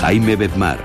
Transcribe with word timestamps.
Jaime 0.00 0.36
Bedmar. 0.36 0.78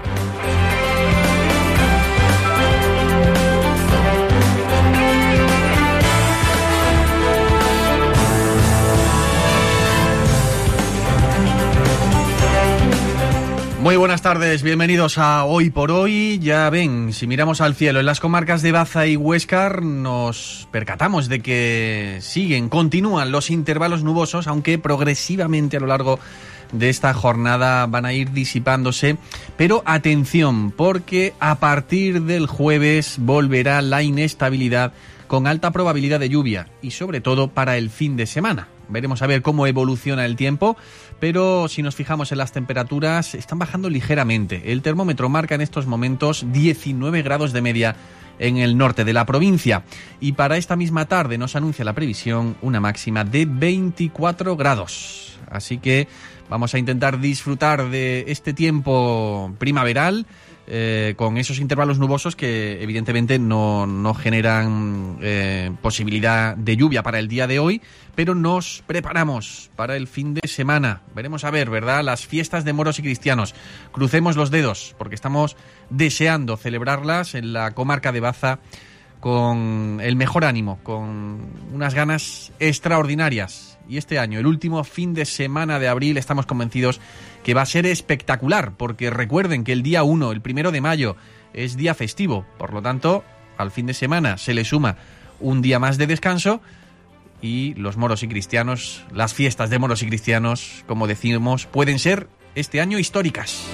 Muy 13.83 13.97
buenas 13.97 14.21
tardes, 14.21 14.64
bienvenidos 14.64 15.18
a 15.18 15.43
Hoy 15.43 15.69
por 15.69 15.91
Hoy. 15.91 16.39
Ya 16.39 16.69
ven, 16.69 17.11
si 17.11 17.27
miramos 17.27 17.60
al 17.60 17.75
cielo 17.75 18.00
en 18.00 18.05
las 18.05 18.21
comarcas 18.21 18.61
de 18.61 18.71
Baza 18.71 19.05
y 19.05 19.18
Huescar, 19.18 19.83
nos 19.83 20.69
percatamos 20.71 21.27
de 21.27 21.41
que 21.41 22.18
siguen, 22.21 22.69
continúan 22.69 23.32
los 23.32 23.52
intervalos 23.52 24.02
nubosos, 24.02 24.47
aunque 24.47 24.80
progresivamente 24.80 25.77
a 25.77 25.82
lo 25.82 25.88
largo 25.88 26.16
de 26.16 26.53
esta 26.82 27.13
jornada 27.13 27.86
van 27.87 28.05
a 28.05 28.13
ir 28.13 28.32
disipándose. 28.32 29.18
Pero 29.57 29.83
atención, 29.86 30.71
porque 30.71 31.33
a 31.39 31.59
partir 31.59 32.23
del 32.23 32.47
jueves 32.47 33.15
volverá 33.19 33.81
la 33.81 34.03
inestabilidad 34.03 34.93
con 35.27 35.47
alta 35.47 35.71
probabilidad 35.71 36.19
de 36.19 36.30
lluvia 36.30 36.67
y 36.81 36.91
sobre 36.91 37.21
todo 37.21 37.47
para 37.47 37.77
el 37.77 37.89
fin 37.89 38.15
de 38.15 38.25
semana. 38.25 38.67
Veremos 38.89 39.21
a 39.21 39.27
ver 39.27 39.41
cómo 39.41 39.65
evoluciona 39.65 40.25
el 40.25 40.35
tiempo, 40.35 40.77
pero 41.19 41.67
si 41.67 41.81
nos 41.81 41.95
fijamos 41.95 42.31
en 42.31 42.38
las 42.38 42.52
temperaturas, 42.52 43.33
están 43.33 43.58
bajando 43.58 43.89
ligeramente. 43.89 44.71
El 44.71 44.81
termómetro 44.81 45.30
marca 45.30 45.55
en 45.55 45.61
estos 45.61 45.87
momentos 45.87 46.45
19 46.52 47.21
grados 47.23 47.53
de 47.53 47.61
media 47.61 47.95
en 48.39 48.58
el 48.58 48.77
norte 48.77 49.05
de 49.05 49.13
la 49.13 49.25
provincia. 49.25 49.83
Y 50.19 50.33
para 50.33 50.58
esta 50.58 50.75
misma 50.75 51.05
tarde 51.05 51.37
nos 51.37 51.55
anuncia 51.55 51.85
la 51.85 51.93
previsión 51.93 52.55
una 52.61 52.80
máxima 52.80 53.23
de 53.23 53.45
24 53.45 54.55
grados. 54.55 55.39
Así 55.49 55.77
que 55.77 56.08
vamos 56.53 56.75
a 56.75 56.77
intentar 56.77 57.19
disfrutar 57.19 57.89
de 57.89 58.25
este 58.27 58.53
tiempo 58.53 59.51
primaveral. 59.57 60.27
eh, 60.65 61.15
con 61.17 61.37
esos 61.37 61.59
intervalos 61.59 61.99
nubosos 61.99 62.37
que 62.37 62.81
evidentemente 62.81 63.37
no, 63.37 63.85
no 63.85 64.13
generan 64.13 65.17
eh, 65.21 65.71
posibilidad 65.81 66.55
de 66.55 66.77
lluvia 66.77 67.03
para 67.03 67.19
el 67.19 67.27
día 67.27 67.47
de 67.47 67.59
hoy, 67.59 67.81
pero 68.15 68.33
nos 68.33 68.81
preparamos 68.87 69.71
para 69.75 69.97
el 69.97 70.07
fin 70.07 70.33
de 70.35 70.47
semana. 70.47 71.01
Veremos 71.13 71.43
a 71.43 71.51
ver, 71.51 71.69
¿verdad? 71.69 72.01
Las 72.01 72.25
fiestas 72.25 72.63
de 72.63 72.71
moros 72.71 72.97
y 72.99 73.01
cristianos. 73.01 73.55
Crucemos 73.91 74.37
los 74.37 74.51
dedos 74.51 74.95
porque 74.97 75.15
estamos 75.15 75.57
deseando 75.89 76.55
celebrarlas 76.55 77.35
en 77.35 77.51
la 77.51 77.71
comarca 77.71 78.13
de 78.13 78.21
Baza 78.21 78.59
con 79.19 79.99
el 80.01 80.15
mejor 80.15 80.45
ánimo, 80.45 80.79
con 80.83 81.49
unas 81.73 81.93
ganas 81.93 82.53
extraordinarias. 82.59 83.72
Y 83.88 83.98
este 83.98 84.20
año, 84.20 84.39
el 84.39 84.48
último 84.48 84.84
fin 84.84 85.14
de 85.14 85.26
semana 85.26 85.80
de 85.80 85.88
abril, 85.88 86.17
estamos 86.17 86.45
convencidos 86.45 87.02
que 87.44 87.53
va 87.53 87.62
a 87.62 87.66
ser 87.66 87.86
espectacular, 87.86 88.73
porque 88.78 89.09
recuerden 89.09 89.64
que 89.64 89.73
el 89.73 89.84
día 89.84 90.03
1, 90.03 90.31
el 90.31 90.42
primero 90.42 90.72
de 90.72 90.81
mayo, 90.81 91.16
es 91.53 91.76
día 91.76 91.94
festivo. 91.94 92.45
Por 92.58 92.73
lo 92.73 92.81
tanto, 92.81 93.23
al 93.58 93.72
fin 93.72 93.86
de 93.86 93.94
semana 93.94 94.38
se 94.38 94.54
le 94.54 94.66
suma 94.66 94.98
un 95.39 95.61
día 95.61 95.80
más 95.80 95.98
de 95.98 96.08
descanso 96.08 96.61
y 97.42 97.73
los 97.73 97.98
moros 97.98 98.23
y 98.23 98.27
cristianos, 98.27 99.04
las 99.11 99.33
fiestas 99.33 99.70
de 99.70 99.80
moros 99.80 100.02
y 100.02 100.08
cristianos, 100.08 100.86
como 100.88 101.08
decimos, 101.08 101.66
pueden 101.66 101.99
ser 101.99 102.30
este 102.55 102.80
año 102.80 102.98
históricas. 102.98 103.67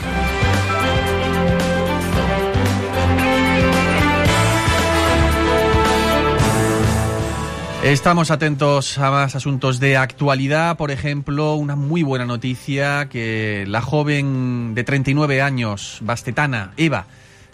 Estamos 7.83 8.29
atentos 8.29 8.97
a 8.97 9.09
más 9.09 9.37
asuntos 9.37 9.79
de 9.79 9.95
actualidad, 9.95 10.75
por 10.75 10.91
ejemplo, 10.91 11.55
una 11.55 11.77
muy 11.77 12.03
buena 12.03 12.25
noticia 12.25 13.07
que 13.07 13.63
la 13.69 13.81
joven 13.81 14.75
de 14.75 14.83
39 14.83 15.41
años, 15.41 15.99
bastetana, 16.01 16.73
Eva, 16.75 17.05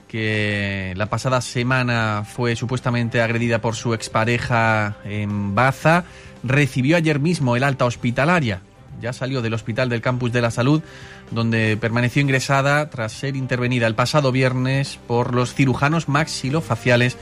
que 0.08 0.94
la 0.98 1.06
pasada 1.06 1.42
semana 1.42 2.24
fue 2.26 2.56
supuestamente 2.56 3.22
agredida 3.22 3.62
por 3.62 3.76
su 3.76 3.94
expareja 3.94 4.96
en 5.06 5.54
Baza, 5.54 6.06
recibió 6.44 6.98
ayer 6.98 7.20
mismo 7.20 7.56
el 7.56 7.64
alta 7.64 7.86
hospitalaria. 7.86 8.62
Ya 9.00 9.14
salió 9.14 9.44
del 9.44 9.54
Hospital 9.54 9.90
del 9.90 10.02
Campus 10.02 10.32
de 10.32 10.42
la 10.42 10.50
Salud, 10.50 10.82
donde 11.30 11.78
permaneció 11.80 12.24
ingresada 12.24 12.90
tras 12.90 13.12
ser 13.12 13.36
intervenida 13.36 13.86
el 13.86 13.94
pasado 13.94 14.32
viernes 14.32 14.98
por 15.08 15.36
los 15.36 15.54
cirujanos 15.54 16.10
maxilofaciales 16.10 17.16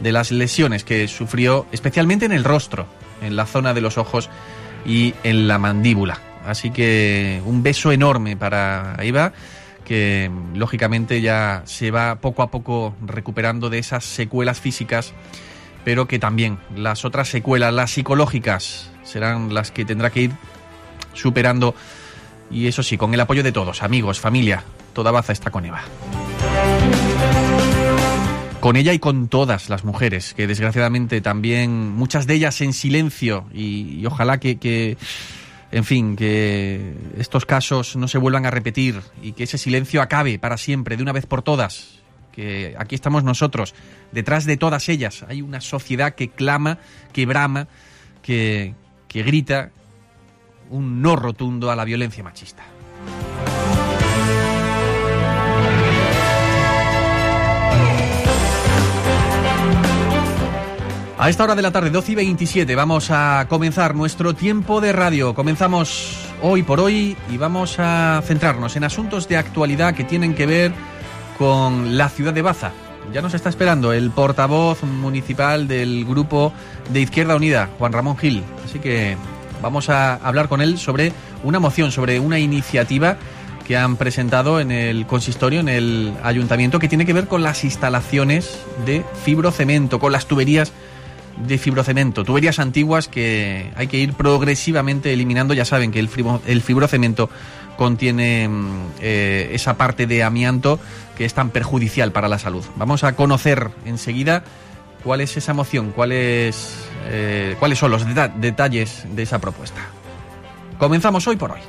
de 0.00 0.12
las 0.12 0.30
lesiones 0.30 0.84
que 0.84 1.08
sufrió 1.08 1.66
especialmente 1.72 2.26
en 2.26 2.32
el 2.32 2.44
rostro, 2.44 2.86
en 3.22 3.36
la 3.36 3.46
zona 3.46 3.74
de 3.74 3.80
los 3.80 3.98
ojos 3.98 4.28
y 4.84 5.14
en 5.24 5.48
la 5.48 5.58
mandíbula. 5.58 6.20
Así 6.44 6.70
que 6.70 7.42
un 7.44 7.62
beso 7.62 7.90
enorme 7.92 8.36
para 8.36 8.96
Eva, 9.00 9.32
que 9.84 10.30
lógicamente 10.54 11.20
ya 11.20 11.62
se 11.64 11.90
va 11.90 12.16
poco 12.16 12.42
a 12.42 12.50
poco 12.50 12.94
recuperando 13.04 13.70
de 13.70 13.78
esas 13.78 14.04
secuelas 14.04 14.60
físicas, 14.60 15.12
pero 15.84 16.06
que 16.06 16.18
también 16.18 16.58
las 16.74 17.04
otras 17.04 17.28
secuelas, 17.28 17.72
las 17.72 17.92
psicológicas, 17.92 18.90
serán 19.04 19.54
las 19.54 19.70
que 19.70 19.84
tendrá 19.84 20.10
que 20.10 20.22
ir 20.22 20.32
superando. 21.14 21.74
Y 22.50 22.68
eso 22.68 22.82
sí, 22.82 22.96
con 22.96 23.12
el 23.14 23.20
apoyo 23.20 23.42
de 23.42 23.52
todos, 23.52 23.82
amigos, 23.82 24.20
familia, 24.20 24.62
toda 24.92 25.10
Baza 25.10 25.32
está 25.32 25.50
con 25.50 25.64
Eva 25.64 25.82
con 28.66 28.74
ella 28.74 28.92
y 28.92 28.98
con 28.98 29.28
todas 29.28 29.68
las 29.68 29.84
mujeres, 29.84 30.34
que 30.34 30.48
desgraciadamente 30.48 31.20
también, 31.20 31.92
muchas 31.92 32.26
de 32.26 32.34
ellas 32.34 32.60
en 32.62 32.72
silencio, 32.72 33.46
y, 33.54 34.04
ojalá 34.06 34.40
que, 34.40 34.96
en 35.70 35.84
fin, 35.84 36.16
que 36.16 36.94
estos 37.16 37.46
casos 37.46 37.94
no 37.94 38.08
se 38.08 38.18
vuelvan 38.18 38.44
a 38.44 38.50
repetir 38.50 39.02
y 39.22 39.34
que 39.34 39.44
ese 39.44 39.56
silencio 39.56 40.02
acabe 40.02 40.40
para 40.40 40.56
siempre, 40.56 40.96
de 40.96 41.04
una 41.04 41.12
vez 41.12 41.26
por 41.26 41.42
todas. 41.42 42.00
Que 42.32 42.74
aquí 42.76 42.96
estamos 42.96 43.22
nosotros, 43.22 43.72
detrás 44.10 44.46
de 44.46 44.56
todas 44.56 44.88
ellas 44.88 45.24
hay 45.28 45.42
una 45.42 45.60
sociedad 45.60 46.16
que 46.16 46.30
clama, 46.30 46.80
que 47.12 47.24
brama, 47.24 47.68
que 48.20 48.74
grita 49.14 49.70
un 50.70 51.02
no 51.02 51.14
rotundo 51.14 51.70
a 51.70 51.76
la 51.76 51.84
violencia 51.84 52.24
machista. 52.24 52.64
A 61.18 61.30
esta 61.30 61.44
hora 61.44 61.54
de 61.54 61.62
la 61.62 61.70
tarde, 61.70 61.88
12 61.88 62.12
y 62.12 62.14
27, 62.14 62.74
vamos 62.74 63.10
a 63.10 63.46
comenzar 63.48 63.94
nuestro 63.94 64.34
tiempo 64.34 64.82
de 64.82 64.92
radio. 64.92 65.34
Comenzamos 65.34 66.18
hoy 66.42 66.62
por 66.62 66.78
hoy 66.78 67.16
y 67.32 67.38
vamos 67.38 67.76
a 67.78 68.20
centrarnos 68.22 68.76
en 68.76 68.84
asuntos 68.84 69.26
de 69.26 69.38
actualidad 69.38 69.94
que 69.94 70.04
tienen 70.04 70.34
que 70.34 70.44
ver 70.44 70.72
con 71.38 71.96
la 71.96 72.10
ciudad 72.10 72.34
de 72.34 72.42
Baza. 72.42 72.72
Ya 73.14 73.22
nos 73.22 73.32
está 73.32 73.48
esperando 73.48 73.94
el 73.94 74.10
portavoz 74.10 74.82
municipal 74.82 75.66
del 75.66 76.04
grupo 76.04 76.52
de 76.90 77.00
Izquierda 77.00 77.34
Unida, 77.34 77.70
Juan 77.78 77.94
Ramón 77.94 78.18
Gil. 78.18 78.44
Así 78.66 78.78
que 78.78 79.16
vamos 79.62 79.88
a 79.88 80.16
hablar 80.16 80.50
con 80.50 80.60
él 80.60 80.76
sobre 80.76 81.14
una 81.42 81.58
moción, 81.58 81.92
sobre 81.92 82.20
una 82.20 82.38
iniciativa 82.38 83.16
que 83.66 83.78
han 83.78 83.96
presentado 83.96 84.60
en 84.60 84.70
el 84.70 85.06
consistorio, 85.06 85.60
en 85.60 85.70
el 85.70 86.12
ayuntamiento, 86.22 86.78
que 86.78 86.88
tiene 86.88 87.06
que 87.06 87.14
ver 87.14 87.26
con 87.26 87.42
las 87.42 87.64
instalaciones 87.64 88.58
de 88.84 89.02
fibrocemento, 89.24 89.98
con 89.98 90.12
las 90.12 90.26
tuberías 90.26 90.74
de 91.36 91.58
fibrocemento, 91.58 92.24
tuberías 92.24 92.58
antiguas 92.58 93.08
que 93.08 93.70
hay 93.76 93.86
que 93.88 93.98
ir 93.98 94.14
progresivamente 94.14 95.12
eliminando. 95.12 95.54
Ya 95.54 95.64
saben 95.64 95.90
que 95.90 96.00
el, 96.00 96.08
fibro, 96.08 96.40
el 96.46 96.62
fibrocemento 96.62 97.28
contiene 97.76 98.48
eh, 99.00 99.50
esa 99.52 99.76
parte 99.76 100.06
de 100.06 100.22
amianto 100.22 100.80
que 101.16 101.24
es 101.24 101.34
tan 101.34 101.50
perjudicial 101.50 102.12
para 102.12 102.28
la 102.28 102.38
salud. 102.38 102.64
Vamos 102.76 103.04
a 103.04 103.14
conocer 103.14 103.70
enseguida 103.84 104.44
cuál 105.04 105.20
es 105.20 105.36
esa 105.36 105.54
moción, 105.54 105.92
cuáles, 105.92 106.74
eh, 107.06 107.56
cuáles 107.58 107.78
son 107.78 107.90
los 107.90 108.06
deta 108.06 108.28
detalles 108.28 109.04
de 109.12 109.22
esa 109.22 109.38
propuesta. 109.38 109.80
Comenzamos 110.78 111.26
hoy 111.26 111.36
por 111.36 111.52
hoy. 111.52 111.60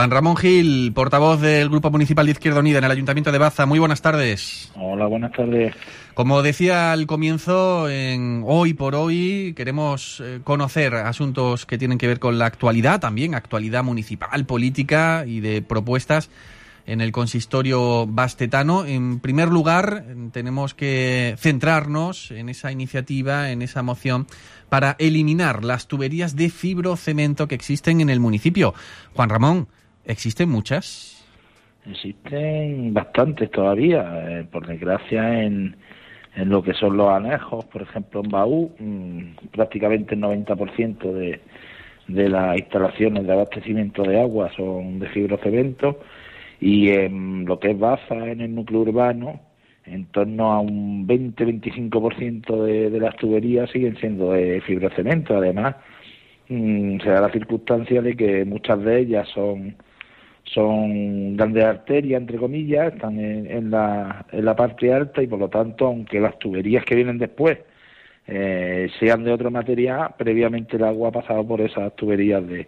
Juan 0.00 0.10
Ramón 0.10 0.36
Gil, 0.38 0.92
portavoz 0.94 1.42
del 1.42 1.68
Grupo 1.68 1.90
Municipal 1.90 2.24
de 2.24 2.32
Izquierda 2.32 2.60
Unida 2.60 2.78
en 2.78 2.84
el 2.84 2.90
Ayuntamiento 2.90 3.30
de 3.30 3.36
Baza. 3.36 3.66
Muy 3.66 3.78
buenas 3.78 4.00
tardes. 4.00 4.72
Hola, 4.74 5.04
buenas 5.04 5.30
tardes. 5.30 5.74
Como 6.14 6.40
decía 6.40 6.92
al 6.92 7.06
comienzo, 7.06 7.86
en 7.86 8.42
hoy 8.46 8.72
por 8.72 8.94
hoy 8.94 9.52
queremos 9.54 10.22
eh, 10.24 10.40
conocer 10.42 10.94
asuntos 10.94 11.66
que 11.66 11.76
tienen 11.76 11.98
que 11.98 12.06
ver 12.06 12.18
con 12.18 12.38
la 12.38 12.46
actualidad, 12.46 12.98
también 12.98 13.34
actualidad 13.34 13.84
municipal, 13.84 14.46
política 14.46 15.24
y 15.26 15.40
de 15.40 15.60
propuestas 15.60 16.30
en 16.86 17.02
el 17.02 17.12
consistorio 17.12 18.06
bastetano. 18.06 18.86
En 18.86 19.20
primer 19.20 19.48
lugar, 19.48 20.06
tenemos 20.32 20.72
que 20.72 21.34
centrarnos 21.36 22.30
en 22.30 22.48
esa 22.48 22.72
iniciativa, 22.72 23.50
en 23.50 23.60
esa 23.60 23.82
moción 23.82 24.26
para 24.70 24.96
eliminar 24.98 25.62
las 25.62 25.88
tuberías 25.88 26.36
de 26.36 26.48
fibrocemento 26.48 27.48
que 27.48 27.54
existen 27.54 28.00
en 28.00 28.08
el 28.08 28.18
municipio. 28.18 28.72
Juan 29.14 29.28
Ramón, 29.28 29.68
¿existen 30.04 30.48
muchas? 30.48 31.16
Existen 31.86 32.92
bastantes 32.92 33.50
todavía, 33.50 34.40
eh, 34.40 34.46
por 34.50 34.66
desgracia, 34.66 35.42
en, 35.42 35.76
en 36.36 36.48
lo 36.48 36.62
que 36.62 36.74
son 36.74 36.96
los 36.96 37.08
anejos, 37.08 37.64
por 37.66 37.82
ejemplo, 37.82 38.20
en 38.22 38.30
Baú, 38.30 38.72
mm, 38.78 39.48
prácticamente 39.50 40.14
el 40.14 40.20
90% 40.20 41.12
de, 41.12 41.40
de 42.08 42.28
las 42.28 42.58
instalaciones 42.58 43.26
de 43.26 43.32
abastecimiento 43.32 44.02
de 44.02 44.20
agua 44.20 44.50
son 44.56 44.98
de 44.98 45.08
fibrocemento 45.08 46.00
y 46.60 46.90
en 46.90 47.46
lo 47.46 47.58
que 47.58 47.70
es 47.70 47.78
Baza, 47.78 48.30
en 48.30 48.40
el 48.42 48.54
núcleo 48.54 48.80
urbano, 48.80 49.40
en 49.86 50.04
torno 50.06 50.52
a 50.52 50.60
un 50.60 51.06
20-25% 51.06 52.62
de, 52.64 52.90
de 52.90 53.00
las 53.00 53.16
tuberías 53.16 53.70
siguen 53.70 53.96
siendo 53.96 54.32
de 54.32 54.60
fibrocemento. 54.60 55.36
Además, 55.36 55.76
se 56.50 57.08
da 57.08 57.20
la 57.20 57.30
circunstancia 57.30 58.02
de 58.02 58.16
que 58.16 58.44
muchas 58.44 58.82
de 58.82 59.00
ellas 59.00 59.28
son 59.28 59.76
son 60.44 61.36
grandes 61.36 61.64
arterias, 61.64 62.20
entre 62.20 62.38
comillas, 62.38 62.92
están 62.92 63.20
en, 63.20 63.46
en, 63.46 63.70
la, 63.70 64.26
en 64.32 64.44
la 64.44 64.56
parte 64.56 64.92
alta 64.92 65.22
y 65.22 65.28
por 65.28 65.38
lo 65.38 65.48
tanto, 65.48 65.86
aunque 65.86 66.18
las 66.18 66.38
tuberías 66.38 66.84
que 66.84 66.96
vienen 66.96 67.18
después 67.18 67.58
eh, 68.26 68.88
sean 68.98 69.22
de 69.24 69.32
otro 69.32 69.50
material, 69.50 70.14
previamente 70.18 70.76
el 70.76 70.84
agua 70.84 71.10
ha 71.10 71.12
pasado 71.12 71.46
por 71.46 71.60
esas 71.60 71.94
tuberías 71.94 72.46
de, 72.48 72.66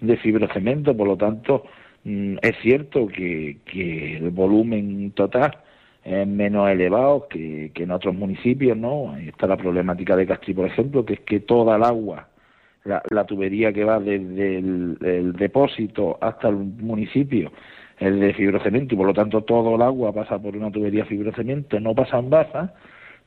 de 0.00 0.16
fibrocemento, 0.16 0.96
por 0.96 1.08
lo 1.08 1.16
tanto, 1.16 1.64
mm, 2.04 2.36
es 2.42 2.56
cierto 2.62 3.06
que, 3.08 3.58
que 3.66 4.16
el 4.16 4.30
volumen 4.30 5.10
total 5.12 5.58
es 6.04 6.26
menos 6.26 6.70
elevado 6.70 7.28
que, 7.28 7.70
que 7.74 7.82
en 7.82 7.90
otros 7.90 8.14
municipios, 8.14 8.76
¿no? 8.78 9.12
Ahí 9.12 9.28
está 9.28 9.46
la 9.46 9.58
problemática 9.58 10.16
de 10.16 10.26
Castri, 10.26 10.54
por 10.54 10.66
ejemplo, 10.66 11.04
que 11.04 11.14
es 11.14 11.20
que 11.20 11.40
toda 11.40 11.76
el 11.76 11.84
agua 11.84 12.29
la, 12.84 13.02
la, 13.10 13.24
tubería 13.24 13.72
que 13.72 13.84
va 13.84 14.00
desde 14.00 14.58
el, 14.58 15.32
depósito 15.34 16.18
hasta 16.20 16.48
el 16.48 16.56
municipio 16.56 17.52
es 17.98 18.18
de 18.18 18.32
fibrocemento 18.32 18.94
y 18.94 18.96
por 18.96 19.06
lo 19.06 19.14
tanto 19.14 19.42
todo 19.42 19.74
el 19.74 19.82
agua 19.82 20.12
pasa 20.12 20.38
por 20.38 20.56
una 20.56 20.70
tubería 20.70 21.04
fibrocemento, 21.04 21.78
no 21.80 21.94
pasa 21.94 22.18
en 22.18 22.30
baza, 22.30 22.74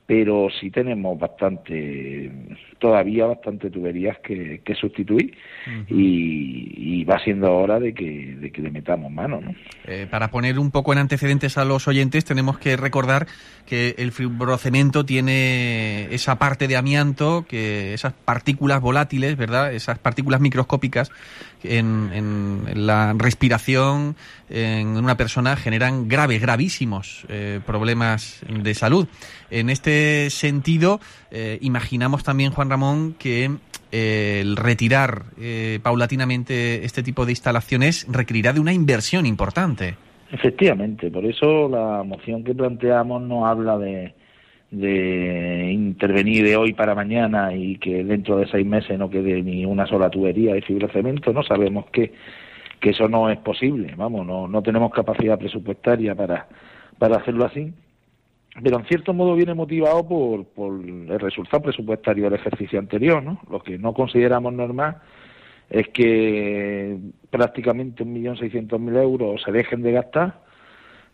pero 0.06 0.50
sí 0.60 0.70
tenemos 0.70 1.18
bastante, 1.18 2.30
todavía 2.78 3.26
bastante 3.26 3.70
tuberías 3.70 4.18
que, 4.20 4.62
que 4.64 4.76
sustituir 4.76 5.34
uh 5.66 5.70
-huh. 5.70 5.86
y, 5.90 7.00
y, 7.00 7.04
va 7.06 7.20
siendo 7.20 7.54
hora 7.54 7.80
de 7.80 7.94
que, 7.94 8.36
de 8.36 8.52
que 8.52 8.62
le 8.62 8.70
metamos 8.70 9.12
mano. 9.12 9.40
¿no? 9.40 9.56
Eh, 9.86 10.08
para 10.10 10.30
poner 10.30 10.60
un 10.60 10.72
poco 10.72 10.92
en 10.92 11.00
antecedentes 11.00 11.58
a 11.58 11.64
los 11.64 11.88
oyentes, 11.88 12.26
tenemos 12.26 12.58
que 12.60 12.76
recordar 12.76 13.28
que 13.66 13.96
el 13.98 14.12
fibrocemento 14.12 15.06
tiene 15.06 16.14
esa 16.14 16.38
parte 16.38 16.68
de 16.68 16.76
amianto, 16.76 17.46
que 17.48 17.94
esas 17.94 18.12
partículas 18.14 18.82
volátiles, 18.82 19.38
¿verdad? 19.38 19.74
Esas 19.74 20.00
partículas 20.00 20.42
microscópicas 20.42 21.12
en, 21.64 22.10
en 22.14 22.86
la 22.86 23.14
respiración 23.18 24.16
en 24.54 24.98
una 24.98 25.18
persona 25.18 25.56
generan 25.56 26.08
graves, 26.08 26.40
gravísimos 26.40 27.26
eh, 27.28 27.60
problemas 27.66 28.42
de 28.48 28.74
salud. 28.76 29.08
En 29.50 29.70
este 29.70 29.93
sentido, 30.30 31.00
eh, 31.32 31.58
imaginamos 31.62 32.24
también, 32.24 32.52
Juan 32.52 32.70
Ramón, 32.70 33.16
que 33.18 33.50
eh, 33.92 34.40
el 34.42 34.56
retirar 34.56 35.26
eh, 35.40 35.80
paulatinamente 35.84 36.84
este 36.84 37.04
tipo 37.04 37.26
de 37.26 37.32
instalaciones 37.32 38.08
requerirá 38.10 38.52
de 38.52 38.60
una 38.60 38.74
inversión 38.74 39.26
importante. 39.26 39.96
Efectivamente, 40.32 41.12
por 41.12 41.26
eso 41.26 41.70
la 41.70 42.02
moción 42.04 42.44
que 42.44 42.56
planteamos 42.56 43.22
no 43.22 43.46
habla 43.46 43.78
de, 43.78 44.16
de 44.72 45.72
intervenir 45.72 46.44
de 46.44 46.56
hoy 46.56 46.74
para 46.74 46.96
mañana 46.96 47.54
y 47.54 47.78
que 47.78 48.04
dentro 48.04 48.38
de 48.38 48.48
seis 48.48 48.66
meses 48.66 48.98
no 48.98 49.12
quede 49.12 49.44
ni 49.44 49.64
una 49.64 49.86
sola 49.86 50.10
tubería 50.10 50.56
de 50.56 50.64
fibrocemento, 50.64 51.32
no 51.32 51.44
sabemos 51.44 51.86
que, 51.92 52.14
que 52.80 52.90
eso 52.90 53.08
no 53.08 53.30
es 53.30 53.38
posible, 53.38 53.94
vamos, 53.96 54.26
no, 54.26 54.48
no 54.48 54.64
tenemos 54.64 54.92
capacidad 54.92 55.38
presupuestaria 55.38 56.16
para, 56.16 56.48
para 56.98 57.18
hacerlo 57.18 57.46
así, 57.46 57.72
pero 58.62 58.78
en 58.78 58.86
cierto 58.86 59.14
modo 59.14 59.36
viene 59.36 59.54
motivado 59.54 60.08
por, 60.08 60.46
por 60.46 60.74
el 60.84 61.20
resultado 61.20 61.64
presupuestario 61.64 62.26
del 62.26 62.36
ejercicio 62.36 62.78
anterior, 62.78 63.24
¿no? 63.24 63.42
Lo 63.50 63.62
que 63.62 63.78
no 63.78 63.94
consideramos 63.94 64.54
normal 64.54 64.98
es 65.70 65.88
que 65.90 66.98
prácticamente 67.32 68.06
1.600.000 68.06 69.02
euros 69.02 69.42
se 69.42 69.52
dejen 69.52 69.82
de 69.82 69.92
gastar, 69.92 70.42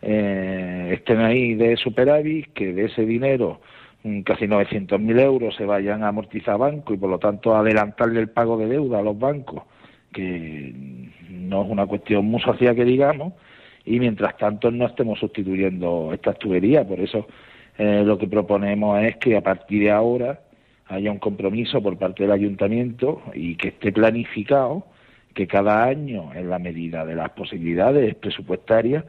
eh, 0.02 0.92
estén 0.94 1.20
ahí 1.20 1.56
de 1.56 1.78
superávit, 1.78 2.52
que 2.54 2.74
de 2.74 2.86
ese 2.86 3.06
dinero 3.06 3.62
casi 4.24 4.46
900.000 4.46 5.20
euros 5.20 5.56
se 5.56 5.66
vayan 5.66 6.04
a 6.04 6.10
amortizar 6.10 6.58
banco 6.58 6.94
y 6.94 6.98
por 6.98 7.10
lo 7.10 7.20
tanto 7.20 7.56
adelantarle 7.56 8.22
el 8.22 8.30
pago 8.30 8.58
de 8.58 8.68
deuda 8.68 9.00
a 9.00 9.02
los 9.02 9.18
bancos, 9.18 9.64
que 10.14 10.74
no 11.30 11.64
es 11.64 11.70
una 11.70 11.86
cuestión 11.86 12.26
muy 12.26 12.42
social 12.42 12.76
que 12.76 12.86
digamos, 12.86 13.34
y 13.90 14.00
mientras 14.00 14.38
tanto 14.38 14.70
no 14.70 14.86
estemos 14.86 15.18
sustituyendo 15.18 16.12
estas 16.14 16.38
tuberías. 16.38 16.86
Por 16.86 17.00
eso 17.00 17.26
eh, 17.76 18.04
lo 18.06 18.20
que 18.20 18.28
proponemos 18.28 19.02
es 19.02 19.18
que 19.18 19.36
a 19.36 19.42
partir 19.42 19.82
de 19.82 19.92
ahora 19.92 20.42
haya 20.86 21.12
un 21.12 21.18
compromiso 21.18 21.82
por 21.82 21.98
parte 21.98 22.24
del 22.24 22.32
ayuntamiento 22.32 23.24
y 23.34 23.56
que 23.56 23.70
esté 23.70 23.92
planificado 23.92 24.86
que 25.34 25.48
cada 25.48 25.86
año, 25.86 26.32
en 26.36 26.52
la 26.52 26.60
medida 26.60 27.04
de 27.04 27.16
las 27.16 27.32
posibilidades 27.32 28.14
presupuestarias, 28.14 29.06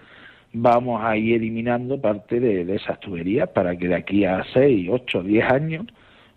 vamos 0.54 1.02
a 1.04 1.14
ir 1.14 1.34
eliminando 1.34 2.00
parte 2.00 2.40
de, 2.40 2.64
de 2.64 2.76
esas 2.76 2.98
tuberías 3.00 3.50
para 3.50 3.76
que 3.76 3.86
de 3.86 3.96
aquí 3.96 4.24
a 4.24 4.42
6, 4.54 4.88
8, 4.90 5.22
10 5.24 5.44
años 5.52 5.86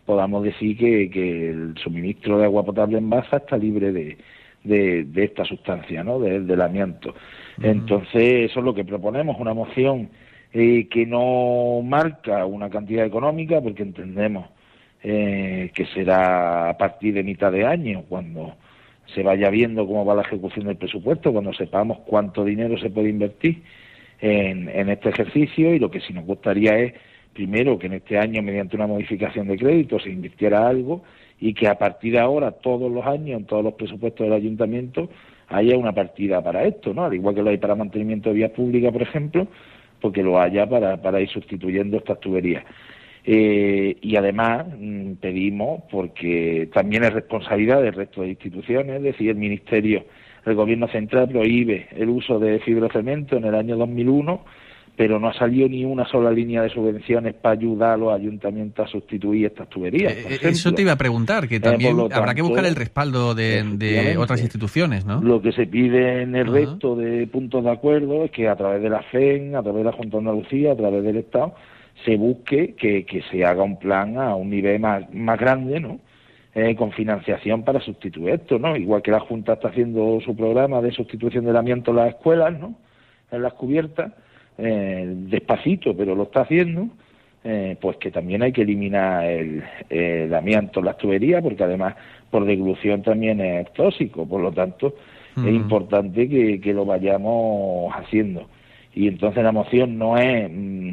podamos 0.05 0.43
decir 0.43 0.77
que, 0.77 1.09
que 1.09 1.49
el 1.49 1.75
suministro 1.81 2.39
de 2.39 2.45
agua 2.45 2.65
potable 2.65 2.97
en 2.97 3.09
Baza 3.09 3.37
está 3.37 3.55
libre 3.57 3.93
de, 3.93 4.17
de, 4.63 5.03
de 5.03 5.23
esta 5.25 5.43
sustancia, 5.45 6.03
¿no? 6.03 6.19
De, 6.19 6.39
del 6.41 6.61
amianto. 6.61 7.09
Uh 7.09 7.13
-huh. 7.61 7.71
Entonces, 7.71 8.49
eso 8.49 8.59
es 8.59 8.65
lo 8.65 8.73
que 8.73 8.85
proponemos, 8.85 9.39
una 9.39 9.53
moción 9.53 10.09
eh, 10.53 10.87
que 10.89 11.05
no 11.05 11.81
marca 11.83 12.45
una 12.45 12.69
cantidad 12.69 13.05
económica, 13.05 13.59
porque 13.61 13.83
entendemos 13.83 14.47
eh, 15.03 15.71
que 15.73 15.85
será 15.87 16.69
a 16.69 16.77
partir 16.77 17.13
de 17.13 17.23
mitad 17.23 17.51
de 17.51 17.65
año, 17.65 18.03
cuando 18.07 18.55
se 19.13 19.21
vaya 19.21 19.49
viendo 19.49 19.85
cómo 19.85 20.05
va 20.05 20.15
la 20.15 20.21
ejecución 20.21 20.67
del 20.67 20.77
presupuesto, 20.77 21.31
cuando 21.33 21.53
sepamos 21.53 21.99
cuánto 22.05 22.45
dinero 22.45 22.77
se 22.77 22.89
puede 22.89 23.09
invertir 23.09 23.61
en, 24.21 24.69
en 24.69 24.89
este 24.89 25.09
ejercicio 25.09 25.73
y 25.73 25.79
lo 25.79 25.91
que 25.91 25.99
sí 25.99 26.13
nos 26.13 26.25
gustaría 26.25 26.77
es, 26.79 26.93
primero, 27.33 27.77
que 27.77 27.87
en 27.87 27.93
este 27.93 28.17
año, 28.17 28.41
mediante 28.41 28.75
una 28.75 28.87
modificación 28.87 29.47
de 29.47 29.57
crédito, 29.57 29.99
se 29.99 30.09
invirtiera 30.09 30.67
algo 30.67 31.03
y 31.39 31.53
que 31.53 31.67
a 31.67 31.77
partir 31.77 32.13
de 32.13 32.19
ahora, 32.19 32.51
todos 32.51 32.91
los 32.91 33.05
años, 33.05 33.39
en 33.39 33.45
todos 33.45 33.63
los 33.63 33.73
presupuestos 33.73 34.25
del 34.25 34.33
ayuntamiento, 34.33 35.09
haya 35.49 35.77
una 35.77 35.91
partida 35.91 36.41
para 36.41 36.63
esto, 36.63 36.93
¿no? 36.93 37.05
Al 37.05 37.13
igual 37.13 37.35
que 37.35 37.43
lo 37.43 37.49
hay 37.49 37.57
para 37.57 37.75
mantenimiento 37.75 38.29
de 38.29 38.35
vías 38.35 38.51
públicas, 38.51 38.91
por 38.91 39.01
ejemplo, 39.01 39.47
porque 39.99 40.23
lo 40.23 40.39
haya 40.39 40.67
para, 40.67 41.01
para 41.01 41.21
ir 41.21 41.29
sustituyendo 41.29 41.97
estas 41.97 42.19
tuberías. 42.19 42.63
Eh, 43.25 43.95
y 44.01 44.15
además 44.17 44.65
mmm, 44.77 45.13
pedimos, 45.13 45.83
porque 45.89 46.69
también 46.73 47.05
es 47.05 47.13
responsabilidad 47.13 47.81
del 47.81 47.93
resto 47.93 48.21
de 48.21 48.29
instituciones, 48.29 48.97
es 48.97 49.03
decir, 49.03 49.29
el 49.29 49.37
Ministerio, 49.37 50.05
el 50.45 50.55
Gobierno 50.55 50.89
Central 50.89 51.29
prohíbe 51.29 51.87
el 51.91 52.09
uso 52.09 52.37
de 52.37 52.59
fibrocemento 52.59 53.37
en 53.37 53.45
el 53.45 53.55
año 53.55 53.77
2001, 53.77 54.43
pero 54.95 55.19
no 55.19 55.27
ha 55.27 55.33
salido 55.33 55.67
ni 55.67 55.83
una 55.85 56.07
sola 56.07 56.29
línea 56.31 56.61
de 56.61 56.69
subvenciones 56.69 57.33
para 57.33 57.53
ayudar 57.53 57.93
a 57.93 57.97
los 57.97 58.13
ayuntamientos 58.13 58.87
a 58.87 58.91
sustituir 58.91 59.47
estas 59.47 59.67
tuberías. 59.69 60.13
Eh, 60.13 60.39
eso 60.43 60.71
te 60.71 60.83
iba 60.83 60.91
a 60.91 60.97
preguntar, 60.97 61.47
que 61.47 61.59
también 61.59 61.99
eh, 61.99 62.09
habrá 62.11 62.35
que 62.35 62.43
buscar 62.43 62.65
el 62.65 62.75
respaldo 62.75 63.33
de, 63.33 63.63
de, 63.75 64.17
otras 64.17 64.41
instituciones, 64.41 65.05
¿no? 65.05 65.21
Lo 65.21 65.41
que 65.41 65.51
se 65.51 65.65
pide 65.65 66.21
en 66.21 66.35
el 66.35 66.49
uh 66.49 66.51
-huh. 66.51 66.55
resto 66.55 66.95
de 66.95 67.25
puntos 67.27 67.63
de 67.63 67.71
acuerdo 67.71 68.25
es 68.25 68.31
que 68.31 68.47
a 68.47 68.55
través 68.55 68.83
de 68.83 68.89
la 68.89 69.01
FEN, 69.03 69.55
a 69.55 69.63
través 69.63 69.79
de 69.79 69.91
la 69.91 69.97
Junta 69.97 70.17
de 70.17 70.29
Andalucía, 70.29 70.73
a 70.73 70.75
través 70.75 71.03
del 71.03 71.17
Estado, 71.17 71.55
se 72.05 72.15
busque 72.15 72.75
que, 72.75 73.05
que 73.05 73.21
se 73.31 73.45
haga 73.45 73.63
un 73.63 73.79
plan 73.79 74.17
a 74.17 74.35
un 74.35 74.49
nivel 74.49 74.79
más, 74.79 75.11
más 75.13 75.39
grande, 75.39 75.79
¿no? 75.79 75.99
Eh, 76.55 76.75
con 76.75 76.91
financiación 76.91 77.63
para 77.63 77.79
sustituir 77.79 78.35
esto, 78.35 78.59
¿no? 78.59 78.75
Igual 78.75 79.01
que 79.01 79.09
la 79.09 79.19
Junta 79.19 79.53
está 79.53 79.69
haciendo 79.69 80.19
su 80.23 80.35
programa 80.35 80.81
de 80.81 80.91
sustitución 80.91 81.45
del 81.45 81.57
amianto 81.57 81.89
en 81.89 81.97
las 81.97 82.09
escuelas, 82.09 82.59
¿no? 82.59 82.75
En 83.31 83.41
las 83.41 83.53
cubiertas, 83.53 84.13
eh, 84.57 85.05
despacito, 85.07 85.95
pero 85.95 86.15
lo 86.15 86.23
está 86.23 86.41
haciendo, 86.41 86.87
eh, 87.43 87.77
pues 87.81 87.97
que 87.97 88.11
también 88.11 88.43
hay 88.43 88.51
que 88.51 88.61
eliminar 88.61 89.25
el, 89.25 89.63
el 89.89 90.33
amianto 90.33 90.79
en 90.79 90.85
las 90.85 90.97
tuberías, 90.97 91.41
porque 91.41 91.63
además 91.63 91.95
por 92.29 92.45
deglución 92.45 93.01
también 93.03 93.41
es 93.41 93.71
tóxico, 93.73 94.27
por 94.27 94.41
lo 94.41 94.51
tanto, 94.51 94.95
es 95.35 95.53
importante 95.53 96.29
que, 96.29 96.61
que 96.61 96.73
lo 96.73 96.85
vayamos 96.85 97.91
haciendo. 97.95 98.47
Y 98.93 99.07
entonces 99.07 99.43
la 99.43 99.51
moción 99.51 99.97
no 99.97 100.17
es, 100.17 100.49
mm, 100.51 100.89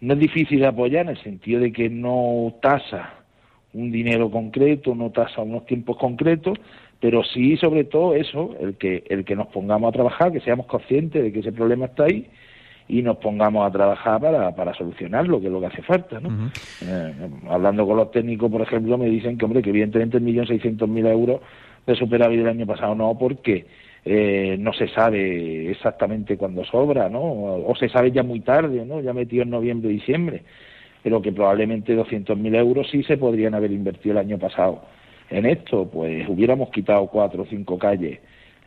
no 0.00 0.14
es 0.14 0.18
difícil 0.20 0.60
de 0.60 0.66
apoyar 0.66 1.06
en 1.06 1.10
el 1.10 1.22
sentido 1.22 1.60
de 1.60 1.72
que 1.72 1.88
no 1.90 2.54
tasa 2.62 3.14
un 3.72 3.90
dinero 3.90 4.30
concreto, 4.30 4.94
no 4.94 5.10
tasa 5.10 5.42
unos 5.42 5.66
tiempos 5.66 5.96
concretos, 5.96 6.58
pero 7.00 7.22
sí 7.24 7.56
sobre 7.56 7.84
todo 7.84 8.14
eso, 8.14 8.54
el 8.60 8.76
que, 8.76 9.04
el 9.08 9.24
que 9.24 9.36
nos 9.36 9.48
pongamos 9.48 9.88
a 9.88 9.92
trabajar, 9.92 10.32
que 10.32 10.40
seamos 10.40 10.66
conscientes 10.66 11.22
de 11.22 11.32
que 11.32 11.40
ese 11.40 11.52
problema 11.52 11.86
está 11.86 12.04
ahí 12.04 12.26
y 12.88 13.02
nos 13.02 13.18
pongamos 13.18 13.66
a 13.66 13.70
trabajar 13.70 14.20
para, 14.20 14.54
para 14.54 14.74
solucionarlo, 14.74 15.40
que 15.40 15.46
es 15.46 15.52
lo 15.52 15.60
que 15.60 15.66
hace 15.66 15.82
falta. 15.82 16.18
¿no? 16.20 16.50
Eh, 16.82 17.14
hablando 17.48 17.86
con 17.86 17.96
los 17.98 18.10
técnicos, 18.10 18.50
por 18.50 18.62
ejemplo, 18.62 18.96
me 18.96 19.06
dicen 19.06 19.36
que, 19.36 19.44
hombre, 19.44 19.62
que 19.62 19.70
evidentemente 19.70 20.16
el 20.16 20.22
millón 20.22 20.46
seiscientos 20.46 20.88
mil 20.88 21.06
euros 21.06 21.40
de 21.86 21.94
superávit 21.94 22.38
del 22.38 22.48
año 22.48 22.66
pasado 22.66 22.94
no, 22.94 23.16
porque 23.18 23.66
eh, 24.04 24.56
no 24.58 24.72
se 24.72 24.88
sabe 24.88 25.70
exactamente 25.70 26.38
cuándo 26.38 26.64
sobra, 26.64 27.10
¿no? 27.10 27.20
O, 27.20 27.74
se 27.78 27.90
sabe 27.90 28.10
ya 28.10 28.22
muy 28.22 28.40
tarde, 28.40 28.84
¿no? 28.86 29.00
Ya 29.00 29.12
metido 29.12 29.42
en 29.42 29.50
noviembre, 29.50 29.90
diciembre, 29.90 30.42
pero 31.02 31.20
que 31.20 31.32
probablemente 31.32 31.94
doscientos 31.94 32.38
mil 32.38 32.54
euros 32.54 32.88
sí 32.90 33.02
se 33.02 33.18
podrían 33.18 33.54
haber 33.54 33.70
invertido 33.70 34.12
el 34.12 34.26
año 34.26 34.38
pasado 34.38 34.82
en 35.30 35.44
esto, 35.44 35.86
pues 35.92 36.26
hubiéramos 36.26 36.70
quitado 36.70 37.06
cuatro 37.08 37.42
o 37.42 37.46
cinco 37.46 37.78
calles 37.78 38.18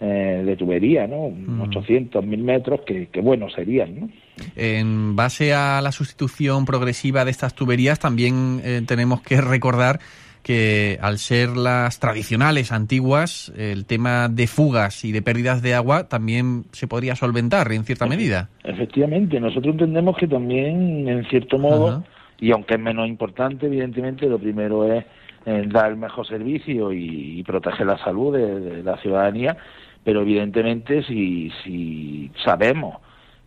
eh, 0.03 0.41
de 0.43 0.55
tubería, 0.55 1.05
¿no? 1.05 1.29
Mm. 1.29 1.61
800, 1.61 2.25
1000 2.25 2.43
metros, 2.43 2.81
que, 2.87 3.07
que 3.07 3.21
buenos 3.21 3.53
serían, 3.53 3.99
¿no? 3.99 4.09
En 4.55 5.15
base 5.15 5.53
a 5.53 5.79
la 5.81 5.91
sustitución 5.91 6.65
progresiva 6.65 7.23
de 7.23 7.29
estas 7.29 7.53
tuberías, 7.53 7.99
también 7.99 8.61
eh, 8.63 8.81
tenemos 8.87 9.21
que 9.21 9.39
recordar 9.41 9.99
que 10.41 10.97
al 11.01 11.19
ser 11.19 11.55
las 11.55 11.99
tradicionales, 11.99 12.71
antiguas, 12.71 13.53
el 13.55 13.85
tema 13.85 14.27
de 14.27 14.47
fugas 14.47 15.05
y 15.05 15.11
de 15.11 15.21
pérdidas 15.21 15.61
de 15.61 15.75
agua 15.75 16.07
también 16.09 16.63
se 16.71 16.87
podría 16.87 17.15
solventar 17.15 17.71
en 17.71 17.83
cierta 17.83 18.07
medida. 18.07 18.49
Efectivamente, 18.63 19.39
nosotros 19.39 19.73
entendemos 19.73 20.17
que 20.17 20.27
también, 20.27 21.07
en 21.07 21.25
cierto 21.25 21.59
modo, 21.59 21.89
Ajá. 21.89 22.03
y 22.39 22.51
aunque 22.51 22.73
es 22.73 22.79
menos 22.79 23.07
importante, 23.07 23.67
evidentemente, 23.67 24.25
lo 24.25 24.39
primero 24.39 24.91
es 24.91 25.05
eh, 25.45 25.63
dar 25.67 25.91
el 25.91 25.97
mejor 25.97 26.27
servicio 26.27 26.91
y, 26.91 27.39
y 27.39 27.43
proteger 27.43 27.85
la 27.85 27.97
salud 27.99 28.35
de, 28.35 28.59
de 28.59 28.83
la 28.83 28.97
ciudadanía, 28.97 29.57
pero 30.03 30.21
evidentemente 30.21 31.03
si, 31.03 31.51
si 31.63 32.31
sabemos 32.43 32.97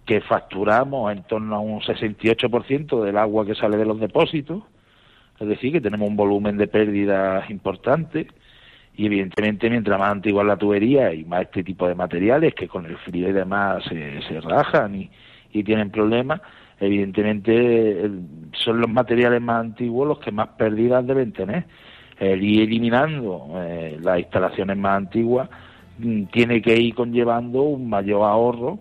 que 0.05 0.21
facturamos 0.21 1.13
en 1.13 1.23
torno 1.25 1.57
a 1.57 1.61
un 1.61 1.81
68% 1.81 3.03
del 3.03 3.17
agua 3.17 3.47
que 3.47 3.55
sale 3.55 3.77
de 3.77 3.87
los 3.87 3.99
depósitos, 3.99 4.63
es 5.41 5.49
decir, 5.49 5.73
que 5.73 5.81
tenemos 5.81 6.09
un 6.09 6.17
volumen 6.17 6.57
de 6.57 6.69
pérdidas 6.69 7.49
importante 7.51 8.29
y 8.97 9.07
evidentemente 9.07 9.69
mientras 9.69 9.99
más 9.99 10.13
antigua 10.13 10.45
la 10.45 10.57
tubería 10.57 11.13
y 11.13 11.25
más 11.25 11.43
este 11.43 11.65
tipo 11.65 11.89
de 11.89 11.95
materiales 11.97 12.55
que 12.55 12.69
con 12.69 12.87
el 12.87 12.97
frío 12.99 13.29
y 13.29 13.33
demás 13.33 13.83
se, 13.89 14.23
se 14.23 14.41
rajan 14.41 14.95
y, 14.95 15.11
tienen 15.65 15.91
problemas, 15.91 16.41
evidentemente 16.81 18.03
el- 18.05 18.23
son 18.53 18.81
los 18.81 18.91
materiales 18.91 19.41
más 19.41 19.61
antiguos 19.61 20.07
los 20.09 20.19
que 20.19 20.33
más 20.33 20.49
pérdidas 20.59 21.07
deben 21.07 21.33
tener. 21.33 21.65
El 22.19 22.43
ir 22.45 22.63
eliminando 22.63 23.49
eh, 23.57 23.99
las 24.01 24.19
instalaciones 24.21 24.77
más 24.77 24.97
antiguas 24.97 25.49
tiene 26.33 26.61
que 26.61 26.77
ir 26.77 26.95
conllevando 26.95 27.63
un 27.63 27.89
mayor 27.89 28.23
ahorro 28.25 28.81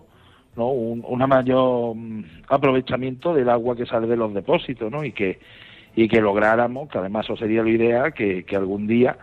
¿no? 0.56 0.68
un 0.68 1.04
una 1.06 1.26
mayor 1.26 1.94
mm, 1.94 2.24
aprovechamiento 2.48 3.34
del 3.34 3.48
agua 3.48 3.76
que 3.76 3.86
sale 3.86 4.06
de 4.06 4.16
los 4.16 4.34
depósitos 4.34 4.90
¿no? 4.90 5.04
y 5.04 5.12
que 5.12 5.38
y 5.96 6.08
que 6.08 6.20
lográramos, 6.20 6.88
que 6.88 6.98
además 6.98 7.24
eso 7.24 7.36
sería 7.36 7.62
la 7.62 7.70
idea, 7.70 8.10
que, 8.10 8.44
que 8.44 8.56
algún 8.56 8.86
día, 8.86 9.16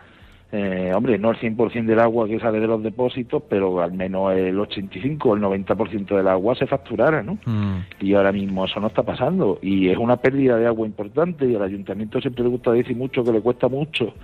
eh, 0.50 0.92
hombre, 0.94 1.18
no 1.18 1.30
el 1.30 1.38
100% 1.38 1.86
del 1.86 2.00
agua 2.00 2.26
que 2.26 2.38
sale 2.38 2.60
de 2.60 2.66
los 2.66 2.82
depósitos, 2.82 3.42
pero 3.48 3.80
al 3.80 3.92
menos 3.92 4.34
el 4.34 4.58
85 4.58 5.30
o 5.30 5.36
el 5.36 5.42
90% 5.42 6.16
del 6.16 6.28
agua 6.28 6.54
se 6.54 6.66
facturara, 6.66 7.22
¿no? 7.22 7.38
Mm. 7.44 7.84
Y 8.00 8.14
ahora 8.14 8.32
mismo 8.32 8.64
eso 8.64 8.80
no 8.80 8.88
está 8.88 9.02
pasando 9.02 9.58
y 9.62 9.88
es 9.88 9.98
una 9.98 10.16
pérdida 10.16 10.56
de 10.56 10.66
agua 10.66 10.86
importante 10.86 11.46
y 11.46 11.54
al 11.54 11.62
ayuntamiento 11.62 12.20
siempre 12.20 12.44
le 12.44 12.50
gusta 12.50 12.72
decir 12.72 12.96
mucho 12.96 13.24
que 13.24 13.32
le 13.32 13.40
cuesta 13.40 13.68
mucho 13.68 14.14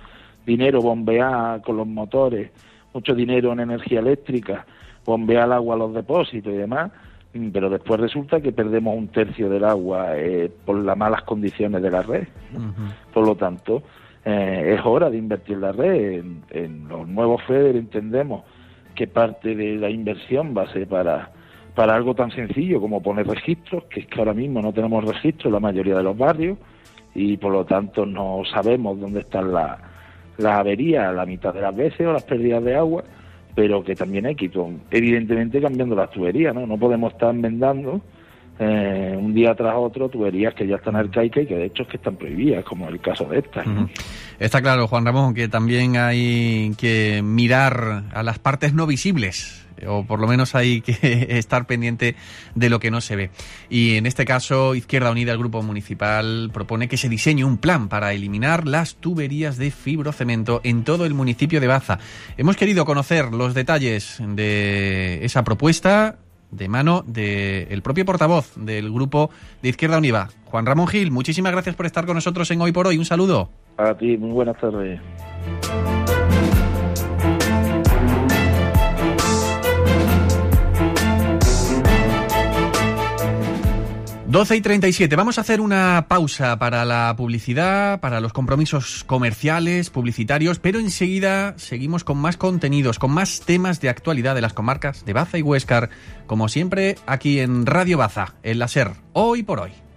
dinero 0.45 0.81
bombear 0.81 1.61
con 1.61 1.77
los 1.77 1.87
motores, 1.87 2.49
mucho 2.93 3.13
dinero 3.15 3.51
en 3.53 3.59
energía 3.61 3.99
eléctrica, 3.99 4.65
bombear 5.05 5.45
el 5.45 5.53
agua 5.53 5.75
a 5.75 5.77
los 5.79 5.93
depósitos 5.93 6.53
y 6.53 6.57
demás, 6.57 6.91
mm, 7.33 7.49
pero 7.49 7.69
después 7.69 7.99
resulta 7.99 8.41
que 8.41 8.51
perdemos 8.51 8.95
un 8.97 9.07
tercio 9.09 9.49
del 9.49 9.63
agua 9.65 10.17
eh, 10.17 10.51
por 10.65 10.77
las 10.77 10.97
malas 10.97 11.23
condiciones 11.23 11.81
de 11.81 11.91
la 11.91 12.01
red. 12.01 12.27
¿no? 12.53 12.73
Por 13.13 13.25
lo 13.25 13.35
tanto, 13.35 13.83
eh, 14.25 14.75
es 14.77 14.85
hora 14.85 15.09
de 15.09 15.17
invertir 15.17 15.57
la 15.57 15.71
red. 15.71 16.19
En, 16.19 16.43
en 16.49 16.87
los 16.87 17.07
nuevos 17.07 17.41
FEDER 17.43 17.75
entendemos 17.75 18.43
que 18.95 19.07
parte 19.07 19.55
de 19.55 19.75
la 19.77 19.89
inversión 19.89 20.53
va 20.57 20.63
a 20.63 20.73
ser 20.73 20.87
para, 20.87 21.31
para 21.75 21.95
algo 21.95 22.13
tan 22.15 22.31
sencillo 22.31 22.81
como 22.81 23.01
poner 23.01 23.25
registros, 23.27 23.83
que 23.85 24.01
es 24.01 24.07
que 24.07 24.19
ahora 24.19 24.33
mismo 24.33 24.61
no 24.61 24.73
tenemos 24.73 25.05
registros 25.05 25.45
en 25.45 25.53
la 25.53 25.59
mayoría 25.61 25.95
de 25.95 26.03
los 26.03 26.17
barrios 26.17 26.57
y 27.15 27.37
por 27.37 27.51
lo 27.53 27.63
tanto 27.65 28.05
no 28.05 28.41
sabemos 28.53 28.99
dónde 28.99 29.21
están 29.21 29.53
la- 29.53 29.77
las 30.39 30.59
averías 30.59 31.13
la 31.13 31.25
mitad 31.25 31.53
de 31.53 31.61
las 31.61 31.75
veces 31.75 32.01
o 32.07 32.13
las 32.13 32.23
pérdidas 32.23 32.63
de 32.63 32.75
agua, 32.75 33.03
pero 33.55 33.83
que 33.83 33.95
también 33.95 34.25
hay 34.25 34.35
con- 34.49 34.81
evidentemente 34.91 35.61
cambiando 35.61 35.95
las 35.95 36.09
tuberías, 36.11 36.53
¿no? 36.55 36.65
No 36.65 36.77
podemos 36.77 37.13
estar 37.13 37.33
enmendando 37.33 38.01
eh, 38.61 39.15
un 39.17 39.33
día 39.33 39.55
tras 39.55 39.73
otro 39.77 40.09
tuberías 40.09 40.53
que 40.53 40.67
ya 40.67 40.75
están 40.75 40.95
arcaicas 40.97 41.43
y 41.43 41.47
que 41.47 41.55
de 41.55 41.65
hecho 41.65 41.83
es 41.83 41.89
que 41.89 41.97
están 41.97 42.15
prohibidas, 42.17 42.63
como 42.65 42.89
el 42.89 42.99
caso 42.99 43.23
de 43.25 43.39
estas. 43.39 43.65
Está 44.37 44.61
claro, 44.61 44.87
Juan 44.87 45.05
Ramón, 45.05 45.33
que 45.33 45.47
también 45.47 45.95
hay 45.97 46.71
que 46.77 47.21
mirar 47.23 48.03
a 48.13 48.21
las 48.23 48.39
partes 48.39 48.73
no 48.73 48.85
visibles, 48.85 49.65
o 49.87 50.03
por 50.03 50.19
lo 50.19 50.27
menos 50.27 50.55
hay 50.55 50.81
que 50.81 51.27
estar 51.37 51.65
pendiente 51.65 52.15
de 52.55 52.69
lo 52.69 52.79
que 52.79 52.91
no 52.91 53.01
se 53.01 53.15
ve. 53.15 53.29
Y 53.69 53.95
en 53.95 54.05
este 54.05 54.25
caso, 54.25 54.75
Izquierda 54.75 55.11
Unida, 55.11 55.31
el 55.31 55.37
Grupo 55.37 55.61
Municipal, 55.61 56.49
propone 56.53 56.87
que 56.87 56.97
se 56.97 57.09
diseñe 57.09 57.43
un 57.43 57.57
plan 57.57 57.89
para 57.89 58.13
eliminar 58.13 58.67
las 58.67 58.95
tuberías 58.95 59.57
de 59.57 59.71
fibrocemento 59.71 60.61
en 60.63 60.83
todo 60.83 61.05
el 61.05 61.13
municipio 61.13 61.61
de 61.61 61.67
Baza. 61.67 61.99
Hemos 62.37 62.55
querido 62.55 62.85
conocer 62.85 63.33
los 63.33 63.53
detalles 63.53 64.17
de 64.19 65.23
esa 65.23 65.43
propuesta 65.43 66.17
de 66.51 66.67
mano 66.67 67.03
del 67.05 67.81
propio 67.81 68.05
portavoz 68.05 68.53
del 68.55 68.91
Grupo 68.91 69.29
de 69.61 69.69
Izquierda 69.69 69.97
Unida, 69.97 70.29
Juan 70.45 70.65
Ramón 70.65 70.87
Gil. 70.87 71.11
Muchísimas 71.11 71.51
gracias 71.51 71.75
por 71.75 71.85
estar 71.85 72.05
con 72.05 72.15
nosotros 72.15 72.49
en 72.51 72.61
Hoy 72.61 72.71
por 72.71 72.87
Hoy. 72.87 72.97
Un 72.97 73.05
saludo. 73.05 73.49
A 73.77 73.93
ti, 73.95 74.17
muy 74.17 74.31
buenas 74.31 74.59
tardes. 74.59 74.99
12 84.29 84.57
y 84.57 84.61
37. 84.61 85.15
Vamos 85.15 85.39
a 85.39 85.41
hacer 85.41 85.59
una 85.59 86.05
pausa 86.07 86.59
para 86.59 86.85
la 86.85 87.15
publicidad, 87.17 87.99
para 87.99 88.21
los 88.21 88.31
compromisos 88.31 89.03
comerciales, 89.03 89.89
publicitarios, 89.89 90.59
pero 90.59 90.77
enseguida 90.77 91.55
seguimos 91.57 92.03
con 92.03 92.19
más 92.19 92.37
contenidos, 92.37 92.99
con 92.99 93.09
más 93.09 93.41
temas 93.41 93.81
de 93.81 93.89
actualidad 93.89 94.35
de 94.35 94.41
las 94.41 94.53
comarcas 94.53 95.03
de 95.03 95.13
Baza 95.13 95.39
y 95.39 95.41
Huéscar, 95.41 95.89
como 96.27 96.47
siempre 96.47 96.95
aquí 97.07 97.39
en 97.39 97.65
Radio 97.65 97.97
Baza, 97.97 98.35
en 98.43 98.59
la 98.59 98.67
SER, 98.67 98.91
hoy 99.13 99.41
por 99.41 99.61
hoy. 99.61 99.88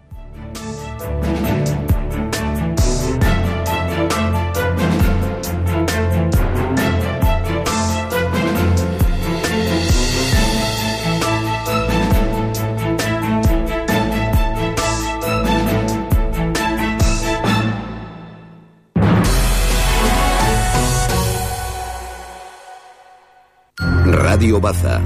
Radio 24.42 24.60
Baza. 24.60 25.00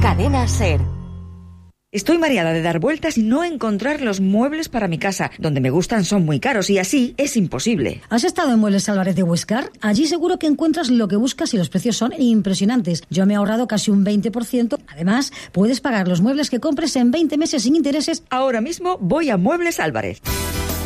Cadena 0.00 0.46
Ser. 0.46 0.80
Estoy 1.90 2.18
mareada 2.18 2.52
de 2.52 2.62
dar 2.62 2.78
vueltas 2.78 3.18
y 3.18 3.24
no 3.24 3.42
encontrar 3.42 4.00
los 4.00 4.20
muebles 4.20 4.68
para 4.68 4.86
mi 4.86 4.96
casa. 4.96 5.32
Donde 5.38 5.60
me 5.60 5.70
gustan 5.70 6.04
son 6.04 6.24
muy 6.24 6.38
caros 6.38 6.70
y 6.70 6.78
así 6.78 7.14
es 7.16 7.36
imposible. 7.36 8.02
¿Has 8.08 8.22
estado 8.22 8.52
en 8.52 8.60
Muebles 8.60 8.88
Álvarez 8.88 9.16
de 9.16 9.24
Huescar? 9.24 9.72
Allí 9.80 10.06
seguro 10.06 10.38
que 10.38 10.46
encuentras 10.46 10.88
lo 10.88 11.08
que 11.08 11.16
buscas 11.16 11.52
y 11.52 11.56
los 11.56 11.68
precios 11.68 11.96
son 11.96 12.12
impresionantes. 12.16 13.02
Yo 13.10 13.26
me 13.26 13.32
he 13.32 13.36
ahorrado 13.36 13.66
casi 13.66 13.90
un 13.90 14.04
20%. 14.04 14.78
Además, 14.86 15.32
puedes 15.50 15.80
pagar 15.80 16.06
los 16.06 16.20
muebles 16.20 16.48
que 16.48 16.60
compres 16.60 16.94
en 16.94 17.10
20 17.10 17.36
meses 17.38 17.64
sin 17.64 17.74
intereses. 17.74 18.22
Ahora 18.30 18.60
mismo 18.60 18.98
voy 19.00 19.30
a 19.30 19.36
Muebles 19.36 19.80
Álvarez. 19.80 20.22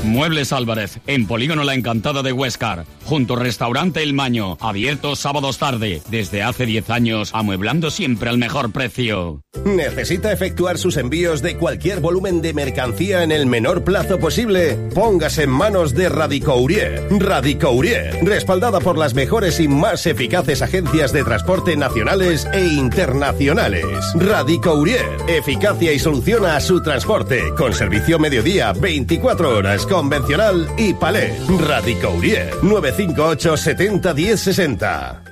Muebles 0.02 0.52
Álvarez, 0.52 0.98
en 1.06 1.26
Polígono 1.26 1.62
La 1.62 1.74
Encantada 1.74 2.22
de 2.22 2.32
Huescar, 2.32 2.86
junto 3.04 3.36
restaurante 3.36 4.02
El 4.02 4.14
Maño, 4.14 4.56
abierto 4.60 5.14
sábados 5.14 5.58
tarde, 5.58 6.00
desde 6.08 6.42
hace 6.42 6.64
10 6.64 6.88
años, 6.90 7.30
amueblando 7.34 7.90
siempre 7.90 8.30
al 8.30 8.38
mejor 8.38 8.72
precio. 8.72 9.42
¿Necesita 9.64 10.32
efectuar 10.32 10.78
sus 10.78 10.96
envíos 10.96 11.42
de 11.42 11.56
cualquier 11.56 12.00
volumen 12.00 12.40
de 12.40 12.54
mercancía 12.54 13.22
en 13.22 13.30
el 13.30 13.44
menor 13.46 13.84
plazo 13.84 14.18
posible? 14.18 14.78
Póngase 14.94 15.42
en 15.42 15.50
manos 15.50 15.94
de 15.94 16.08
Radicourier. 16.08 17.06
Radicourier, 17.10 18.24
respaldada 18.24 18.80
por 18.80 18.96
las 18.96 19.12
mejores 19.12 19.60
y 19.60 19.68
más 19.68 20.06
eficaces 20.06 20.62
agencias 20.62 21.12
de 21.12 21.24
transporte 21.24 21.76
nacionales 21.76 22.48
e 22.54 22.64
internacionales. 22.64 23.84
Radicourier, 24.14 25.04
eficacia 25.28 25.92
y 25.92 25.98
solución 25.98 26.46
a 26.46 26.58
su 26.60 26.82
transporte, 26.82 27.42
con 27.58 27.74
servicio 27.74 28.18
mediodía 28.18 28.72
24 28.72 29.58
horas 29.58 29.86
convencional 29.90 30.68
y 30.78 30.94
palé. 30.94 31.36
Radicourier 31.68 32.54
958 32.62 33.56
70 33.56 34.14
10 34.14 34.40
60. 34.40 35.29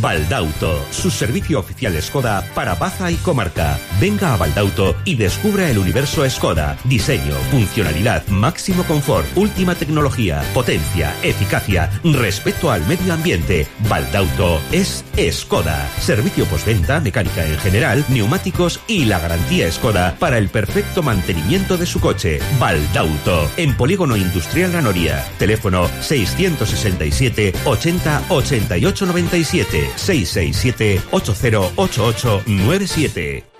Baldauto, 0.00 0.84
su 0.90 1.10
servicio 1.10 1.60
oficial 1.60 2.00
Skoda 2.02 2.44
para 2.54 2.74
Baza 2.74 3.10
y 3.10 3.14
comarca. 3.16 3.78
Venga 4.00 4.34
a 4.34 4.36
Baldauto 4.36 4.96
y 5.04 5.14
descubra 5.14 5.70
el 5.70 5.78
universo 5.78 6.28
Skoda. 6.28 6.76
Diseño, 6.84 7.34
funcionalidad, 7.50 8.26
máximo 8.28 8.84
confort, 8.84 9.26
última 9.36 9.74
tecnología, 9.74 10.42
potencia, 10.54 11.14
eficacia, 11.22 11.90
respeto 12.02 12.70
al 12.70 12.86
medio 12.86 13.12
ambiente. 13.12 13.66
Baldauto 13.88 14.60
es 14.72 15.04
Skoda. 15.30 15.88
Servicio 16.00 16.44
postventa, 16.46 17.00
mecánica 17.00 17.46
en 17.46 17.58
general, 17.58 18.04
neumáticos 18.08 18.80
y 18.88 19.04
la 19.04 19.18
garantía 19.18 19.70
Skoda 19.70 20.16
para 20.18 20.38
el 20.38 20.48
perfecto 20.48 21.02
mantenimiento 21.02 21.76
de 21.76 21.86
su 21.86 22.00
coche. 22.00 22.40
Baldauto, 22.58 23.50
en 23.56 23.76
Polígono 23.76 24.16
Industrial 24.16 24.72
La 24.72 24.82
Noria. 24.82 25.24
Teléfono 25.38 25.88
667 26.00 27.52
80 27.64 28.22
88 28.28 29.06
97 29.06 29.75
667 29.96 31.00
808897. 31.12 33.55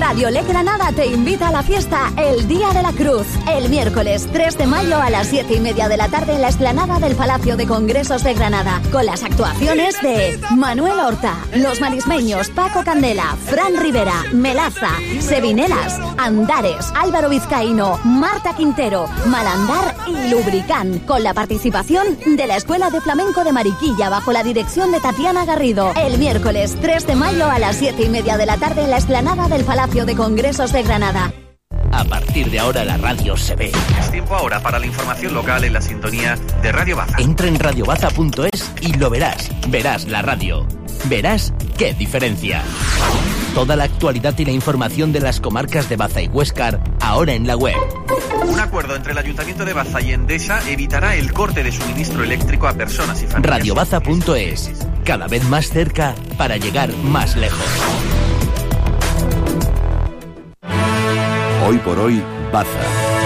Radio 0.00 0.30
Le 0.30 0.42
Granada 0.42 0.92
te 0.92 1.06
invita 1.06 1.48
a 1.48 1.50
la 1.50 1.62
fiesta 1.62 2.12
El 2.16 2.46
Día 2.46 2.68
de 2.70 2.82
la 2.82 2.92
Cruz, 2.92 3.26
el 3.52 3.68
miércoles 3.68 4.28
3 4.32 4.56
de 4.56 4.66
mayo 4.66 4.96
a 4.96 5.10
las 5.10 5.26
7 5.26 5.54
y 5.54 5.60
media 5.60 5.88
de 5.88 5.96
la 5.96 6.08
tarde 6.08 6.34
en 6.34 6.40
la 6.40 6.48
explanada 6.48 7.00
del 7.00 7.16
Palacio 7.16 7.56
de 7.56 7.66
Congresos 7.66 8.22
de 8.22 8.34
Granada, 8.34 8.80
con 8.92 9.04
las 9.06 9.24
actuaciones 9.24 10.00
de 10.00 10.38
Manuel 10.56 11.00
Horta, 11.00 11.34
Los 11.56 11.80
Marismeños, 11.80 12.48
Paco 12.50 12.84
Candela, 12.84 13.36
Fran 13.46 13.76
Rivera, 13.76 14.24
Melaza, 14.32 14.90
Sevinelas, 15.20 15.98
Andares, 16.16 16.92
Álvaro 16.94 17.28
Vizcaíno, 17.28 17.98
Marta 18.04 18.54
Quintero, 18.54 19.08
Malandar 19.26 19.96
y 20.06 20.30
Lubricán, 20.30 21.00
con 21.00 21.24
la 21.24 21.34
participación 21.34 22.18
de 22.24 22.46
la 22.46 22.56
Escuela 22.56 22.90
de 22.90 23.00
Flamenco 23.00 23.42
de 23.42 23.52
Mariquilla 23.52 24.10
bajo 24.10 24.32
la 24.32 24.44
dirección 24.44 24.92
de 24.92 25.00
Tatiana 25.00 25.44
Garrido, 25.44 25.92
el 25.96 26.18
miércoles 26.18 26.76
3 26.80 27.04
de 27.06 27.16
mayo 27.16 27.46
a 27.46 27.58
las 27.58 27.76
7 27.76 28.04
y 28.04 28.08
media 28.08 28.36
de 28.36 28.46
la 28.46 28.58
tarde 28.58 28.84
en 28.84 28.90
la 28.90 28.96
explanada 28.96 29.48
del 29.48 29.64
Palacio 29.64 29.87
de 29.94 30.14
Congresos 30.14 30.70
de 30.72 30.82
Granada. 30.82 31.32
A 31.92 32.04
partir 32.04 32.50
de 32.50 32.58
ahora 32.58 32.84
la 32.84 32.98
radio 32.98 33.36
se 33.36 33.56
ve. 33.56 33.72
Es 33.98 34.10
tiempo 34.10 34.34
ahora 34.34 34.60
para 34.60 34.78
la 34.78 34.86
información 34.86 35.32
local 35.34 35.64
en 35.64 35.72
la 35.72 35.80
sintonía 35.80 36.36
de 36.62 36.72
Radio 36.72 36.96
Baza. 36.96 37.16
Entra 37.18 37.48
en 37.48 37.58
radiobaza.es 37.58 38.72
y 38.82 38.92
lo 38.92 39.08
verás. 39.08 39.50
Verás 39.68 40.06
la 40.06 40.22
radio. 40.22 40.66
Verás 41.06 41.54
qué 41.78 41.94
diferencia. 41.94 42.62
Toda 43.54 43.76
la 43.76 43.84
actualidad 43.84 44.38
y 44.38 44.44
la 44.44 44.52
información 44.52 45.10
de 45.12 45.20
las 45.20 45.40
comarcas 45.40 45.88
de 45.88 45.96
Baza 45.96 46.20
y 46.20 46.28
Huescar 46.28 46.80
ahora 47.00 47.32
en 47.32 47.46
la 47.46 47.56
web. 47.56 47.76
Un 48.46 48.60
acuerdo 48.60 48.94
entre 48.94 49.12
el 49.12 49.18
Ayuntamiento 49.18 49.64
de 49.64 49.72
Baza 49.72 50.00
y 50.02 50.12
Endesa 50.12 50.60
evitará 50.68 51.16
el 51.16 51.32
corte 51.32 51.64
de 51.64 51.72
suministro 51.72 52.22
eléctrico 52.22 52.68
a 52.68 52.74
personas 52.74 53.22
y 53.22 53.26
familias. 53.26 53.58
Radiobaza.es. 53.58 54.70
Cada 55.04 55.26
vez 55.26 55.42
más 55.44 55.70
cerca 55.70 56.14
para 56.36 56.58
llegar 56.58 56.92
más 56.98 57.36
lejos. 57.36 58.17
Hoy 61.68 61.76
por 61.80 61.98
hoy, 61.98 62.22
Baza. 62.50 63.17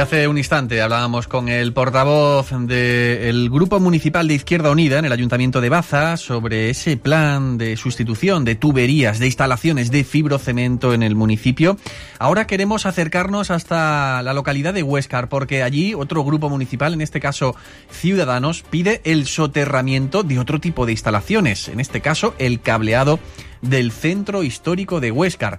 Hace 0.00 0.28
un 0.28 0.38
instante 0.38 0.80
hablábamos 0.80 1.26
con 1.26 1.48
el 1.48 1.72
portavoz 1.72 2.50
del 2.52 3.50
Grupo 3.50 3.80
Municipal 3.80 4.28
de 4.28 4.34
Izquierda 4.34 4.70
Unida 4.70 5.00
en 5.00 5.04
el 5.04 5.12
Ayuntamiento 5.12 5.60
de 5.60 5.70
Baza 5.70 6.16
sobre 6.16 6.70
ese 6.70 6.96
plan 6.96 7.58
de 7.58 7.76
sustitución 7.76 8.44
de 8.44 8.54
tuberías, 8.54 9.18
de 9.18 9.26
instalaciones 9.26 9.90
de 9.90 10.04
fibrocemento 10.04 10.94
en 10.94 11.02
el 11.02 11.16
municipio. 11.16 11.76
Ahora 12.20 12.46
queremos 12.46 12.86
acercarnos 12.86 13.50
hasta 13.50 14.22
la 14.22 14.34
localidad 14.34 14.72
de 14.72 14.84
Huescar 14.84 15.28
porque 15.28 15.64
allí 15.64 15.94
otro 15.94 16.22
grupo 16.22 16.48
municipal, 16.48 16.94
en 16.94 17.00
este 17.00 17.18
caso 17.18 17.56
Ciudadanos, 17.90 18.62
pide 18.70 19.00
el 19.04 19.26
soterramiento 19.26 20.22
de 20.22 20.38
otro 20.38 20.60
tipo 20.60 20.86
de 20.86 20.92
instalaciones, 20.92 21.68
en 21.68 21.80
este 21.80 22.00
caso 22.00 22.34
el 22.38 22.60
cableado 22.60 23.18
del 23.62 23.90
centro 23.90 24.44
histórico 24.44 25.00
de 25.00 25.10
Huescar. 25.10 25.58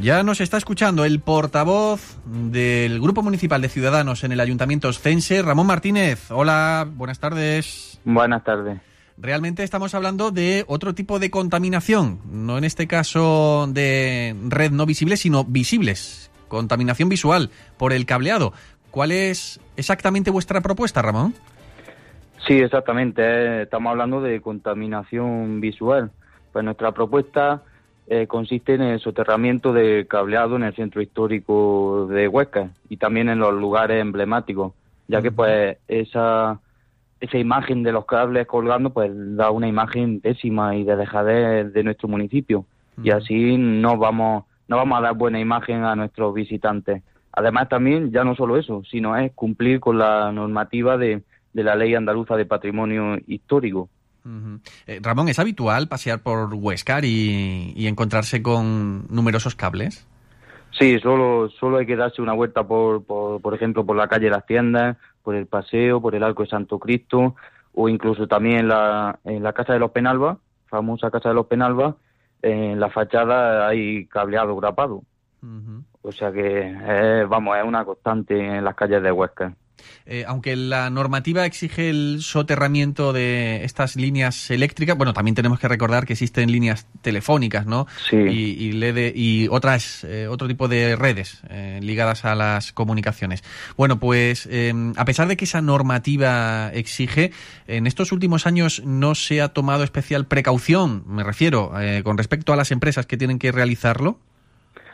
Ya 0.00 0.22
nos 0.22 0.40
está 0.40 0.56
escuchando 0.56 1.04
el 1.04 1.20
portavoz 1.20 2.18
del 2.24 3.00
Grupo 3.00 3.22
Municipal 3.22 3.60
de 3.60 3.68
Ciudadanos 3.68 4.22
en 4.22 4.30
el 4.30 4.38
Ayuntamiento 4.38 4.88
Oscense, 4.88 5.42
Ramón 5.42 5.66
Martínez. 5.66 6.30
Hola, 6.30 6.86
buenas 6.88 7.18
tardes. 7.18 8.00
Buenas 8.04 8.44
tardes. 8.44 8.80
Realmente 9.16 9.64
estamos 9.64 9.96
hablando 9.96 10.30
de 10.30 10.64
otro 10.68 10.94
tipo 10.94 11.18
de 11.18 11.30
contaminación, 11.32 12.20
no 12.30 12.56
en 12.56 12.62
este 12.62 12.86
caso 12.86 13.66
de 13.68 14.36
red 14.46 14.70
no 14.70 14.86
visible, 14.86 15.16
sino 15.16 15.42
visibles. 15.42 16.30
Contaminación 16.46 17.08
visual 17.08 17.50
por 17.76 17.92
el 17.92 18.06
cableado. 18.06 18.52
¿Cuál 18.92 19.10
es 19.10 19.60
exactamente 19.76 20.30
vuestra 20.30 20.60
propuesta, 20.60 21.02
Ramón? 21.02 21.34
Sí, 22.46 22.54
exactamente. 22.54 23.20
eh, 23.24 23.62
Estamos 23.62 23.90
hablando 23.90 24.20
de 24.20 24.40
contaminación 24.40 25.60
visual. 25.60 26.12
Pues 26.52 26.64
nuestra 26.64 26.92
propuesta 26.92 27.62
eh, 28.10 28.26
consiste 28.26 28.74
en 28.74 28.82
el 28.82 29.00
soterramiento 29.00 29.72
de 29.72 30.06
cableado 30.08 30.56
en 30.56 30.62
el 30.62 30.74
centro 30.74 31.02
histórico 31.02 32.06
de 32.10 32.26
Huesca 32.26 32.70
y 32.88 32.96
también 32.96 33.28
en 33.28 33.38
los 33.38 33.52
lugares 33.54 34.00
emblemáticos, 34.00 34.72
ya 35.08 35.20
que 35.20 35.30
pues 35.30 35.76
esa 35.88 36.60
esa 37.20 37.38
imagen 37.38 37.82
de 37.82 37.92
los 37.92 38.06
cables 38.06 38.46
colgando 38.46 38.90
pues 38.90 39.10
da 39.14 39.50
una 39.50 39.68
imagen 39.68 40.20
pésima 40.20 40.76
y 40.76 40.84
de 40.84 40.96
dejadez 40.96 41.72
de 41.72 41.82
nuestro 41.82 42.08
municipio 42.08 42.64
y 43.02 43.10
así 43.10 43.56
no 43.58 43.98
vamos 43.98 44.44
no 44.68 44.76
vamos 44.76 44.98
a 44.98 45.02
dar 45.02 45.14
buena 45.14 45.40
imagen 45.40 45.84
a 45.84 45.96
nuestros 45.96 46.34
visitantes. 46.34 47.02
Además 47.32 47.68
también 47.68 48.10
ya 48.10 48.24
no 48.24 48.34
solo 48.34 48.56
eso, 48.56 48.82
sino 48.90 49.16
es 49.16 49.32
cumplir 49.32 49.80
con 49.80 49.98
la 49.98 50.30
normativa 50.32 50.96
de, 50.98 51.22
de 51.52 51.62
la 51.62 51.74
ley 51.74 51.94
andaluza 51.94 52.36
de 52.36 52.44
patrimonio 52.44 53.16
histórico. 53.26 53.88
Eh, 54.86 55.00
Ramón, 55.02 55.28
¿es 55.28 55.38
habitual 55.38 55.88
pasear 55.88 56.20
por 56.20 56.54
Huescar 56.54 57.04
y, 57.04 57.72
y 57.76 57.86
encontrarse 57.86 58.42
con 58.42 59.06
numerosos 59.08 59.54
cables? 59.54 60.06
Sí, 60.78 60.98
solo, 61.00 61.48
solo 61.48 61.78
hay 61.78 61.86
que 61.86 61.96
darse 61.96 62.22
una 62.22 62.34
vuelta 62.34 62.62
por, 62.62 63.04
por, 63.04 63.40
por 63.40 63.54
ejemplo, 63.54 63.84
por 63.84 63.96
la 63.96 64.08
calle 64.08 64.30
Las 64.30 64.46
Tiendas, 64.46 64.96
por 65.22 65.34
el 65.34 65.46
Paseo, 65.46 66.00
por 66.00 66.14
el 66.14 66.22
Arco 66.22 66.42
de 66.42 66.48
Santo 66.48 66.78
Cristo, 66.78 67.34
o 67.74 67.88
incluso 67.88 68.26
también 68.26 68.58
en 68.58 68.68
la, 68.68 69.18
en 69.24 69.42
la 69.42 69.52
Casa 69.52 69.72
de 69.72 69.78
los 69.78 69.90
Penalba, 69.90 70.38
famosa 70.66 71.10
Casa 71.10 71.30
de 71.30 71.34
los 71.34 71.46
Penalba, 71.46 71.96
en 72.42 72.78
la 72.78 72.90
fachada 72.90 73.66
hay 73.66 74.06
cableado 74.06 74.54
grapado. 74.56 75.02
O 76.02 76.12
sea 76.12 76.32
que, 76.32 76.76
eh, 76.80 77.26
vamos, 77.28 77.56
es 77.56 77.64
una 77.64 77.84
constante 77.84 78.38
en 78.38 78.64
las 78.64 78.74
calles 78.74 79.02
de 79.02 79.12
Huesca. 79.12 79.52
Eh, 80.06 80.24
aunque 80.26 80.56
la 80.56 80.90
normativa 80.90 81.46
exige 81.46 81.90
el 81.90 82.18
soterramiento 82.20 83.12
de 83.12 83.64
estas 83.64 83.96
líneas 83.96 84.50
eléctricas, 84.50 84.96
bueno, 84.96 85.12
también 85.12 85.34
tenemos 85.34 85.58
que 85.58 85.68
recordar 85.68 86.06
que 86.06 86.14
existen 86.14 86.50
líneas 86.50 86.86
telefónicas, 87.02 87.66
¿no? 87.66 87.86
Sí. 88.08 88.16
Y, 88.16 88.66
y, 88.66 88.72
LED 88.72 89.12
y 89.14 89.48
otras, 89.48 90.04
eh, 90.04 90.26
otro 90.28 90.48
tipo 90.48 90.68
de 90.68 90.96
redes 90.96 91.42
eh, 91.50 91.80
ligadas 91.82 92.24
a 92.24 92.34
las 92.34 92.72
comunicaciones. 92.72 93.42
Bueno, 93.76 93.98
pues 93.98 94.48
eh, 94.50 94.72
a 94.96 95.04
pesar 95.04 95.28
de 95.28 95.36
que 95.36 95.44
esa 95.44 95.60
normativa 95.60 96.70
exige, 96.72 97.32
en 97.66 97.86
estos 97.86 98.12
últimos 98.12 98.46
años 98.46 98.82
no 98.84 99.14
se 99.14 99.40
ha 99.40 99.48
tomado 99.48 99.84
especial 99.84 100.26
precaución, 100.26 101.04
me 101.06 101.22
refiero, 101.22 101.72
con 102.04 102.18
respecto 102.18 102.52
a 102.52 102.56
las 102.56 102.70
empresas 102.70 103.06
que 103.06 103.16
tienen 103.16 103.38
que 103.38 103.52
realizarlo. 103.52 104.18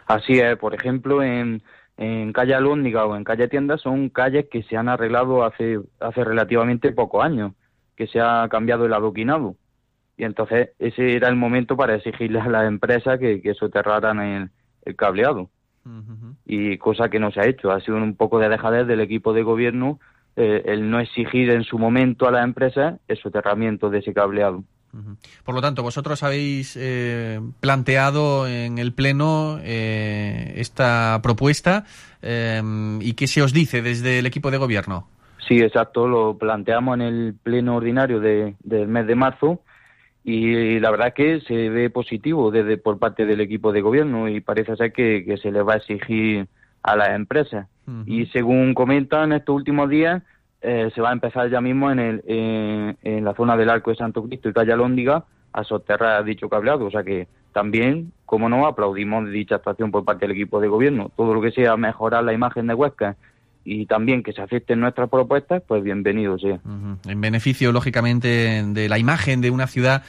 Así 0.06 0.34
es, 0.34 0.56
por 0.58 0.74
ejemplo, 0.74 1.22
en, 1.22 1.62
en 1.96 2.32
calle 2.32 2.54
Alóndiga 2.54 3.06
o 3.06 3.16
en 3.16 3.24
calle 3.24 3.48
Tienda 3.48 3.78
son 3.78 4.08
calles 4.08 4.46
que 4.50 4.62
se 4.64 4.76
han 4.76 4.88
arreglado 4.88 5.44
hace, 5.44 5.78
hace 6.00 6.24
relativamente 6.24 6.92
pocos 6.92 7.24
años, 7.24 7.52
que 7.96 8.06
se 8.06 8.20
ha 8.20 8.48
cambiado 8.48 8.86
el 8.86 8.94
adoquinado. 8.94 9.56
Y 10.16 10.24
entonces 10.24 10.70
ese 10.78 11.16
era 11.16 11.28
el 11.28 11.36
momento 11.36 11.76
para 11.76 11.94
exigirle 11.96 12.40
a 12.40 12.48
las 12.48 12.66
empresas 12.66 13.18
que, 13.18 13.40
que 13.40 13.54
soterraran 13.54 14.20
el, 14.20 14.50
el 14.84 14.96
cableado. 14.96 15.50
y 16.46 16.78
cosa 16.78 17.10
que 17.10 17.20
no 17.20 17.30
se 17.30 17.40
ha 17.40 17.46
hecho. 17.46 17.70
Ha 17.70 17.80
sido 17.80 17.96
un 17.98 18.16
poco 18.16 18.38
de 18.38 18.48
dejadez 18.48 18.86
del 18.86 19.00
equipo 19.00 19.32
de 19.32 19.42
gobierno 19.42 20.00
eh, 20.36 20.62
el 20.66 20.90
no 20.90 20.98
exigir 20.98 21.50
en 21.50 21.62
su 21.62 21.78
momento 21.78 22.26
a 22.26 22.32
las 22.32 22.44
empresas 22.44 22.98
el 23.06 23.18
soterramiento 23.18 23.90
de 23.90 23.98
ese 23.98 24.12
cableado. 24.12 24.64
Por 25.44 25.54
lo 25.54 25.60
tanto, 25.60 25.82
vosotros 25.82 26.22
habéis 26.22 26.76
eh, 26.80 27.40
planteado 27.60 28.46
en 28.46 28.78
el 28.78 28.92
Pleno 28.92 29.58
eh, 29.62 30.54
esta 30.56 31.20
propuesta 31.22 31.84
y 32.22 33.12
qué 33.14 33.26
se 33.26 33.42
os 33.42 33.52
dice 33.52 33.82
desde 33.82 34.18
el 34.18 34.26
equipo 34.26 34.50
de 34.50 34.58
gobierno. 34.58 35.08
Sí, 35.46 35.58
exacto, 35.58 36.08
lo 36.08 36.38
planteamos 36.38 36.94
en 36.94 37.02
el 37.02 37.34
Pleno 37.42 37.76
ordinario 37.76 38.18
de, 38.18 38.54
del 38.60 38.88
mes 38.88 39.06
de 39.06 39.14
marzo 39.14 39.60
y 40.24 40.80
la 40.80 40.90
verdad 40.90 41.12
que 41.12 41.40
se 41.40 41.68
ve 41.68 41.90
positivo 41.90 42.50
desde 42.50 42.78
por 42.78 42.98
parte 42.98 43.26
del 43.26 43.42
equipo 43.42 43.72
de 43.72 43.82
gobierno 43.82 44.26
y 44.28 44.40
parece 44.40 44.74
ser 44.74 44.92
que, 44.92 45.36
se 45.40 45.52
le 45.52 45.60
va 45.62 45.74
a 45.74 45.76
exigir 45.76 46.48
a 46.82 46.96
las 46.96 47.10
empresas. 47.10 47.68
Y 48.06 48.24
según 48.26 48.72
comentan 48.72 49.32
estos 49.32 49.54
últimos 49.54 49.90
días, 49.90 50.22
eh, 50.64 50.90
se 50.94 51.00
va 51.00 51.10
a 51.10 51.12
empezar 51.12 51.50
ya 51.50 51.60
mismo 51.60 51.90
en, 51.90 51.98
el, 51.98 52.22
en 52.26 53.24
la 53.24 53.34
zona 53.34 53.56
del 53.56 53.70
Arco 53.70 53.90
de 53.90 53.96
Santo 53.96 54.24
Cristo 54.24 54.48
y 54.48 54.52
Calle 54.52 54.76
Lóndiga 54.76 55.24
a 55.52 55.62
soterrar 55.62 56.24
dicho 56.24 56.48
cableado. 56.48 56.86
O 56.86 56.90
sea 56.90 57.02
que 57.02 57.28
también, 57.52 58.12
como 58.26 58.48
no, 58.48 58.66
aplaudimos 58.66 59.30
dicha 59.30 59.56
actuación 59.56 59.90
por 59.90 60.04
parte 60.04 60.26
del 60.26 60.36
equipo 60.36 60.60
de 60.60 60.68
gobierno. 60.68 61.10
Todo 61.16 61.34
lo 61.34 61.40
que 61.40 61.52
sea 61.52 61.76
mejorar 61.76 62.24
la 62.24 62.32
imagen 62.32 62.66
de 62.66 62.74
Huesca 62.74 63.16
y 63.64 63.86
también 63.86 64.22
que 64.22 64.32
se 64.32 64.42
acepten 64.42 64.80
nuestras 64.80 65.08
propuestas, 65.08 65.62
pues 65.66 65.82
bienvenido 65.82 66.38
sea. 66.38 66.60
En 67.06 67.20
beneficio, 67.20 67.72
lógicamente, 67.72 68.62
de 68.66 68.88
la 68.88 68.98
imagen 68.98 69.40
de 69.40 69.50
una 69.50 69.66
ciudad 69.66 70.02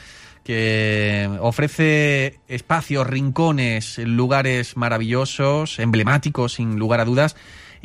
que 0.44 1.28
ofrece 1.40 2.40
espacios, 2.48 3.08
rincones, 3.08 3.98
lugares 4.00 4.78
maravillosos, 4.78 5.80
emblemáticos, 5.80 6.54
sin 6.54 6.78
lugar 6.78 7.00
a 7.00 7.06
dudas, 7.06 7.36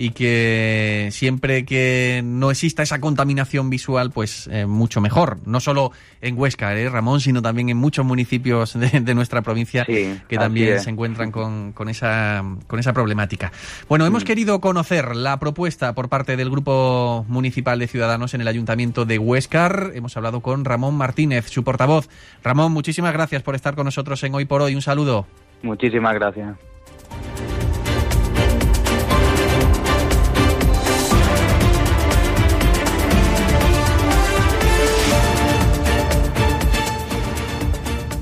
y 0.02 0.12
que 0.12 1.08
siempre 1.12 1.66
que 1.66 2.22
no 2.24 2.50
exista 2.50 2.82
esa 2.82 3.02
contaminación 3.02 3.68
visual, 3.68 4.10
pues 4.10 4.48
eh, 4.50 4.64
mucho 4.64 5.02
mejor. 5.02 5.36
No 5.44 5.60
solo 5.60 5.92
en 6.22 6.38
Huesca, 6.38 6.74
¿eh, 6.74 6.88
Ramón, 6.88 7.20
sino 7.20 7.42
también 7.42 7.68
en 7.68 7.76
muchos 7.76 8.06
municipios 8.06 8.80
de, 8.80 9.14
nuestra 9.14 9.42
provincia 9.42 9.84
que 9.84 10.38
también 10.38 10.80
se 10.80 10.88
encuentran 10.88 11.30
con, 11.30 11.72
con, 11.72 11.90
esa, 11.90 12.42
con 12.66 12.80
esa 12.80 12.94
problemática. 12.94 13.52
Bueno, 13.90 14.06
hemos 14.06 14.24
mm. 14.24 14.26
querido 14.26 14.60
conocer 14.62 15.14
la 15.14 15.38
propuesta 15.38 15.94
por 15.94 16.08
parte 16.08 16.38
del 16.38 16.48
Grupo 16.48 17.26
Municipal 17.28 17.78
de 17.78 17.86
Ciudadanos 17.86 18.32
en 18.32 18.40
el 18.40 18.48
Ayuntamiento 18.48 19.04
de 19.04 19.18
Huescar. 19.18 19.92
Hemos 19.94 20.16
hablado 20.16 20.40
con 20.40 20.64
Ramón 20.64 20.94
Martínez, 20.94 21.50
su 21.50 21.62
portavoz. 21.62 22.08
Ramón, 22.42 22.72
muchísimas 22.72 23.12
gracias 23.12 23.42
por 23.42 23.54
estar 23.54 23.74
con 23.74 23.84
nosotros 23.84 24.24
en 24.24 24.34
Hoy 24.34 24.46
por 24.46 24.62
Hoy. 24.62 24.74
Un 24.74 24.80
saludo. 24.80 25.26
Muchísimas 25.62 26.14
gracias. 26.14 26.56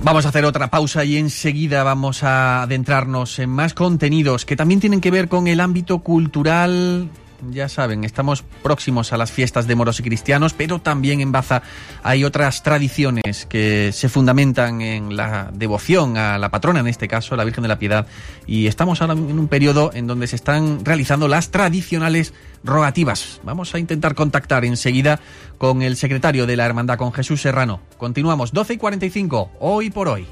Vamos 0.08 0.24
a 0.24 0.30
hacer 0.30 0.46
otra 0.46 0.68
pausa 0.68 1.04
y 1.04 1.18
enseguida 1.18 1.82
vamos 1.82 2.22
a 2.22 2.62
adentrarnos 2.62 3.38
en 3.40 3.50
más 3.50 3.74
contenidos 3.74 4.46
que 4.46 4.56
también 4.56 4.80
tienen 4.80 5.02
que 5.02 5.10
ver 5.10 5.28
con 5.28 5.48
el 5.48 5.60
ámbito 5.60 5.98
cultural 5.98 7.10
ya 7.50 7.68
saben, 7.68 8.04
estamos 8.04 8.44
próximos 8.62 9.12
a 9.12 9.16
las 9.16 9.30
fiestas 9.30 9.66
de 9.66 9.74
moros 9.74 10.00
y 10.00 10.02
cristianos, 10.02 10.54
pero 10.54 10.80
también 10.80 11.20
en 11.20 11.32
Baza 11.32 11.62
hay 12.02 12.24
otras 12.24 12.62
tradiciones 12.62 13.46
que 13.46 13.90
se 13.92 14.08
fundamentan 14.08 14.80
en 14.80 15.16
la 15.16 15.50
devoción 15.52 16.16
a 16.16 16.38
la 16.38 16.50
patrona, 16.50 16.80
en 16.80 16.88
este 16.88 17.08
caso, 17.08 17.36
la 17.36 17.44
Virgen 17.44 17.62
de 17.62 17.68
la 17.68 17.78
Piedad. 17.78 18.06
Y 18.46 18.66
estamos 18.66 19.00
ahora 19.00 19.14
en 19.14 19.38
un 19.38 19.48
periodo 19.48 19.90
en 19.94 20.06
donde 20.06 20.26
se 20.26 20.36
están 20.36 20.84
realizando 20.84 21.28
las 21.28 21.50
tradicionales 21.50 22.34
rogativas. 22.64 23.40
Vamos 23.44 23.74
a 23.74 23.78
intentar 23.78 24.14
contactar 24.14 24.64
enseguida 24.64 25.20
con 25.58 25.82
el 25.82 25.96
secretario 25.96 26.46
de 26.46 26.56
la 26.56 26.66
Hermandad, 26.66 26.98
con 26.98 27.12
Jesús 27.12 27.42
Serrano. 27.42 27.80
Continuamos, 27.98 28.52
12 28.52 28.74
y 28.74 28.76
45, 28.78 29.50
hoy 29.60 29.90
por 29.90 30.08
hoy. 30.08 30.26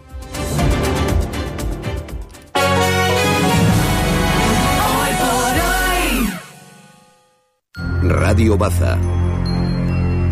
Radio 8.09 8.57
Baza. 8.57 8.99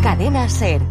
Cadena 0.02 0.48
Ser. 0.48 0.82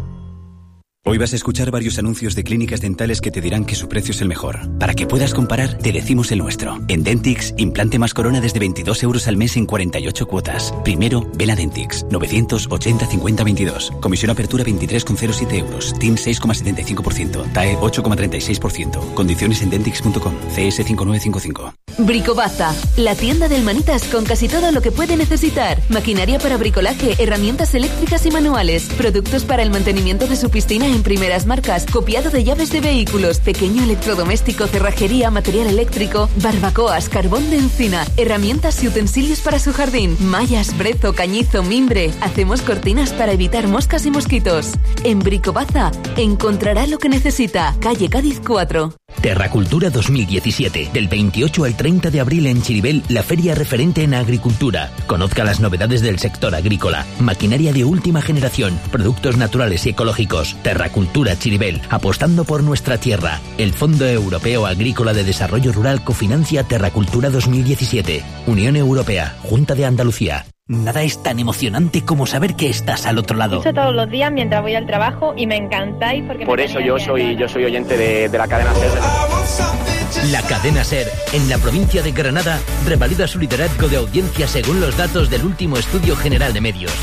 Hoy 1.06 1.18
vas 1.18 1.34
a 1.34 1.36
escuchar 1.36 1.70
varios 1.70 1.98
anuncios 1.98 2.34
de 2.34 2.44
clínicas 2.44 2.80
dentales 2.80 3.20
que 3.20 3.30
te 3.30 3.42
dirán 3.42 3.66
que 3.66 3.74
su 3.74 3.88
precio 3.88 4.12
es 4.12 4.22
el 4.22 4.28
mejor. 4.28 4.78
Para 4.78 4.94
que 4.94 5.06
puedas 5.06 5.34
comparar, 5.34 5.76
te 5.76 5.92
decimos 5.92 6.32
el 6.32 6.38
nuestro. 6.38 6.78
En 6.88 7.04
Dentix, 7.04 7.52
implante 7.58 7.98
más 7.98 8.14
corona 8.14 8.40
desde 8.40 8.58
22 8.58 9.02
euros 9.02 9.28
al 9.28 9.36
mes 9.36 9.56
en 9.56 9.66
48 9.66 10.26
cuotas. 10.26 10.74
Primero, 10.82 11.30
Vela 11.36 11.56
Dentix, 11.56 12.06
980 12.10 13.06
50 13.06 13.44
22. 13.44 13.90
Comisión 14.00 14.30
apertura 14.30 14.64
23,07 14.64 15.58
euros. 15.58 15.94
TIN 15.98 16.16
6,75%. 16.16 17.52
TAE 17.52 17.76
8,36%. 17.76 19.14
Condiciones 19.14 19.60
en 19.62 19.70
dentix.com. 19.70 20.34
CS 20.48 20.84
5955. 20.86 21.83
Bricobaza, 21.98 22.74
la 22.96 23.14
tienda 23.14 23.48
del 23.48 23.62
Manitas 23.62 24.04
con 24.04 24.24
casi 24.24 24.48
todo 24.48 24.72
lo 24.72 24.82
que 24.82 24.90
puede 24.90 25.16
necesitar. 25.16 25.80
Maquinaria 25.88 26.38
para 26.38 26.56
bricolaje, 26.56 27.14
herramientas 27.18 27.74
eléctricas 27.74 28.26
y 28.26 28.30
manuales, 28.30 28.84
productos 28.96 29.44
para 29.44 29.62
el 29.62 29.70
mantenimiento 29.70 30.26
de 30.26 30.36
su 30.36 30.50
piscina 30.50 30.86
en 30.86 31.02
primeras 31.02 31.46
marcas, 31.46 31.86
copiado 31.86 32.30
de 32.30 32.42
llaves 32.42 32.70
de 32.70 32.80
vehículos, 32.80 33.38
pequeño 33.38 33.84
electrodoméstico, 33.84 34.66
cerrajería, 34.66 35.30
material 35.30 35.68
eléctrico, 35.68 36.28
barbacoas, 36.42 37.08
carbón 37.08 37.48
de 37.50 37.58
encina, 37.58 38.04
herramientas 38.16 38.82
y 38.82 38.88
utensilios 38.88 39.40
para 39.40 39.58
su 39.58 39.72
jardín, 39.72 40.16
mallas, 40.20 40.76
brezo, 40.76 41.14
cañizo, 41.14 41.62
mimbre. 41.62 42.12
Hacemos 42.20 42.62
cortinas 42.62 43.12
para 43.12 43.32
evitar 43.32 43.68
moscas 43.68 44.04
y 44.06 44.10
mosquitos. 44.10 44.72
En 45.04 45.20
Bricobaza 45.20 45.92
encontrará 46.16 46.86
lo 46.86 46.98
que 46.98 47.08
necesita. 47.08 47.76
Calle 47.80 48.08
Cádiz 48.08 48.40
4. 48.44 48.94
Terracultura 49.24 49.88
2017. 49.88 50.90
Del 50.92 51.08
28 51.08 51.64
al 51.64 51.74
30 51.74 52.10
de 52.10 52.20
abril 52.20 52.46
en 52.46 52.60
Chiribel, 52.60 53.02
la 53.08 53.22
feria 53.22 53.54
referente 53.54 54.02
en 54.02 54.12
agricultura. 54.12 54.90
Conozca 55.06 55.44
las 55.44 55.60
novedades 55.60 56.02
del 56.02 56.18
sector 56.18 56.54
agrícola. 56.54 57.06
Maquinaria 57.20 57.72
de 57.72 57.86
última 57.86 58.20
generación. 58.20 58.78
Productos 58.92 59.38
naturales 59.38 59.86
y 59.86 59.88
ecológicos. 59.88 60.56
Terracultura 60.62 61.38
Chiribel. 61.38 61.80
Apostando 61.88 62.44
por 62.44 62.62
nuestra 62.62 62.98
tierra. 62.98 63.40
El 63.56 63.72
Fondo 63.72 64.06
Europeo 64.06 64.66
Agrícola 64.66 65.14
de 65.14 65.24
Desarrollo 65.24 65.72
Rural 65.72 66.04
cofinancia 66.04 66.64
Terracultura 66.64 67.30
2017. 67.30 68.22
Unión 68.46 68.76
Europea. 68.76 69.38
Junta 69.42 69.74
de 69.74 69.86
Andalucía. 69.86 70.44
Nada 70.66 71.02
es 71.02 71.22
tan 71.22 71.38
emocionante 71.38 72.06
como 72.06 72.24
saber 72.24 72.56
que 72.56 72.70
estás 72.70 73.04
al 73.04 73.18
otro 73.18 73.36
lado. 73.36 73.58
Escucho 73.58 73.74
todos 73.74 73.94
los 73.94 74.08
días 74.08 74.32
mientras 74.32 74.62
voy 74.62 74.74
al 74.74 74.86
trabajo 74.86 75.34
y 75.36 75.46
me 75.46 75.56
encantáis 75.56 76.24
porque 76.26 76.46
Por 76.46 76.58
eso 76.58 76.80
yo 76.80 76.98
soy 76.98 77.36
yo 77.36 77.46
soy 77.46 77.66
oyente 77.66 77.98
de, 77.98 78.30
de, 78.30 78.38
la 78.38 78.48
cadena 78.48 78.72
SER. 78.74 80.30
La 80.30 80.40
cadena 80.40 80.82
SER 80.82 81.06
en 81.34 81.50
la 81.50 81.58
provincia 81.58 82.00
de 82.00 82.12
Granada 82.12 82.58
revalida 82.86 83.28
su 83.28 83.38
liderazgo 83.38 83.88
de 83.88 83.98
audiencia 83.98 84.48
según 84.48 84.80
los 84.80 84.96
datos 84.96 85.28
del 85.28 85.44
último 85.44 85.76
estudio 85.76 86.16
general 86.16 86.54
de 86.54 86.62
medios. 86.62 86.94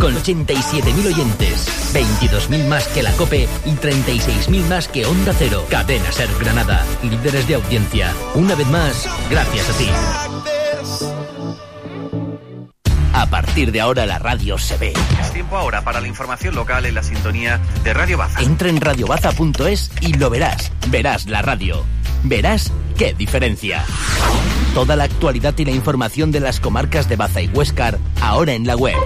Con 0.00 0.14
87.000 0.14 1.06
oyentes, 1.12 1.68
22.000 1.92 2.68
más 2.68 2.88
que 2.88 3.02
la 3.02 3.12
COPE 3.12 3.46
y 3.66 3.70
36.000 3.72 4.66
más 4.66 4.88
que 4.88 5.04
Onda 5.04 5.34
Cero. 5.38 5.66
Cadena 5.68 6.10
SER 6.10 6.30
Granada, 6.40 6.86
líderes 7.02 7.46
de 7.46 7.56
audiencia. 7.56 8.14
Una 8.34 8.54
vez 8.54 8.66
más, 8.68 9.06
gracias 9.28 9.68
a 9.68 9.72
ti. 9.74 11.19
A 13.20 13.26
partir 13.26 13.70
de 13.70 13.82
ahora 13.82 14.06
la 14.06 14.18
radio 14.18 14.56
se 14.56 14.78
ve. 14.78 14.94
Es 15.20 15.30
tiempo 15.30 15.54
ahora 15.54 15.84
para 15.84 16.00
la 16.00 16.08
información 16.08 16.54
local 16.54 16.86
en 16.86 16.94
la 16.94 17.02
sintonía 17.02 17.60
de 17.84 17.92
Radio 17.92 18.16
Baza. 18.16 18.40
Entra 18.40 18.70
en 18.70 18.80
radiobaza.es 18.80 19.90
y 20.00 20.14
lo 20.14 20.30
verás. 20.30 20.72
Verás 20.88 21.26
la 21.26 21.42
radio. 21.42 21.84
Verás 22.24 22.72
qué 22.96 23.12
diferencia. 23.12 23.84
Toda 24.72 24.96
la 24.96 25.04
actualidad 25.04 25.52
y 25.58 25.66
la 25.66 25.70
información 25.72 26.32
de 26.32 26.40
las 26.40 26.60
comarcas 26.60 27.10
de 27.10 27.16
Baza 27.16 27.42
y 27.42 27.48
Huescar 27.48 27.98
ahora 28.22 28.54
en 28.54 28.66
la 28.66 28.74
web. 28.74 28.96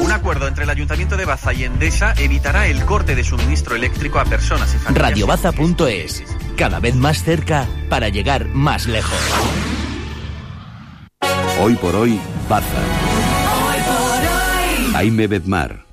Un 0.00 0.10
acuerdo 0.10 0.48
entre 0.48 0.64
el 0.64 0.70
Ayuntamiento 0.70 1.18
de 1.18 1.26
Baza 1.26 1.52
y 1.52 1.64
Endesa 1.64 2.14
evitará 2.16 2.68
el 2.68 2.82
corte 2.86 3.14
de 3.14 3.22
suministro 3.22 3.76
eléctrico 3.76 4.18
a 4.18 4.24
personas 4.24 4.74
y 4.74 4.78
familias. 4.78 5.10
Radiobaza.es. 5.10 6.24
Cada 6.56 6.80
vez 6.80 6.94
más 6.96 7.22
cerca 7.22 7.66
para 7.90 8.08
llegar 8.08 8.46
más 8.46 8.86
lejos. 8.86 9.20
Hoy 11.60 11.74
por 11.76 11.94
hoy, 11.94 12.18
Baza. 12.48 13.11
Jaime 14.92 15.26
Bedmar. 15.26 15.84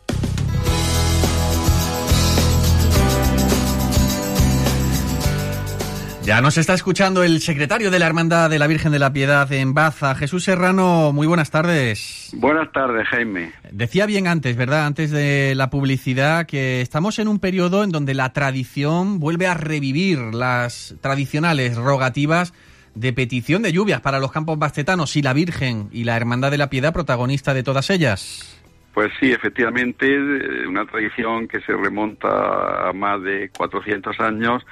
Ya 6.25 6.41
nos 6.41 6.57
está 6.57 6.73
escuchando 6.73 7.23
el 7.23 7.39
secretario 7.39 7.91
de 7.91 7.97
la 7.97 8.07
Hermandad 8.07 8.49
de 8.49 8.59
la 8.59 8.67
Virgen 8.67 8.91
de 8.91 8.99
la 8.99 9.13
Piedad 9.13 9.49
en 9.53 9.73
Baza, 9.73 10.15
Jesús 10.15 10.43
Serrano. 10.43 11.13
Muy 11.13 11.27
buenas 11.27 11.49
tardes. 11.49 12.29
Buenas 12.33 12.73
tardes, 12.73 13.07
Jaime. 13.07 13.53
Decía 13.71 14.05
bien 14.05 14.27
antes, 14.27 14.57
¿verdad? 14.57 14.85
Antes 14.85 15.11
de 15.11 15.55
la 15.55 15.69
publicidad, 15.69 16.45
que 16.45 16.81
estamos 16.81 17.19
en 17.19 17.29
un 17.29 17.39
periodo 17.39 17.85
en 17.85 17.91
donde 17.91 18.13
la 18.13 18.33
tradición 18.33 19.19
vuelve 19.19 19.47
a 19.47 19.53
revivir 19.53 20.19
las 20.19 20.95
tradicionales 20.99 21.77
rogativas 21.77 22.53
de 22.95 23.13
petición 23.13 23.61
de 23.61 23.71
lluvias 23.71 24.01
para 24.01 24.19
los 24.19 24.33
campos 24.33 24.59
bastetanos 24.59 25.15
y 25.15 25.21
la 25.21 25.31
Virgen 25.31 25.87
y 25.93 26.03
la 26.03 26.17
Hermandad 26.17 26.51
de 26.51 26.57
la 26.57 26.69
Piedad 26.69 26.91
protagonista 26.91 27.53
de 27.53 27.63
todas 27.63 27.89
ellas. 27.89 28.58
Pues 28.99 29.13
sí, 29.17 29.31
efectivamente, 29.31 30.13
eh, 30.13 30.67
una 30.67 30.85
tradición 30.85 31.47
que 31.47 31.61
se 31.61 31.71
remonta 31.71 32.89
a 32.89 32.91
más 32.91 33.23
de 33.23 33.49
400 33.57 34.19
años. 34.19 34.65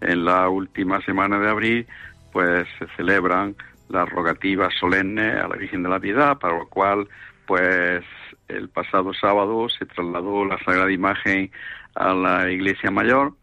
En 0.00 0.24
la 0.24 0.48
última 0.48 1.00
semana 1.02 1.38
de 1.38 1.48
abril, 1.48 1.86
pues 2.32 2.66
se 2.80 2.88
celebran 2.96 3.54
las 3.88 4.08
rogativas 4.08 4.74
solemnes 4.80 5.36
a 5.36 5.46
la 5.46 5.54
Virgen 5.54 5.84
de 5.84 5.90
la 5.90 6.00
Piedad, 6.00 6.38
para 6.38 6.58
lo 6.58 6.66
cual, 6.66 7.06
pues 7.46 8.02
el 8.48 8.68
pasado 8.68 9.14
sábado 9.14 9.68
se 9.68 9.86
trasladó 9.86 10.44
la 10.44 10.58
Sagrada 10.64 10.90
Imagen 10.90 11.52
a 11.94 12.14
la 12.14 12.50
Iglesia 12.50 12.90
Mayor 12.90 13.34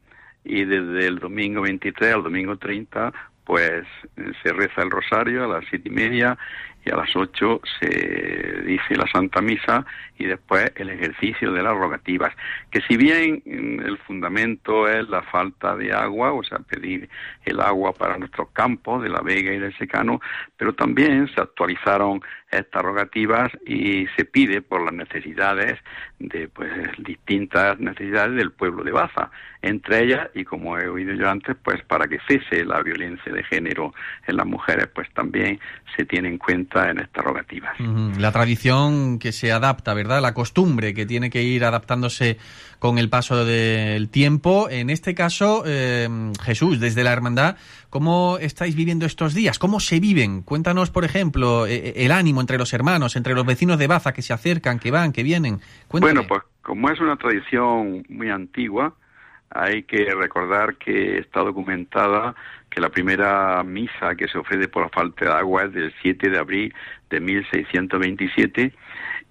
y 0.43 0.65
desde 0.65 1.07
el 1.07 1.19
domingo 1.19 1.61
23 1.61 2.13
al 2.13 2.23
domingo 2.23 2.57
30 2.57 3.13
pues 3.45 3.85
se 4.43 4.51
reza 4.51 4.81
el 4.81 4.91
rosario 4.91 5.45
a 5.45 5.47
las 5.47 5.65
siete 5.69 5.87
y 5.87 5.91
media 5.91 6.37
y 6.85 6.91
a 6.91 6.95
las 6.95 7.15
ocho 7.15 7.59
se 7.79 8.61
dice 8.61 8.95
la 8.95 9.07
Santa 9.11 9.41
Misa 9.41 9.85
y 10.17 10.25
después 10.25 10.71
el 10.75 10.91
ejercicio 10.91 11.51
de 11.51 11.63
las 11.63 11.73
rogativas, 11.73 12.33
que 12.69 12.81
si 12.81 12.95
bien 12.95 13.41
mm, 13.45 13.81
el 13.81 13.97
fundamento 13.97 14.87
es 14.87 15.09
la 15.09 15.23
falta 15.23 15.75
de 15.75 15.91
agua, 15.91 16.31
o 16.33 16.43
sea, 16.43 16.59
pedir 16.59 17.09
el 17.43 17.59
agua 17.59 17.91
para 17.93 18.17
nuestros 18.17 18.49
campos 18.51 19.01
de 19.01 19.09
la 19.09 19.21
Vega 19.21 19.51
y 19.51 19.59
del 19.59 19.75
Secano, 19.77 20.21
pero 20.57 20.73
también 20.73 21.27
se 21.33 21.41
actualizaron 21.41 22.21
estas 22.51 22.83
rogativas 22.83 23.51
y 23.65 24.07
se 24.15 24.23
pide 24.25 24.61
por 24.61 24.83
las 24.83 24.93
necesidades 24.93 25.79
de 26.19 26.47
pues 26.47 26.71
distintas 26.99 27.79
necesidades 27.79 28.35
del 28.35 28.51
pueblo 28.51 28.83
de 28.83 28.91
Baza, 28.91 29.31
entre 29.61 30.03
ellas 30.03 30.29
y 30.33 30.45
como 30.45 30.77
he 30.77 30.87
oído 30.87 31.13
yo 31.13 31.29
antes, 31.29 31.55
pues 31.61 31.83
para 31.83 32.07
que 32.07 32.19
cese 32.27 32.63
la 32.63 32.81
violencia 32.81 33.33
de 33.33 33.43
género 33.43 33.93
en 34.27 34.37
las 34.37 34.45
mujeres, 34.45 34.87
pues 34.93 35.09
también 35.13 35.59
se 35.97 36.05
tiene 36.05 36.29
en 36.29 36.37
cuenta 36.37 36.74
en 36.83 36.99
estas 36.99 37.23
rogativas. 37.23 37.79
La 38.17 38.31
tradición 38.31 39.19
que 39.19 39.31
se 39.31 39.51
adapta, 39.51 39.93
¿verdad? 39.93 40.21
La 40.21 40.33
costumbre 40.33 40.93
que 40.93 41.05
tiene 41.05 41.29
que 41.29 41.43
ir 41.43 41.63
adaptándose 41.63 42.37
con 42.79 42.97
el 42.97 43.09
paso 43.09 43.45
del 43.45 44.09
tiempo. 44.09 44.69
En 44.69 44.89
este 44.89 45.15
caso, 45.15 45.63
eh, 45.65 46.07
Jesús, 46.43 46.79
desde 46.79 47.03
la 47.03 47.13
hermandad, 47.13 47.57
¿cómo 47.89 48.37
estáis 48.39 48.75
viviendo 48.75 49.05
estos 49.05 49.33
días? 49.33 49.59
¿Cómo 49.59 49.79
se 49.79 49.99
viven? 49.99 50.41
Cuéntanos, 50.41 50.91
por 50.91 51.05
ejemplo, 51.05 51.65
eh, 51.65 51.93
el 51.97 52.11
ánimo 52.11 52.41
entre 52.41 52.57
los 52.57 52.73
hermanos, 52.73 53.15
entre 53.15 53.33
los 53.33 53.45
vecinos 53.45 53.79
de 53.79 53.87
Baza 53.87 54.13
que 54.13 54.21
se 54.21 54.33
acercan, 54.33 54.79
que 54.79 54.91
van, 54.91 55.11
que 55.11 55.23
vienen. 55.23 55.61
Bueno, 55.89 56.23
pues 56.27 56.41
como 56.61 56.89
es 56.89 56.99
una 56.99 57.15
tradición 57.15 58.03
muy 58.09 58.29
antigua, 58.29 58.95
hay 59.49 59.83
que 59.83 60.09
recordar 60.13 60.75
que 60.75 61.19
está 61.19 61.41
documentada 61.41 62.35
que 62.75 62.81
la 62.81 62.89
primera 62.89 63.63
misa 63.63 64.15
que 64.17 64.27
se 64.27 64.37
ofrece 64.37 64.67
por 64.67 64.83
la 64.83 64.89
falta 64.89 65.23
de 65.23 65.31
agua 65.31 65.63
es 65.63 65.71
del 65.71 65.93
7 66.01 66.29
de 66.29 66.37
abril 66.37 66.75
de 67.09 67.21
1627 67.21 68.73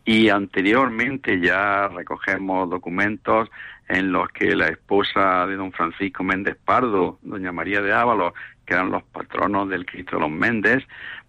y 0.06 0.30
anteriormente 0.30 1.38
ya 1.38 1.88
recogemos 1.88 2.70
documentos 2.70 3.50
en 3.88 4.12
los 4.12 4.30
que 4.30 4.56
la 4.56 4.68
esposa 4.68 5.46
de 5.46 5.56
don 5.56 5.72
Francisco 5.72 6.24
Méndez 6.24 6.56
Pardo, 6.64 7.18
doña 7.20 7.52
María 7.52 7.82
de 7.82 7.92
Ábalos, 7.92 8.32
que 8.64 8.72
eran 8.72 8.90
los 8.90 9.02
patronos 9.02 9.68
del 9.68 9.84
Cristo 9.84 10.16
de 10.16 10.22
los 10.22 10.30
Méndez, 10.30 10.82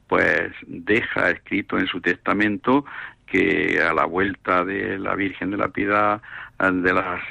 pues 0.08 0.54
deja 0.68 1.32
escrito 1.32 1.78
en 1.78 1.88
su 1.88 2.00
testamento 2.00 2.86
que 3.26 3.82
a 3.82 3.94
la 3.94 4.06
vuelta 4.06 4.64
de 4.64 4.98
la 5.00 5.16
Virgen 5.16 5.52
de 5.52 5.58
la 5.58 5.68
Piedad 5.68 6.22
de 6.60 6.94
las 6.94 7.22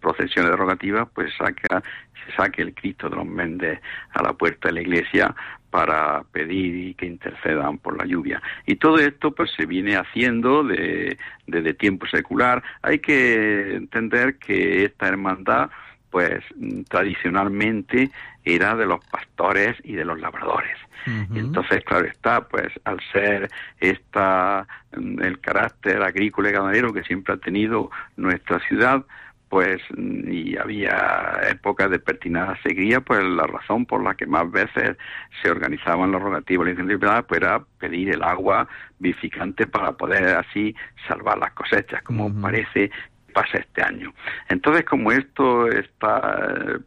procesiones 0.00 0.52
rogativas, 0.52 1.08
pues 1.14 1.32
saca, 1.36 1.82
se 2.24 2.32
saque 2.36 2.62
el 2.62 2.74
Cristo 2.74 3.08
de 3.08 3.16
los 3.16 3.26
Méndez 3.26 3.80
a 4.12 4.22
la 4.22 4.32
puerta 4.32 4.68
de 4.68 4.74
la 4.74 4.80
iglesia 4.82 5.34
para 5.70 6.22
pedir 6.32 6.76
y 6.76 6.94
que 6.94 7.06
intercedan 7.06 7.78
por 7.78 7.96
la 7.96 8.04
lluvia. 8.04 8.42
Y 8.66 8.76
todo 8.76 8.98
esto 8.98 9.32
pues 9.32 9.50
se 9.56 9.64
viene 9.64 9.96
haciendo 9.96 10.62
de, 10.64 11.16
desde 11.46 11.72
tiempo 11.72 12.06
secular. 12.06 12.62
Hay 12.82 12.98
que 12.98 13.76
entender 13.76 14.36
que 14.36 14.84
esta 14.84 15.08
hermandad 15.08 15.70
pues 16.12 16.44
tradicionalmente 16.88 18.10
era 18.44 18.76
de 18.76 18.86
los 18.86 19.04
pastores 19.06 19.76
y 19.82 19.94
de 19.94 20.04
los 20.04 20.20
labradores. 20.20 20.76
Entonces, 21.34 21.82
claro 21.84 22.06
está, 22.06 22.46
pues 22.46 22.68
al 22.84 23.00
ser 23.12 23.50
esta 23.80 24.68
el 24.92 25.40
carácter 25.40 26.00
agrícola 26.00 26.50
y 26.50 26.52
ganadero 26.52 26.92
que 26.92 27.02
siempre 27.02 27.34
ha 27.34 27.38
tenido 27.38 27.90
nuestra 28.16 28.60
ciudad, 28.68 29.04
pues 29.48 29.82
y 29.98 30.56
había 30.56 31.40
épocas 31.50 31.90
de 31.90 31.98
pertinaz 31.98 32.58
sequía, 32.62 33.00
pues 33.00 33.22
la 33.24 33.46
razón 33.48 33.84
por 33.84 34.02
la 34.02 34.14
que 34.14 34.26
más 34.26 34.50
veces 34.50 34.96
se 35.42 35.50
organizaban 35.50 36.12
los 36.12 36.22
rogativos 36.22 36.66
de 36.66 36.74
la 36.74 37.22
pues 37.22 37.42
era 37.42 37.64
pedir 37.78 38.14
el 38.14 38.22
agua 38.22 38.68
vivificante 38.98 39.66
para 39.66 39.92
poder 39.92 40.36
así 40.36 40.74
salvar 41.08 41.36
las 41.38 41.52
cosechas, 41.52 42.00
como 42.02 42.32
parece 42.40 42.90
pasa 43.32 43.58
este 43.58 43.82
año. 43.82 44.12
Entonces, 44.48 44.84
como 44.84 45.10
esto 45.12 45.68
está, 45.68 46.38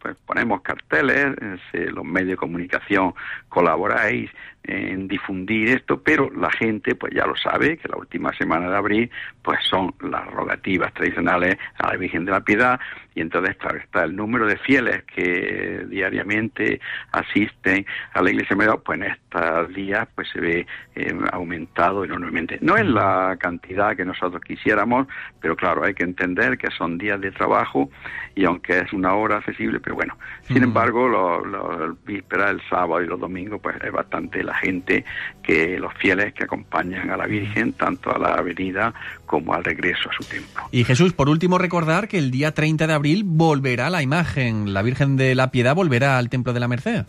pues 0.01 0.15
ponemos 0.25 0.61
carteles, 0.61 1.35
los 1.73 2.05
medios 2.05 2.31
de 2.31 2.37
comunicación 2.37 3.13
colaboráis 3.49 4.31
en 4.67 5.07
difundir 5.07 5.69
esto, 5.69 6.01
pero 6.01 6.29
la 6.31 6.51
gente 6.51 6.95
pues 6.95 7.13
ya 7.13 7.25
lo 7.25 7.35
sabe, 7.35 7.77
que 7.77 7.87
la 7.87 7.97
última 7.97 8.31
semana 8.33 8.69
de 8.69 8.75
abril 8.75 9.11
pues 9.41 9.59
son 9.69 9.93
las 10.01 10.25
rogativas 10.31 10.93
tradicionales 10.93 11.57
a 11.77 11.91
la 11.91 11.97
Virgen 11.97 12.25
de 12.25 12.31
la 12.31 12.41
Piedad 12.41 12.79
y 13.13 13.21
entonces 13.21 13.55
claro 13.55 13.77
está 13.77 14.03
el 14.03 14.15
número 14.15 14.45
de 14.45 14.57
fieles 14.57 15.03
que 15.03 15.85
diariamente 15.87 16.79
asisten 17.11 17.85
a 18.13 18.21
la 18.21 18.29
iglesia 18.29 18.55
mayor, 18.55 18.83
pues 18.83 18.99
en 18.99 19.11
estos 19.11 19.73
días 19.73 20.07
pues 20.15 20.27
se 20.29 20.41
ve 20.41 20.67
eh, 20.95 21.13
aumentado 21.31 22.03
enormemente. 22.03 22.57
No 22.61 22.75
es 22.75 22.85
la 22.85 23.37
cantidad 23.39 23.95
que 23.95 24.05
nosotros 24.05 24.41
quisiéramos, 24.41 25.07
pero 25.39 25.55
claro, 25.55 25.83
hay 25.83 25.93
que 25.93 26.03
entender 26.03 26.57
que 26.57 26.69
son 26.71 26.97
días 26.97 27.21
de 27.21 27.31
trabajo 27.31 27.89
y 28.35 28.45
aunque 28.45 28.79
es 28.79 28.93
una 28.93 29.13
hora 29.13 29.37
accesible, 29.37 29.79
pero 29.79 29.95
bueno, 29.95 30.17
sin 30.41 30.63
embargo, 30.63 31.07
los 31.07 31.47
lo, 31.47 31.95
vísperas, 32.05 32.51
el 32.51 32.61
sábado 32.69 33.01
y 33.01 33.07
los 33.07 33.19
domingos, 33.19 33.59
pues 33.61 33.77
es 33.81 33.91
bastante 33.91 34.43
la 34.43 34.54
gente 34.55 35.05
que 35.43 35.77
los 35.79 35.93
fieles 35.95 36.33
que 36.33 36.43
acompañan 36.43 37.09
a 37.09 37.17
la 37.17 37.25
Virgen, 37.25 37.73
tanto 37.73 38.13
a 38.13 38.17
la 38.17 38.33
avenida 38.33 38.93
como 39.25 39.53
al 39.53 39.63
regreso 39.63 40.09
a 40.09 40.13
su 40.13 40.27
templo. 40.27 40.63
Y 40.71 40.83
Jesús, 40.83 41.13
por 41.13 41.29
último, 41.29 41.57
recordar 41.57 42.07
que 42.07 42.17
el 42.17 42.31
día 42.31 42.53
30 42.53 42.87
de 42.87 42.93
abril 42.93 43.23
volverá 43.25 43.89
la 43.89 44.01
imagen, 44.01 44.73
la 44.73 44.81
Virgen 44.81 45.17
de 45.17 45.35
la 45.35 45.51
Piedad 45.51 45.75
volverá 45.75 46.17
al 46.17 46.29
Templo 46.29 46.53
de 46.53 46.59
la 46.59 46.67
Merced. 46.67 47.05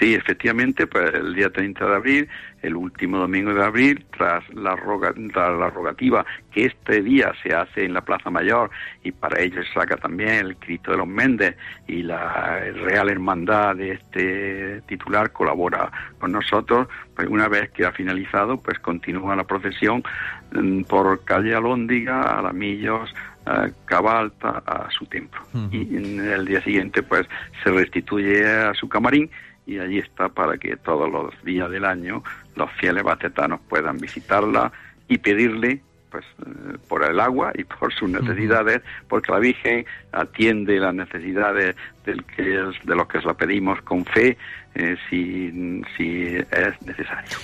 Sí, 0.00 0.14
efectivamente, 0.14 0.86
pues 0.86 1.12
el 1.12 1.34
día 1.34 1.50
30 1.50 1.86
de 1.86 1.94
abril, 1.94 2.28
el 2.62 2.74
último 2.74 3.18
domingo 3.18 3.52
de 3.52 3.62
abril, 3.62 4.06
tras 4.16 4.42
la, 4.54 4.74
roga, 4.74 5.12
la 5.14 5.68
rogativa 5.68 6.24
que 6.50 6.64
este 6.64 7.02
día 7.02 7.34
se 7.42 7.54
hace 7.54 7.84
en 7.84 7.92
la 7.92 8.00
Plaza 8.00 8.30
Mayor 8.30 8.70
y 9.04 9.12
para 9.12 9.42
ello 9.42 9.62
se 9.62 9.74
saca 9.74 9.98
también 9.98 10.30
el 10.30 10.56
Cristo 10.56 10.92
de 10.92 10.96
los 10.96 11.06
Méndez 11.06 11.54
y 11.86 12.02
la 12.02 12.60
Real 12.82 13.10
Hermandad 13.10 13.76
de 13.76 13.92
este 13.92 14.80
titular 14.86 15.32
colabora 15.32 15.92
con 16.18 16.32
nosotros, 16.32 16.88
pues 17.14 17.28
una 17.28 17.48
vez 17.48 17.70
que 17.70 17.84
ha 17.84 17.92
finalizado, 17.92 18.56
pues 18.56 18.78
continúa 18.78 19.36
la 19.36 19.44
procesión 19.44 20.02
mm, 20.52 20.84
por 20.84 21.24
calle 21.24 21.54
Alóndiga, 21.54 22.38
Alamillos, 22.38 23.14
Cabalta 23.84 24.62
a 24.64 24.88
su 24.90 25.06
templo. 25.06 25.40
Y 25.72 25.96
en 25.96 26.20
el 26.20 26.44
día 26.44 26.62
siguiente 26.62 27.02
pues 27.02 27.26
se 27.64 27.70
restituye 27.70 28.46
a 28.46 28.74
su 28.74 28.88
camarín 28.88 29.28
y 29.70 29.78
allí 29.78 29.98
está 29.98 30.28
para 30.28 30.58
que 30.58 30.76
todos 30.76 31.08
los 31.08 31.32
días 31.44 31.70
del 31.70 31.84
año 31.84 32.24
los 32.56 32.70
fieles 32.72 33.04
bacetanos 33.04 33.60
puedan 33.68 33.98
visitarla 33.98 34.72
y 35.06 35.18
pedirle 35.18 35.80
pues 36.10 36.24
eh, 36.40 36.76
por 36.88 37.04
el 37.04 37.20
agua 37.20 37.52
y 37.54 37.64
por 37.64 37.92
sus 37.92 38.10
necesidades, 38.10 38.82
porque 39.08 39.32
la 39.32 39.38
Virgen 39.38 39.86
atiende 40.12 40.78
las 40.78 40.94
necesidades 40.94 41.76
del 42.04 42.24
que 42.24 42.42
de 42.42 42.94
los 42.96 43.06
que 43.06 43.20
la 43.20 43.34
pedimos 43.34 43.80
con 43.82 44.04
fe 44.04 44.36
eh, 44.74 44.96
si, 45.08 45.50
si 45.96 46.36
es 46.36 46.82
necesario. 46.86 47.36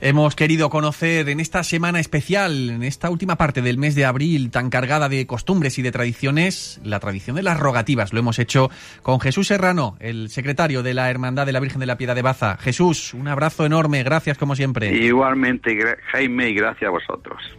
Hemos 0.00 0.36
querido 0.36 0.70
conocer 0.70 1.28
en 1.28 1.40
esta 1.40 1.64
semana 1.64 1.98
especial, 1.98 2.70
en 2.70 2.82
esta 2.84 3.10
última 3.10 3.36
parte 3.36 3.62
del 3.62 3.78
mes 3.78 3.96
de 3.96 4.04
abril, 4.04 4.52
tan 4.52 4.70
cargada 4.70 5.08
de 5.08 5.26
costumbres 5.26 5.78
y 5.78 5.82
de 5.82 5.90
tradiciones, 5.90 6.80
la 6.84 7.00
tradición 7.00 7.34
de 7.34 7.42
las 7.42 7.58
rogativas. 7.58 8.12
Lo 8.12 8.20
hemos 8.20 8.38
hecho 8.38 8.70
con 9.02 9.18
Jesús 9.18 9.48
Serrano, 9.48 9.96
el 9.98 10.28
secretario 10.30 10.84
de 10.84 10.94
la 10.94 11.10
Hermandad 11.10 11.46
de 11.46 11.52
la 11.52 11.60
Virgen 11.60 11.80
de 11.80 11.86
la 11.86 11.98
Piedad 11.98 12.14
de 12.14 12.22
Baza. 12.22 12.56
Jesús, 12.58 13.12
un 13.12 13.26
abrazo 13.26 13.66
enorme, 13.66 14.04
gracias 14.04 14.38
como 14.38 14.54
siempre. 14.54 14.92
Igualmente, 14.94 15.76
Jaime, 16.12 16.50
y 16.50 16.54
gracias 16.54 16.88
a 16.88 16.92
vosotros. 16.92 17.58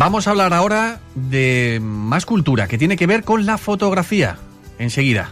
Vamos 0.00 0.26
a 0.26 0.30
hablar 0.30 0.54
ahora 0.54 0.98
de 1.14 1.78
más 1.82 2.24
cultura 2.24 2.66
que 2.66 2.78
tiene 2.78 2.96
que 2.96 3.06
ver 3.06 3.22
con 3.22 3.44
la 3.44 3.58
fotografía. 3.58 4.38
Enseguida. 4.78 5.28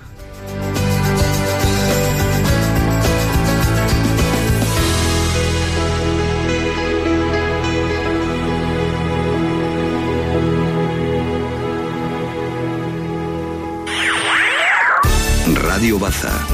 Radio 15.55 15.99
Baza 15.99 16.47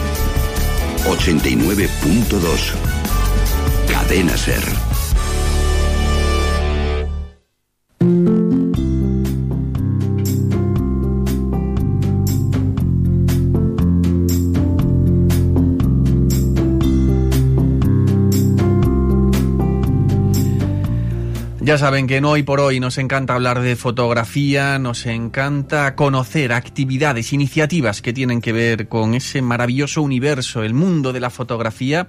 89.2 1.08 2.74
Cadena 3.88 4.36
Ser. 4.36 4.93
Ya 21.64 21.78
saben 21.78 22.06
que 22.06 22.18
en 22.18 22.26
hoy 22.26 22.42
por 22.42 22.60
hoy 22.60 22.78
nos 22.78 22.98
encanta 22.98 23.32
hablar 23.32 23.62
de 23.62 23.74
fotografía, 23.74 24.78
nos 24.78 25.06
encanta 25.06 25.96
conocer 25.96 26.52
actividades, 26.52 27.32
iniciativas 27.32 28.02
que 28.02 28.12
tienen 28.12 28.42
que 28.42 28.52
ver 28.52 28.86
con 28.86 29.14
ese 29.14 29.40
maravilloso 29.40 30.02
universo, 30.02 30.62
el 30.62 30.74
mundo 30.74 31.14
de 31.14 31.20
la 31.20 31.30
fotografía. 31.30 32.06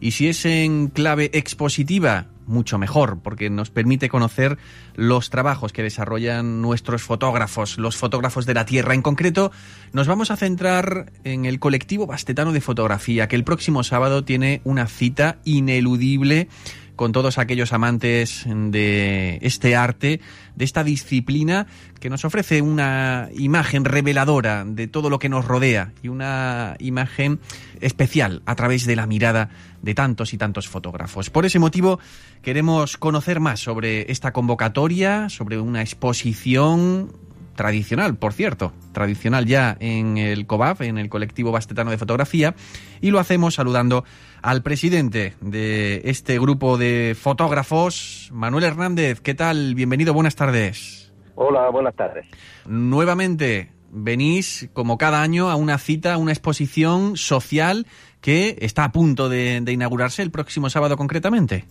Y 0.00 0.12
si 0.12 0.28
es 0.28 0.46
en 0.46 0.88
clave 0.88 1.30
expositiva, 1.34 2.28
mucho 2.46 2.78
mejor, 2.78 3.18
porque 3.22 3.50
nos 3.50 3.68
permite 3.68 4.08
conocer 4.08 4.56
los 4.94 5.28
trabajos 5.28 5.74
que 5.74 5.82
desarrollan 5.82 6.62
nuestros 6.62 7.02
fotógrafos, 7.02 7.76
los 7.76 7.96
fotógrafos 7.96 8.46
de 8.46 8.54
la 8.54 8.64
Tierra. 8.64 8.94
En 8.94 9.02
concreto, 9.02 9.52
nos 9.92 10.08
vamos 10.08 10.30
a 10.30 10.36
centrar 10.36 11.12
en 11.24 11.44
el 11.44 11.58
colectivo 11.58 12.06
bastetano 12.06 12.52
de 12.52 12.62
fotografía, 12.62 13.28
que 13.28 13.36
el 13.36 13.44
próximo 13.44 13.82
sábado 13.84 14.24
tiene 14.24 14.62
una 14.64 14.86
cita 14.86 15.36
ineludible 15.44 16.48
con 16.96 17.12
todos 17.12 17.38
aquellos 17.38 17.72
amantes 17.72 18.44
de 18.46 19.38
este 19.42 19.76
arte, 19.76 20.20
de 20.54 20.64
esta 20.64 20.84
disciplina 20.84 21.66
que 22.00 22.10
nos 22.10 22.24
ofrece 22.24 22.62
una 22.62 23.28
imagen 23.34 23.84
reveladora 23.84 24.64
de 24.64 24.86
todo 24.86 25.10
lo 25.10 25.18
que 25.18 25.28
nos 25.28 25.44
rodea 25.44 25.92
y 26.02 26.08
una 26.08 26.76
imagen 26.78 27.40
especial 27.80 28.42
a 28.46 28.54
través 28.54 28.86
de 28.86 28.96
la 28.96 29.06
mirada 29.06 29.50
de 29.82 29.94
tantos 29.94 30.32
y 30.32 30.38
tantos 30.38 30.68
fotógrafos. 30.68 31.30
Por 31.30 31.46
ese 31.46 31.58
motivo 31.58 31.98
queremos 32.42 32.96
conocer 32.96 33.40
más 33.40 33.60
sobre 33.60 34.10
esta 34.10 34.32
convocatoria, 34.32 35.28
sobre 35.28 35.58
una 35.58 35.82
exposición 35.82 37.12
tradicional, 37.54 38.16
por 38.16 38.32
cierto, 38.32 38.72
tradicional 38.92 39.46
ya 39.46 39.76
en 39.80 40.18
el 40.18 40.46
COBAF, 40.46 40.82
en 40.82 40.98
el 40.98 41.08
colectivo 41.08 41.52
bastetano 41.52 41.90
de 41.90 41.98
fotografía, 41.98 42.54
y 43.00 43.10
lo 43.10 43.18
hacemos 43.18 43.54
saludando 43.54 44.04
al 44.44 44.62
presidente 44.62 45.32
de 45.40 46.02
este 46.04 46.38
grupo 46.38 46.76
de 46.76 47.16
fotógrafos, 47.18 48.28
Manuel 48.30 48.64
Hernández. 48.64 49.22
¿Qué 49.22 49.32
tal? 49.32 49.74
Bienvenido, 49.74 50.12
buenas 50.12 50.36
tardes. 50.36 51.14
Hola, 51.34 51.70
buenas 51.70 51.94
tardes. 51.96 52.26
Nuevamente 52.66 53.70
venís, 53.90 54.68
como 54.74 54.98
cada 54.98 55.22
año, 55.22 55.48
a 55.48 55.56
una 55.56 55.78
cita, 55.78 56.12
a 56.12 56.18
una 56.18 56.32
exposición 56.32 57.16
social 57.16 57.86
que 58.20 58.56
está 58.60 58.84
a 58.84 58.92
punto 58.92 59.30
de, 59.30 59.62
de 59.62 59.72
inaugurarse 59.72 60.20
el 60.20 60.30
próximo 60.30 60.68
sábado 60.68 60.98
concretamente. 60.98 61.64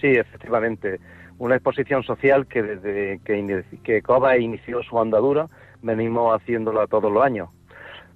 Sí, 0.00 0.08
efectivamente 0.08 0.98
una 1.38 1.54
exposición 1.54 2.02
social 2.02 2.48
que 2.48 2.64
desde 2.64 3.20
que, 3.24 3.64
que 3.84 4.02
COBA 4.02 4.38
inició 4.38 4.82
su 4.82 4.98
andadura 4.98 5.46
venimos 5.82 6.34
haciéndola 6.34 6.88
todos 6.88 7.12
los 7.12 7.22
años. 7.22 7.48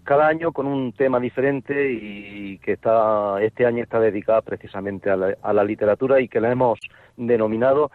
Cada 0.04 0.26
año 0.26 0.52
con 0.52 0.66
un 0.66 0.92
tema 0.92 1.20
diferente 1.20 1.92
y 1.92 2.58
que 2.58 2.72
está 2.72 3.40
este 3.40 3.66
año 3.66 3.82
está 3.84 4.00
dedicada 4.00 4.42
precisamente 4.42 5.10
a 5.10 5.16
la, 5.16 5.64
literatura 5.64 6.20
y 6.20 6.28
que 6.28 6.40
la 6.40 6.50
hemos 6.50 6.78
denominado 7.16 7.90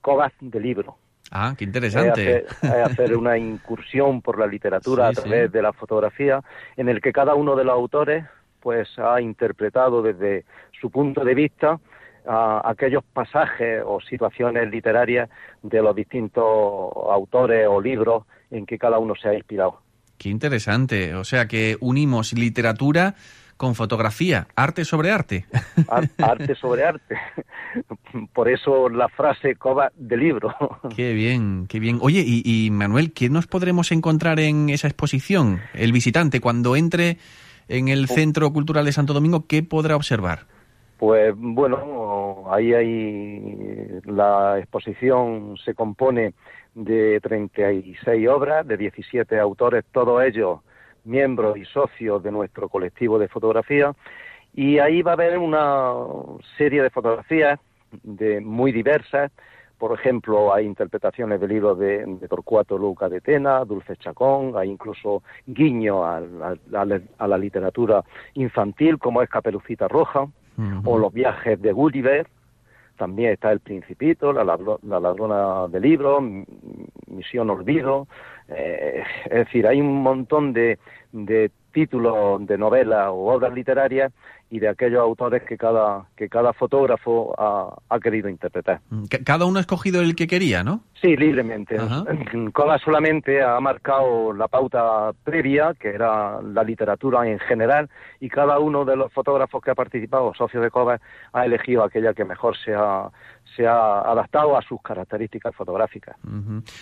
COBAS 0.00 0.32
de 0.40 0.60
libro. 0.60 0.96
Ah, 1.30 1.54
qué 1.56 1.64
interesante. 1.64 2.44
hacer, 2.62 3.16
una 3.16 3.38
incursión 3.38 4.20
por 4.22 4.38
la 4.38 4.46
literatura 4.46 5.08
a 5.08 5.12
través 5.12 5.52
de 5.52 5.62
la 5.62 5.72
fotografía, 5.72 6.42
en 6.76 6.88
el 6.88 7.00
que 7.00 7.12
cada 7.12 7.34
uno 7.34 7.54
de 7.54 7.64
los 7.64 7.74
autores 7.74 8.24
pues 8.60 8.88
ha 8.98 9.20
interpretado 9.20 10.02
desde 10.02 10.44
su 10.80 10.90
punto 10.90 11.24
de 11.24 11.34
vista 11.34 11.80
a 12.26 12.62
aquellos 12.68 13.02
pasajes 13.04 13.82
o 13.84 14.00
situaciones 14.00 14.70
literarias 14.70 15.28
de 15.62 15.82
los 15.82 15.94
distintos 15.94 16.44
autores 16.44 17.66
o 17.68 17.80
libros 17.80 18.24
en 18.50 18.66
que 18.66 18.78
cada 18.78 18.98
uno 18.98 19.14
se 19.14 19.28
ha 19.28 19.34
inspirado. 19.34 19.81
Qué 20.22 20.28
interesante. 20.28 21.16
O 21.16 21.24
sea 21.24 21.48
que 21.48 21.76
unimos 21.80 22.32
literatura 22.32 23.16
con 23.56 23.74
fotografía, 23.74 24.46
arte 24.54 24.84
sobre 24.84 25.10
arte. 25.10 25.46
Arte 26.18 26.54
sobre 26.54 26.84
arte. 26.84 27.16
Por 28.32 28.48
eso 28.48 28.88
la 28.88 29.08
frase 29.08 29.56
coba 29.56 29.90
de 29.96 30.16
libro. 30.16 30.54
Qué 30.96 31.12
bien, 31.12 31.66
qué 31.68 31.80
bien. 31.80 31.98
Oye, 32.00 32.22
y, 32.24 32.42
y, 32.44 32.70
Manuel, 32.70 33.12
¿qué 33.12 33.30
nos 33.30 33.48
podremos 33.48 33.90
encontrar 33.90 34.38
en 34.38 34.68
esa 34.68 34.86
exposición? 34.86 35.60
El 35.74 35.90
visitante, 35.90 36.40
cuando 36.40 36.76
entre 36.76 37.18
en 37.66 37.88
el 37.88 38.04
oh. 38.04 38.06
Centro 38.06 38.52
Cultural 38.52 38.84
de 38.84 38.92
Santo 38.92 39.14
Domingo, 39.14 39.46
¿qué 39.48 39.64
podrá 39.64 39.96
observar? 39.96 40.46
Pues 40.98 41.34
bueno, 41.36 42.44
ahí 42.52 42.72
hay 42.74 44.00
la 44.04 44.60
exposición 44.60 45.56
se 45.64 45.74
compone 45.74 46.34
de 46.74 47.20
36 47.20 48.28
obras 48.28 48.66
de 48.66 48.76
17 48.76 49.38
autores, 49.38 49.84
todos 49.92 50.22
ellos 50.22 50.60
miembros 51.04 51.56
y 51.56 51.64
socios 51.64 52.22
de 52.22 52.30
nuestro 52.30 52.68
colectivo 52.68 53.18
de 53.18 53.28
fotografía. 53.28 53.92
Y 54.54 54.78
ahí 54.78 55.02
va 55.02 55.12
a 55.12 55.14
haber 55.14 55.38
una 55.38 55.94
serie 56.56 56.82
de 56.82 56.90
fotografías 56.90 57.58
de 58.02 58.40
muy 58.40 58.72
diversas. 58.72 59.30
Por 59.78 59.98
ejemplo, 59.98 60.54
hay 60.54 60.64
interpretaciones 60.64 61.40
de 61.40 61.48
libros 61.48 61.78
de, 61.78 62.06
Torcuato 62.28 62.78
Luca 62.78 63.08
de 63.08 63.20
Tena, 63.20 63.64
Dulce 63.64 63.96
Chacón, 63.96 64.52
hay 64.56 64.70
incluso 64.70 65.22
guiño 65.46 66.04
a 66.04 66.20
la 66.70 67.38
literatura 67.38 68.04
infantil 68.34 68.98
como 68.98 69.22
es 69.22 69.28
Caperucita 69.28 69.88
Roja 69.88 70.28
o 70.84 70.98
los 70.98 71.12
viajes 71.12 71.60
de 71.60 71.72
Gulliver, 71.72 72.28
también 72.96 73.32
está 73.32 73.52
El 73.52 73.60
Principito, 73.60 74.32
La, 74.32 74.44
la 74.44 75.00
Ladrona 75.00 75.68
de 75.68 75.80
Libros, 75.80 76.22
Misión 77.06 77.50
Olvido, 77.50 78.06
eh, 78.48 79.02
es 79.24 79.30
decir, 79.30 79.66
hay 79.66 79.80
un 79.80 80.02
montón 80.02 80.52
de, 80.52 80.78
de 81.12 81.50
títulos 81.72 82.46
de 82.46 82.58
novelas 82.58 83.08
o 83.08 83.32
obras 83.32 83.52
literarias 83.52 84.12
y 84.52 84.58
de 84.58 84.68
aquellos 84.68 85.00
autores 85.00 85.42
que 85.44 85.56
cada, 85.56 86.04
que 86.14 86.28
cada 86.28 86.52
fotógrafo 86.52 87.34
ha, 87.38 87.98
querido 88.00 88.28
interpretar. 88.28 88.80
Mm, 88.90 89.04
cada 89.24 89.46
uno 89.46 89.56
ha 89.56 89.62
escogido 89.62 90.02
el 90.02 90.14
que 90.14 90.26
quería, 90.26 90.62
¿no? 90.62 90.82
Sí, 91.00 91.16
libremente. 91.16 91.76
Cola 92.52 92.78
solamente 92.78 93.42
ha 93.42 93.58
marcado 93.60 94.34
la 94.34 94.48
pauta 94.48 95.12
previa, 95.24 95.72
que 95.80 95.88
era 95.88 96.42
la 96.42 96.62
literatura 96.64 97.26
en 97.26 97.38
general, 97.38 97.88
y 98.20 98.28
cada 98.28 98.58
uno 98.58 98.84
de 98.84 98.94
los 98.94 99.10
fotógrafos 99.10 99.62
que 99.62 99.70
ha 99.70 99.74
participado, 99.74 100.34
socios 100.34 100.62
de 100.62 100.70
Coba, 100.70 101.00
ha 101.32 101.46
elegido 101.46 101.82
aquella 101.82 102.12
que 102.12 102.26
mejor 102.26 102.54
se 102.58 102.74
ha, 102.74 103.10
se 103.56 103.66
ha 103.66 104.00
adaptado 104.00 104.56
a 104.56 104.62
sus 104.62 104.80
características 104.82 105.54
fotográficas. 105.54 106.16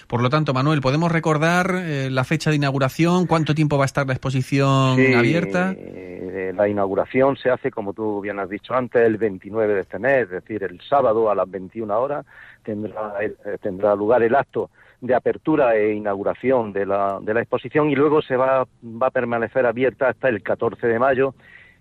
Por 0.06 0.22
lo 0.22 0.28
tanto, 0.30 0.52
Manuel, 0.52 0.80
¿podemos 0.80 1.10
recordar 1.10 1.72
eh, 1.74 2.08
la 2.10 2.24
fecha 2.24 2.50
de 2.50 2.56
inauguración? 2.56 3.26
¿Cuánto 3.26 3.54
tiempo 3.54 3.78
va 3.78 3.84
a 3.84 3.86
estar 3.86 4.06
la 4.06 4.12
exposición 4.12 4.98
abierta? 5.16 5.74
Eh, 5.76 6.52
la 6.54 6.68
inauguración 6.68 7.36
se 7.36 7.50
hace, 7.50 7.59
como 7.70 7.92
tú 7.92 8.20
bien 8.20 8.38
has 8.38 8.48
dicho 8.48 8.74
antes, 8.74 9.02
el 9.02 9.18
29 9.18 9.74
de 9.74 9.80
este 9.80 9.98
mes, 9.98 10.22
es 10.22 10.30
decir, 10.30 10.62
el 10.62 10.80
sábado 10.80 11.30
a 11.30 11.34
las 11.34 11.50
21 11.50 12.00
horas 12.00 12.24
tendrá, 12.62 13.14
eh, 13.20 13.34
tendrá 13.60 13.94
lugar 13.94 14.22
el 14.22 14.34
acto 14.34 14.70
de 15.00 15.14
apertura 15.14 15.76
e 15.76 15.94
inauguración 15.94 16.72
de 16.72 16.86
la, 16.86 17.18
de 17.20 17.34
la 17.34 17.40
exposición 17.40 17.90
y 17.90 17.96
luego 17.96 18.22
se 18.22 18.36
va, 18.36 18.66
va 18.84 19.06
a 19.08 19.10
permanecer 19.10 19.66
abierta 19.66 20.08
hasta 20.08 20.28
el 20.28 20.42
14 20.42 20.86
de 20.86 20.98
mayo 20.98 21.34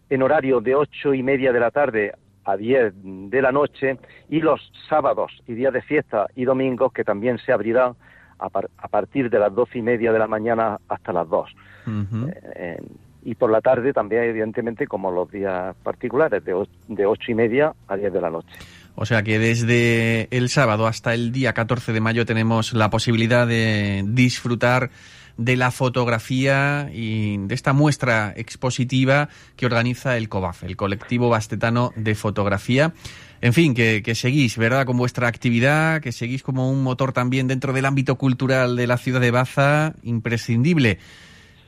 en 0.09 0.23
horario 0.23 0.59
de 0.61 0.75
ocho 0.75 1.13
y 1.13 1.21
media 1.21 1.53
de 1.53 1.59
la 1.59 1.71
tarde 1.71 2.13
a 2.45 2.57
10 2.57 2.93
de 3.29 3.41
la 3.41 3.51
noche 3.51 3.97
y 4.29 4.41
los 4.41 4.71
sábados 4.89 5.31
y 5.47 5.53
días 5.53 5.73
de 5.73 5.81
fiesta 5.81 6.27
y 6.35 6.45
domingos 6.45 6.91
que 6.93 7.03
también 7.03 7.37
se 7.37 7.51
abrirá 7.51 7.93
a, 8.39 8.87
partir 8.87 9.29
de 9.29 9.37
las 9.37 9.53
doce 9.53 9.79
y 9.79 9.81
media 9.81 10.13
de 10.13 10.19
la 10.19 10.27
mañana 10.27 10.79
hasta 10.87 11.11
las 11.11 11.27
dos. 11.27 11.53
Eh, 12.55 12.77
y 13.23 13.35
por 13.35 13.51
la 13.51 13.61
tarde 13.61 13.93
también, 13.93 14.23
evidentemente, 14.23 14.87
como 14.87 15.11
los 15.11 15.29
días 15.31 15.75
particulares, 15.83 16.43
de, 16.43 16.65
de 16.87 17.05
ocho 17.05 17.31
y 17.31 17.35
media 17.35 17.73
a 17.87 17.95
10 17.95 18.13
de 18.13 18.21
la 18.21 18.29
noche. 18.29 18.49
O 18.95 19.05
sea 19.05 19.23
que 19.23 19.39
desde 19.39 20.27
el 20.35 20.49
sábado 20.49 20.87
hasta 20.87 21.13
el 21.13 21.31
día 21.31 21.53
14 21.53 21.93
de 21.93 22.01
mayo 22.01 22.25
tenemos 22.25 22.73
la 22.73 22.89
posibilidad 22.89 23.47
de 23.47 24.03
disfrutar 24.05 24.89
de 25.37 25.55
la 25.55 25.71
fotografía 25.71 26.89
y 26.93 27.37
de 27.37 27.55
esta 27.55 27.71
muestra 27.71 28.33
expositiva 28.35 29.29
que 29.55 29.65
organiza 29.65 30.17
el 30.17 30.27
COBAF, 30.27 30.63
el 30.63 30.75
colectivo 30.75 31.29
bastetano 31.29 31.93
de 31.95 32.13
fotografía. 32.13 32.93
En 33.39 33.53
fin, 33.53 33.73
que, 33.73 34.15
seguís, 34.15 34.57
¿verdad?, 34.57 34.85
con 34.85 34.97
vuestra 34.97 35.29
actividad, 35.29 36.01
que 36.01 36.11
seguís 36.11 36.43
como 36.43 36.69
un 36.69 36.83
motor 36.83 37.13
también 37.13 37.47
dentro 37.47 37.71
del 37.71 37.85
ámbito 37.85 38.17
cultural 38.17 38.75
de 38.75 38.85
la 38.85 38.97
ciudad 38.97 39.21
de 39.21 39.31
Baza, 39.31 39.93
imprescindible. 40.03 40.99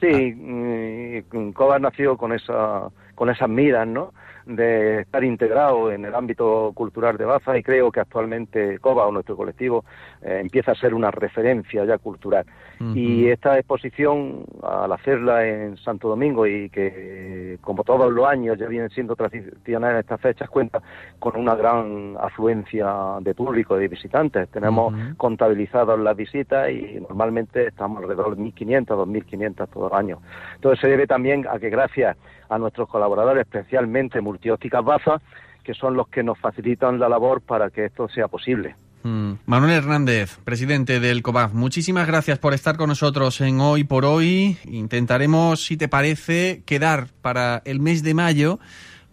Sí, 0.01 0.35
ah. 0.35 1.35
mm, 1.37 1.51
COBAF 1.51 1.79
nació 1.79 2.17
con 2.17 2.33
esa 2.33 2.89
con 3.15 3.29
esas 3.29 3.47
miras, 3.47 3.87
¿no? 3.87 4.13
de 4.45 5.01
estar 5.01 5.23
integrado 5.23 5.91
en 5.91 6.05
el 6.05 6.15
ámbito 6.15 6.71
cultural 6.73 7.17
de 7.17 7.25
Baza 7.25 7.57
y 7.57 7.63
creo 7.63 7.91
que 7.91 7.99
actualmente 7.99 8.79
COBA 8.79 9.07
o 9.07 9.11
nuestro 9.11 9.37
colectivo 9.37 9.85
eh, 10.23 10.39
empieza 10.41 10.71
a 10.71 10.75
ser 10.75 10.93
una 10.93 11.09
referencia 11.11 11.83
ya 11.85 11.97
cultural. 11.97 12.45
Y 12.95 13.27
esta 13.27 13.59
exposición, 13.59 14.43
al 14.63 14.91
hacerla 14.91 15.47
en 15.47 15.77
Santo 15.77 16.09
Domingo 16.09 16.47
y 16.47 16.67
que, 16.71 17.59
como 17.61 17.83
todos 17.83 18.11
los 18.11 18.25
años 18.25 18.57
ya 18.57 18.65
vienen 18.65 18.89
siendo 18.89 19.15
tradicionales 19.15 19.93
en 19.93 19.99
estas 19.99 20.19
fechas, 20.19 20.49
cuenta 20.49 20.81
con 21.19 21.39
una 21.39 21.53
gran 21.53 22.15
afluencia 22.19 23.17
de 23.21 23.35
público, 23.35 23.77
de 23.77 23.87
visitantes. 23.87 24.49
Tenemos 24.49 24.95
contabilizadas 25.17 25.99
las 25.99 26.15
visitas 26.15 26.71
y 26.71 26.99
normalmente 27.07 27.67
estamos 27.67 28.01
alrededor 28.01 28.35
de 28.35 28.41
1.500, 28.41 28.85
2.500 28.87 29.67
todos 29.69 29.91
los 29.91 29.99
años. 29.99 30.19
Entonces 30.55 30.79
se 30.81 30.87
debe 30.87 31.05
también 31.05 31.45
a 31.47 31.59
que 31.59 31.69
gracias 31.69 32.17
a 32.49 32.57
nuestros 32.57 32.89
colaboradores, 32.89 33.41
especialmente 33.41 34.21
Multiópticas 34.21 34.83
Baza, 34.83 35.21
que 35.63 35.73
son 35.73 35.95
los 35.95 36.07
que 36.07 36.23
nos 36.23 36.39
facilitan 36.39 36.99
la 36.99 37.09
labor 37.09 37.41
para 37.41 37.69
que 37.69 37.85
esto 37.85 38.07
sea 38.09 38.27
posible. 38.27 38.75
Mm. 39.03 39.33
Manuel 39.45 39.71
Hernández, 39.71 40.37
presidente 40.43 40.99
del 40.99 41.21
COBAF, 41.21 41.53
muchísimas 41.53 42.07
gracias 42.07 42.39
por 42.39 42.53
estar 42.53 42.77
con 42.77 42.89
nosotros 42.89 43.41
en 43.41 43.59
Hoy 43.59 43.83
por 43.83 44.05
Hoy. 44.05 44.57
Intentaremos, 44.65 45.65
si 45.65 45.77
te 45.77 45.87
parece, 45.87 46.63
quedar 46.65 47.07
para 47.21 47.61
el 47.65 47.79
mes 47.79 48.03
de 48.03 48.13
mayo 48.13 48.59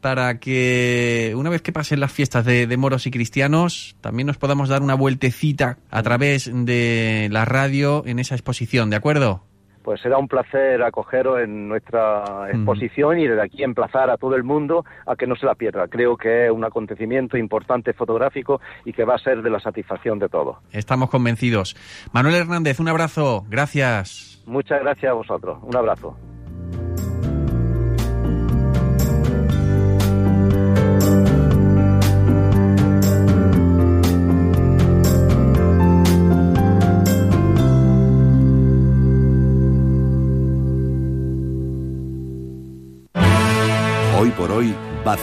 para 0.00 0.38
que 0.38 1.34
una 1.36 1.50
vez 1.50 1.60
que 1.60 1.72
pasen 1.72 2.00
las 2.00 2.12
fiestas 2.12 2.44
de, 2.44 2.66
de, 2.66 2.76
moros 2.76 3.06
y 3.06 3.10
cristianos, 3.10 3.96
también 4.00 4.26
nos 4.26 4.36
podamos 4.36 4.68
dar 4.68 4.82
una 4.82 4.94
vueltecita 4.94 5.78
a 5.90 6.02
través 6.02 6.50
de 6.52 7.28
la 7.32 7.44
radio 7.44 8.04
en 8.06 8.18
esa 8.18 8.34
exposición, 8.34 8.90
¿de 8.90 8.96
acuerdo? 8.96 9.47
Pues 9.88 10.02
será 10.02 10.18
un 10.18 10.28
placer 10.28 10.82
acogeros 10.82 11.40
en 11.40 11.66
nuestra 11.66 12.50
exposición 12.50 13.18
y 13.18 13.26
desde 13.26 13.40
aquí 13.40 13.62
emplazar 13.64 14.10
a 14.10 14.18
todo 14.18 14.36
el 14.36 14.44
mundo 14.44 14.84
a 15.06 15.16
que 15.16 15.26
no 15.26 15.34
se 15.34 15.46
la 15.46 15.54
pierda. 15.54 15.88
Creo 15.88 16.18
que 16.18 16.44
es 16.44 16.50
un 16.50 16.62
acontecimiento 16.62 17.38
importante 17.38 17.94
fotográfico 17.94 18.60
y 18.84 18.92
que 18.92 19.04
va 19.04 19.14
a 19.14 19.18
ser 19.18 19.40
de 19.40 19.48
la 19.48 19.58
satisfacción 19.60 20.18
de 20.18 20.28
todos. 20.28 20.58
Estamos 20.72 21.08
convencidos. 21.08 21.74
Manuel 22.12 22.34
Hernández, 22.34 22.80
un 22.80 22.88
abrazo. 22.88 23.46
Gracias. 23.48 24.42
Muchas 24.44 24.82
gracias 24.82 25.10
a 25.10 25.14
vosotros. 25.14 25.56
Un 25.62 25.74
abrazo. 25.74 26.18
Hoy 44.58 44.74
Baza. 45.04 45.22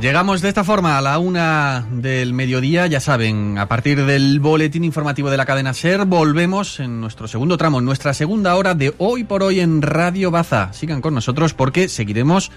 Llegamos 0.00 0.42
de 0.42 0.48
esta 0.48 0.64
forma 0.64 0.98
a 0.98 1.00
la 1.00 1.20
una 1.20 1.86
del 1.92 2.32
mediodía, 2.32 2.88
ya 2.88 2.98
saben, 2.98 3.56
a 3.56 3.68
partir 3.68 4.04
del 4.04 4.40
boletín 4.40 4.82
informativo 4.82 5.30
de 5.30 5.36
la 5.36 5.46
cadena 5.46 5.74
SER, 5.74 6.06
volvemos 6.06 6.80
en 6.80 7.00
nuestro 7.00 7.28
segundo 7.28 7.56
tramo, 7.56 7.78
en 7.78 7.84
nuestra 7.84 8.12
segunda 8.12 8.56
hora 8.56 8.74
de 8.74 8.92
hoy 8.98 9.22
por 9.22 9.44
hoy 9.44 9.60
en 9.60 9.80
Radio 9.80 10.32
Baza. 10.32 10.72
Sigan 10.72 11.00
con 11.00 11.14
nosotros 11.14 11.54
porque 11.54 11.88
seguiremos 11.88 12.50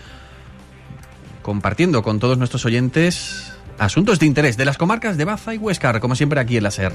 compartiendo 1.44 2.02
con 2.02 2.18
todos 2.18 2.40
nuestros 2.40 2.66
oyentes 2.66 3.54
asuntos 3.78 4.18
de 4.18 4.26
interés 4.26 4.58
de 4.58 4.66
las 4.66 4.80
comarcas 4.80 5.18
de 5.18 5.26
Baza 5.26 5.54
y 5.54 5.60
Huescar, 5.60 6.00
como 6.00 6.16
siempre 6.16 6.40
aquí 6.40 6.58
en 6.58 6.64
la 6.64 6.72
SER. 6.72 6.94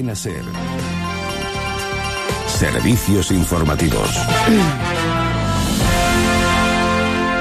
Cadena 0.00 0.14
Ser. 0.14 0.44
Servicios 2.46 3.30
informativos. 3.30 4.08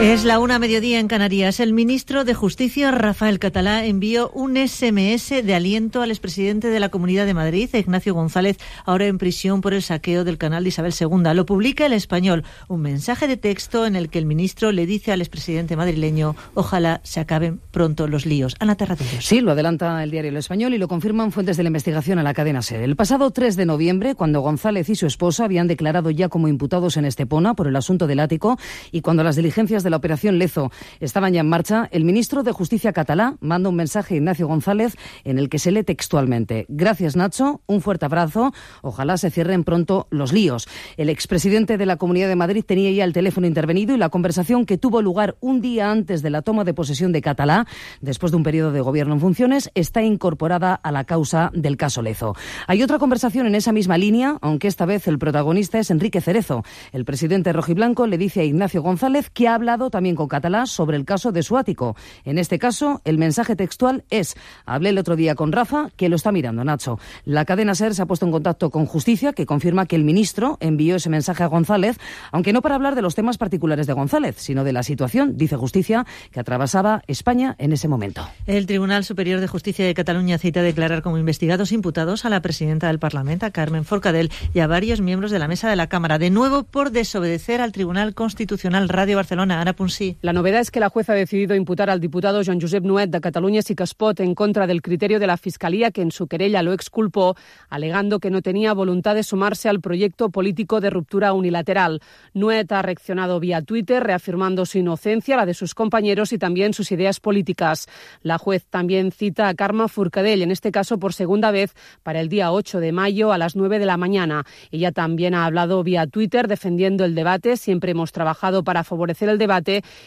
Es 0.02 0.24
la 0.24 0.40
una 0.40 0.60
mediodía 0.60 1.02
en 1.02 1.10
Canarias. 1.10 1.60
El 1.60 1.74
ministro 1.74 2.24
de 2.24 2.34
Justicia, 2.34 2.90
Rafael 2.90 3.38
Catalá, 3.38 3.84
envió 3.84 4.30
un 4.30 4.56
SMS 4.56 5.44
de 5.44 5.54
aliento 5.54 6.02
al 6.02 6.10
expresidente 6.10 6.70
de 6.70 6.80
la 6.80 6.88
Comunidad 6.88 7.26
de 7.26 7.34
Madrid, 7.34 7.70
Ignacio 7.74 8.14
González, 8.14 8.58
ahora 8.86 9.08
en 9.08 9.18
prisión 9.18 9.60
por 9.60 9.74
el 9.74 9.84
saqueo 9.84 10.24
del 10.24 10.38
canal 10.38 10.64
de 10.64 10.70
Isabel 10.70 10.94
II. 10.98 11.34
Lo 11.34 11.46
publica 11.46 11.86
el 11.86 11.92
español, 11.92 12.46
un 12.70 12.80
mensaje 12.80 13.28
de 13.28 13.36
texto 13.36 13.86
en 13.86 13.98
el 13.98 14.10
que 14.10 14.20
el 14.20 14.26
ministro 14.26 14.72
le 14.72 14.86
dice 14.86 15.12
al 15.12 15.20
expresidente 15.20 15.76
madrileño, 15.76 16.34
ojalá 16.54 17.02
se 17.04 17.20
acaben 17.20 17.60
pronto 17.72 18.08
los 18.08 18.26
líos. 18.26 18.56
Ana 18.60 18.76
Terradellos. 18.76 19.26
Sí, 19.26 19.42
lo 19.42 19.52
adelanta 19.52 20.02
el 20.02 20.12
diario 20.12 20.30
El 20.30 20.38
Español 20.38 20.74
y 20.74 20.78
lo 20.78 20.88
confirman 20.88 21.34
fuentes 21.34 21.58
de 21.58 21.64
la 21.64 21.70
investigación 21.70 22.20
a 22.20 22.24
la 22.24 22.34
cadena 22.34 22.62
SER. 22.62 22.84
El 22.84 22.96
pasado 22.96 23.32
3 23.32 23.58
de 23.58 23.66
noviembre, 23.66 24.16
cuando 24.16 24.40
González 24.40 24.88
y 24.88 24.96
su 24.96 25.08
esposa 25.08 25.44
habían 25.44 25.68
declarado 25.68 26.10
ya 26.10 26.30
como 26.30 26.48
imputados 26.48 26.96
en 26.96 27.04
Estepona 27.04 27.54
por 27.54 27.68
el 27.68 27.76
asunto 27.76 28.08
del 28.08 28.22
ático 28.22 28.58
y 28.94 29.02
cuando 29.02 29.26
las 29.26 29.36
diligencias 29.36 29.84
de 29.84 29.89
la 29.90 29.98
operación 29.98 30.40
Lezo 30.40 30.72
estaban 31.00 31.34
ya 31.34 31.42
en 31.42 31.50
marcha, 31.50 31.88
el 31.92 32.06
ministro 32.06 32.44
de 32.44 32.52
Justicia 32.52 32.94
catalá 32.94 33.36
manda 33.40 33.70
un 33.70 33.76
mensaje 33.76 34.16
a 34.16 34.18
Ignacio 34.18 34.48
González 34.48 34.96
en 35.24 35.40
el 35.40 35.50
que 35.50 35.60
se 35.60 35.72
lee 35.72 35.84
textualmente: 35.84 36.66
Gracias, 36.68 37.16
Nacho, 37.16 37.62
un 37.68 37.82
fuerte 37.82 38.06
abrazo. 38.06 38.54
Ojalá 38.82 39.18
se 39.18 39.32
cierren 39.32 39.64
pronto 39.64 40.08
los 40.10 40.34
líos. 40.34 40.68
El 40.98 41.10
expresidente 41.10 41.78
de 41.78 41.86
la 41.86 41.98
Comunidad 41.98 42.28
de 42.28 42.36
Madrid 42.36 42.64
tenía 42.66 42.92
ya 42.92 43.04
el 43.04 43.14
teléfono 43.14 43.48
intervenido 43.48 43.96
y 43.96 43.98
la 43.98 44.10
conversación 44.10 44.66
que 44.66 44.78
tuvo 44.78 45.02
lugar 45.02 45.38
un 45.40 45.62
día 45.62 45.92
antes 45.92 46.22
de 46.22 46.30
la 46.30 46.42
toma 46.42 46.64
de 46.64 46.74
posesión 46.74 47.12
de 47.12 47.22
Catalá, 47.22 47.68
después 48.02 48.32
de 48.32 48.38
un 48.38 48.44
periodo 48.44 48.72
de 48.72 48.82
gobierno 48.82 49.14
en 49.14 49.20
funciones, 49.20 49.72
está 49.76 50.04
incorporada 50.04 50.74
a 50.76 50.92
la 50.92 51.04
causa 51.04 51.52
del 51.54 51.78
caso 51.78 52.02
Lezo. 52.02 52.36
Hay 52.68 52.84
otra 52.84 53.00
conversación 53.00 53.48
en 53.48 53.56
esa 53.56 53.72
misma 53.72 53.98
línea, 53.98 54.38
aunque 54.42 54.68
esta 54.68 54.86
vez 54.86 55.08
el 55.08 55.20
protagonista 55.20 55.80
es 55.80 55.92
Enrique 55.92 56.22
Cerezo. 56.22 56.64
El 56.92 57.06
presidente 57.06 57.54
rojiblanco 57.54 58.08
le 58.08 58.18
dice 58.18 58.42
a 58.42 58.44
Ignacio 58.44 58.82
González 58.82 59.30
que 59.30 59.48
ha 59.48 59.56
hablado 59.56 59.79
también 59.90 60.18
con 60.18 60.28
Catalá 60.28 60.66
sobre 60.66 60.98
el 60.98 61.06
caso 61.06 61.32
de 61.32 61.44
su 61.44 61.56
ático. 61.56 61.96
En 62.26 62.38
este 62.38 62.60
caso, 62.60 63.02
el 63.06 63.18
mensaje 63.18 63.56
textual 63.56 64.04
es, 64.10 64.36
hablé 64.66 64.90
el 64.90 64.98
otro 64.98 65.16
día 65.16 65.36
con 65.36 65.54
Rafa, 65.54 65.90
que 65.96 66.10
lo 66.10 66.18
está 66.18 66.34
mirando, 66.34 66.66
Nacho. 66.66 67.00
La 67.24 67.46
cadena 67.46 67.74
SER 67.76 67.96
se 67.96 68.02
ha 68.02 68.06
puesto 68.06 68.26
en 68.26 68.34
contacto 68.34 68.70
con 68.70 68.86
Justicia, 68.86 69.32
que 69.32 69.46
confirma 69.46 69.86
que 69.86 69.96
el 69.96 70.04
ministro 70.04 70.58
envió 70.60 70.98
ese 70.98 71.10
mensaje 71.10 71.44
a 71.44 71.48
González, 71.48 71.98
aunque 72.34 72.52
no 72.52 72.62
para 72.62 72.76
hablar 72.76 72.96
de 72.96 73.02
los 73.02 73.16
temas 73.16 73.38
particulares 73.38 73.88
de 73.88 73.94
González, 73.94 74.36
sino 74.38 74.66
de 74.66 74.74
la 74.74 74.84
situación, 74.84 75.38
dice 75.38 75.56
Justicia, 75.56 76.06
que 76.32 76.42
atravesaba 76.42 77.04
España 77.08 77.56
en 77.60 77.72
ese 77.72 77.88
momento. 77.88 78.28
El 78.46 78.66
Tribunal 78.66 79.06
Superior 79.06 79.40
de 79.40 79.48
Justicia 79.48 79.86
de 79.86 79.94
Cataluña 79.94 80.38
cita 80.38 80.60
a 80.60 80.64
declarar 80.64 81.02
como 81.02 81.18
investigados 81.18 81.72
imputados 81.72 82.26
a 82.26 82.30
la 82.30 82.42
presidenta 82.42 82.88
del 82.88 83.00
Parlamento, 83.00 83.46
a 83.46 83.52
Carmen 83.52 83.86
Forcadell, 83.86 84.32
y 84.54 84.60
a 84.60 84.68
varios 84.68 85.02
miembros 85.02 85.32
de 85.32 85.40
la 85.40 85.48
mesa 85.48 85.70
de 85.70 85.76
la 85.76 85.88
Cámara, 85.88 86.18
de 86.18 86.30
nuevo 86.30 86.64
por 86.64 86.92
desobedecer 86.92 87.62
al 87.62 87.72
Tribunal 87.72 88.14
Constitucional 88.14 88.90
Radio 88.90 89.18
Barcelona. 89.18 89.62
Ana 89.62 89.69
Ponsí. 89.74 90.18
La 90.22 90.34
novedad 90.34 90.62
es 90.62 90.72
que 90.72 90.80
la 90.80 90.90
jueza 90.90 91.14
ha 91.14 91.16
decidido 91.16 91.56
imputar 91.56 91.90
al 91.90 92.00
diputado 92.00 92.42
Joan 92.44 92.60
Josep 92.60 92.84
Nuet 92.84 93.10
de 93.10 93.22
Cataluña 93.22 93.62
sí 93.62 93.76
que 93.76 93.84
es 93.84 93.94
pot 93.94 94.20
en 94.20 94.36
contra 94.36 94.68
del 94.68 94.82
criterio 94.82 95.20
de 95.20 95.28
la 95.28 95.38
Fiscalía 95.38 95.92
que 95.92 96.02
en 96.02 96.12
su 96.12 96.28
querella 96.28 96.64
lo 96.64 96.74
exculpó, 96.74 97.36
alegando 97.70 98.20
que 98.20 98.30
no 98.30 98.42
tenía 98.42 98.74
voluntad 98.74 99.16
de 99.16 99.24
sumarse 99.24 99.70
al 99.70 99.82
proyecto 99.82 100.30
político 100.30 100.82
de 100.82 100.90
ruptura 100.90 101.34
unilateral. 101.34 102.02
Nuet 102.34 102.72
ha 102.72 102.82
reaccionado 102.82 103.40
vía 103.40 103.62
Twitter 103.62 104.04
reafirmando 104.04 104.66
su 104.66 104.78
inocencia, 104.78 105.38
la 105.38 105.46
de 105.46 105.54
sus 105.54 105.76
compañeros 105.76 106.34
y 106.34 106.38
también 106.38 106.74
sus 106.74 106.92
ideas 106.92 107.20
políticas. 107.20 107.88
La 108.22 108.38
juez 108.38 108.66
también 108.70 109.12
cita 109.12 109.48
a 109.48 109.54
Karma 109.54 109.88
Furcadell, 109.88 110.42
en 110.42 110.52
este 110.52 110.72
caso 110.72 111.00
por 111.00 111.14
segunda 111.14 111.52
vez, 111.52 111.76
para 112.04 112.22
el 112.22 112.30
día 112.30 112.52
8 112.52 112.80
de 112.80 112.92
mayo 112.92 113.32
a 113.32 113.38
las 113.38 113.56
9 113.56 113.80
de 113.80 113.86
la 113.86 113.98
mañana. 113.98 114.46
Ella 114.72 114.92
también 114.92 115.36
ha 115.36 115.46
hablado 115.46 115.84
vía 115.84 116.08
Twitter 116.08 116.48
defendiendo 116.48 117.06
el 117.06 117.16
debate. 117.16 117.58
Siempre 117.58 117.92
hemos 117.92 118.12
trabajado 118.12 118.64
para 118.64 118.84
favorecer 118.84 119.30
el 119.30 119.38
debate 119.38 119.59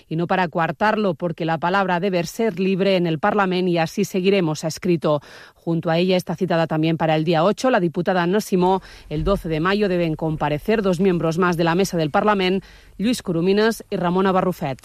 y 0.09 0.17
no 0.17 0.27
para 0.27 0.49
coartarlo, 0.49 1.15
porque 1.15 1.45
la 1.45 1.59
palabra 1.59 2.01
debe 2.01 2.25
ser 2.25 2.59
libre 2.59 2.97
en 2.97 3.07
el 3.07 3.19
Parlamento 3.19 3.71
y 3.71 3.79
así 3.79 4.05
seguiremos, 4.05 4.65
ha 4.65 4.69
escrito. 4.69 5.21
Junto 5.55 5.91
a 5.91 5.99
ella 5.99 6.17
está 6.17 6.35
citada 6.35 6.67
también 6.67 6.97
para 6.97 7.15
el 7.15 7.25
día 7.25 7.45
8 7.45 7.71
la 7.71 7.79
diputada 7.79 8.25
Ana 8.25 8.41
Simó. 8.41 8.83
El 9.09 9.23
12 9.23 9.49
de 9.49 9.61
mayo 9.61 9.89
deben 9.89 10.17
comparecer 10.17 10.83
dos 10.83 10.99
miembros 10.99 11.39
más 11.39 11.57
de 11.57 11.65
la 11.65 11.77
mesa 11.77 11.97
del 11.97 12.11
Parlamento, 12.11 12.67
Luis 12.99 13.23
Curuminas 13.23 13.85
y 13.89 13.97
Ramona 13.97 14.33
Barrufet. 14.33 14.79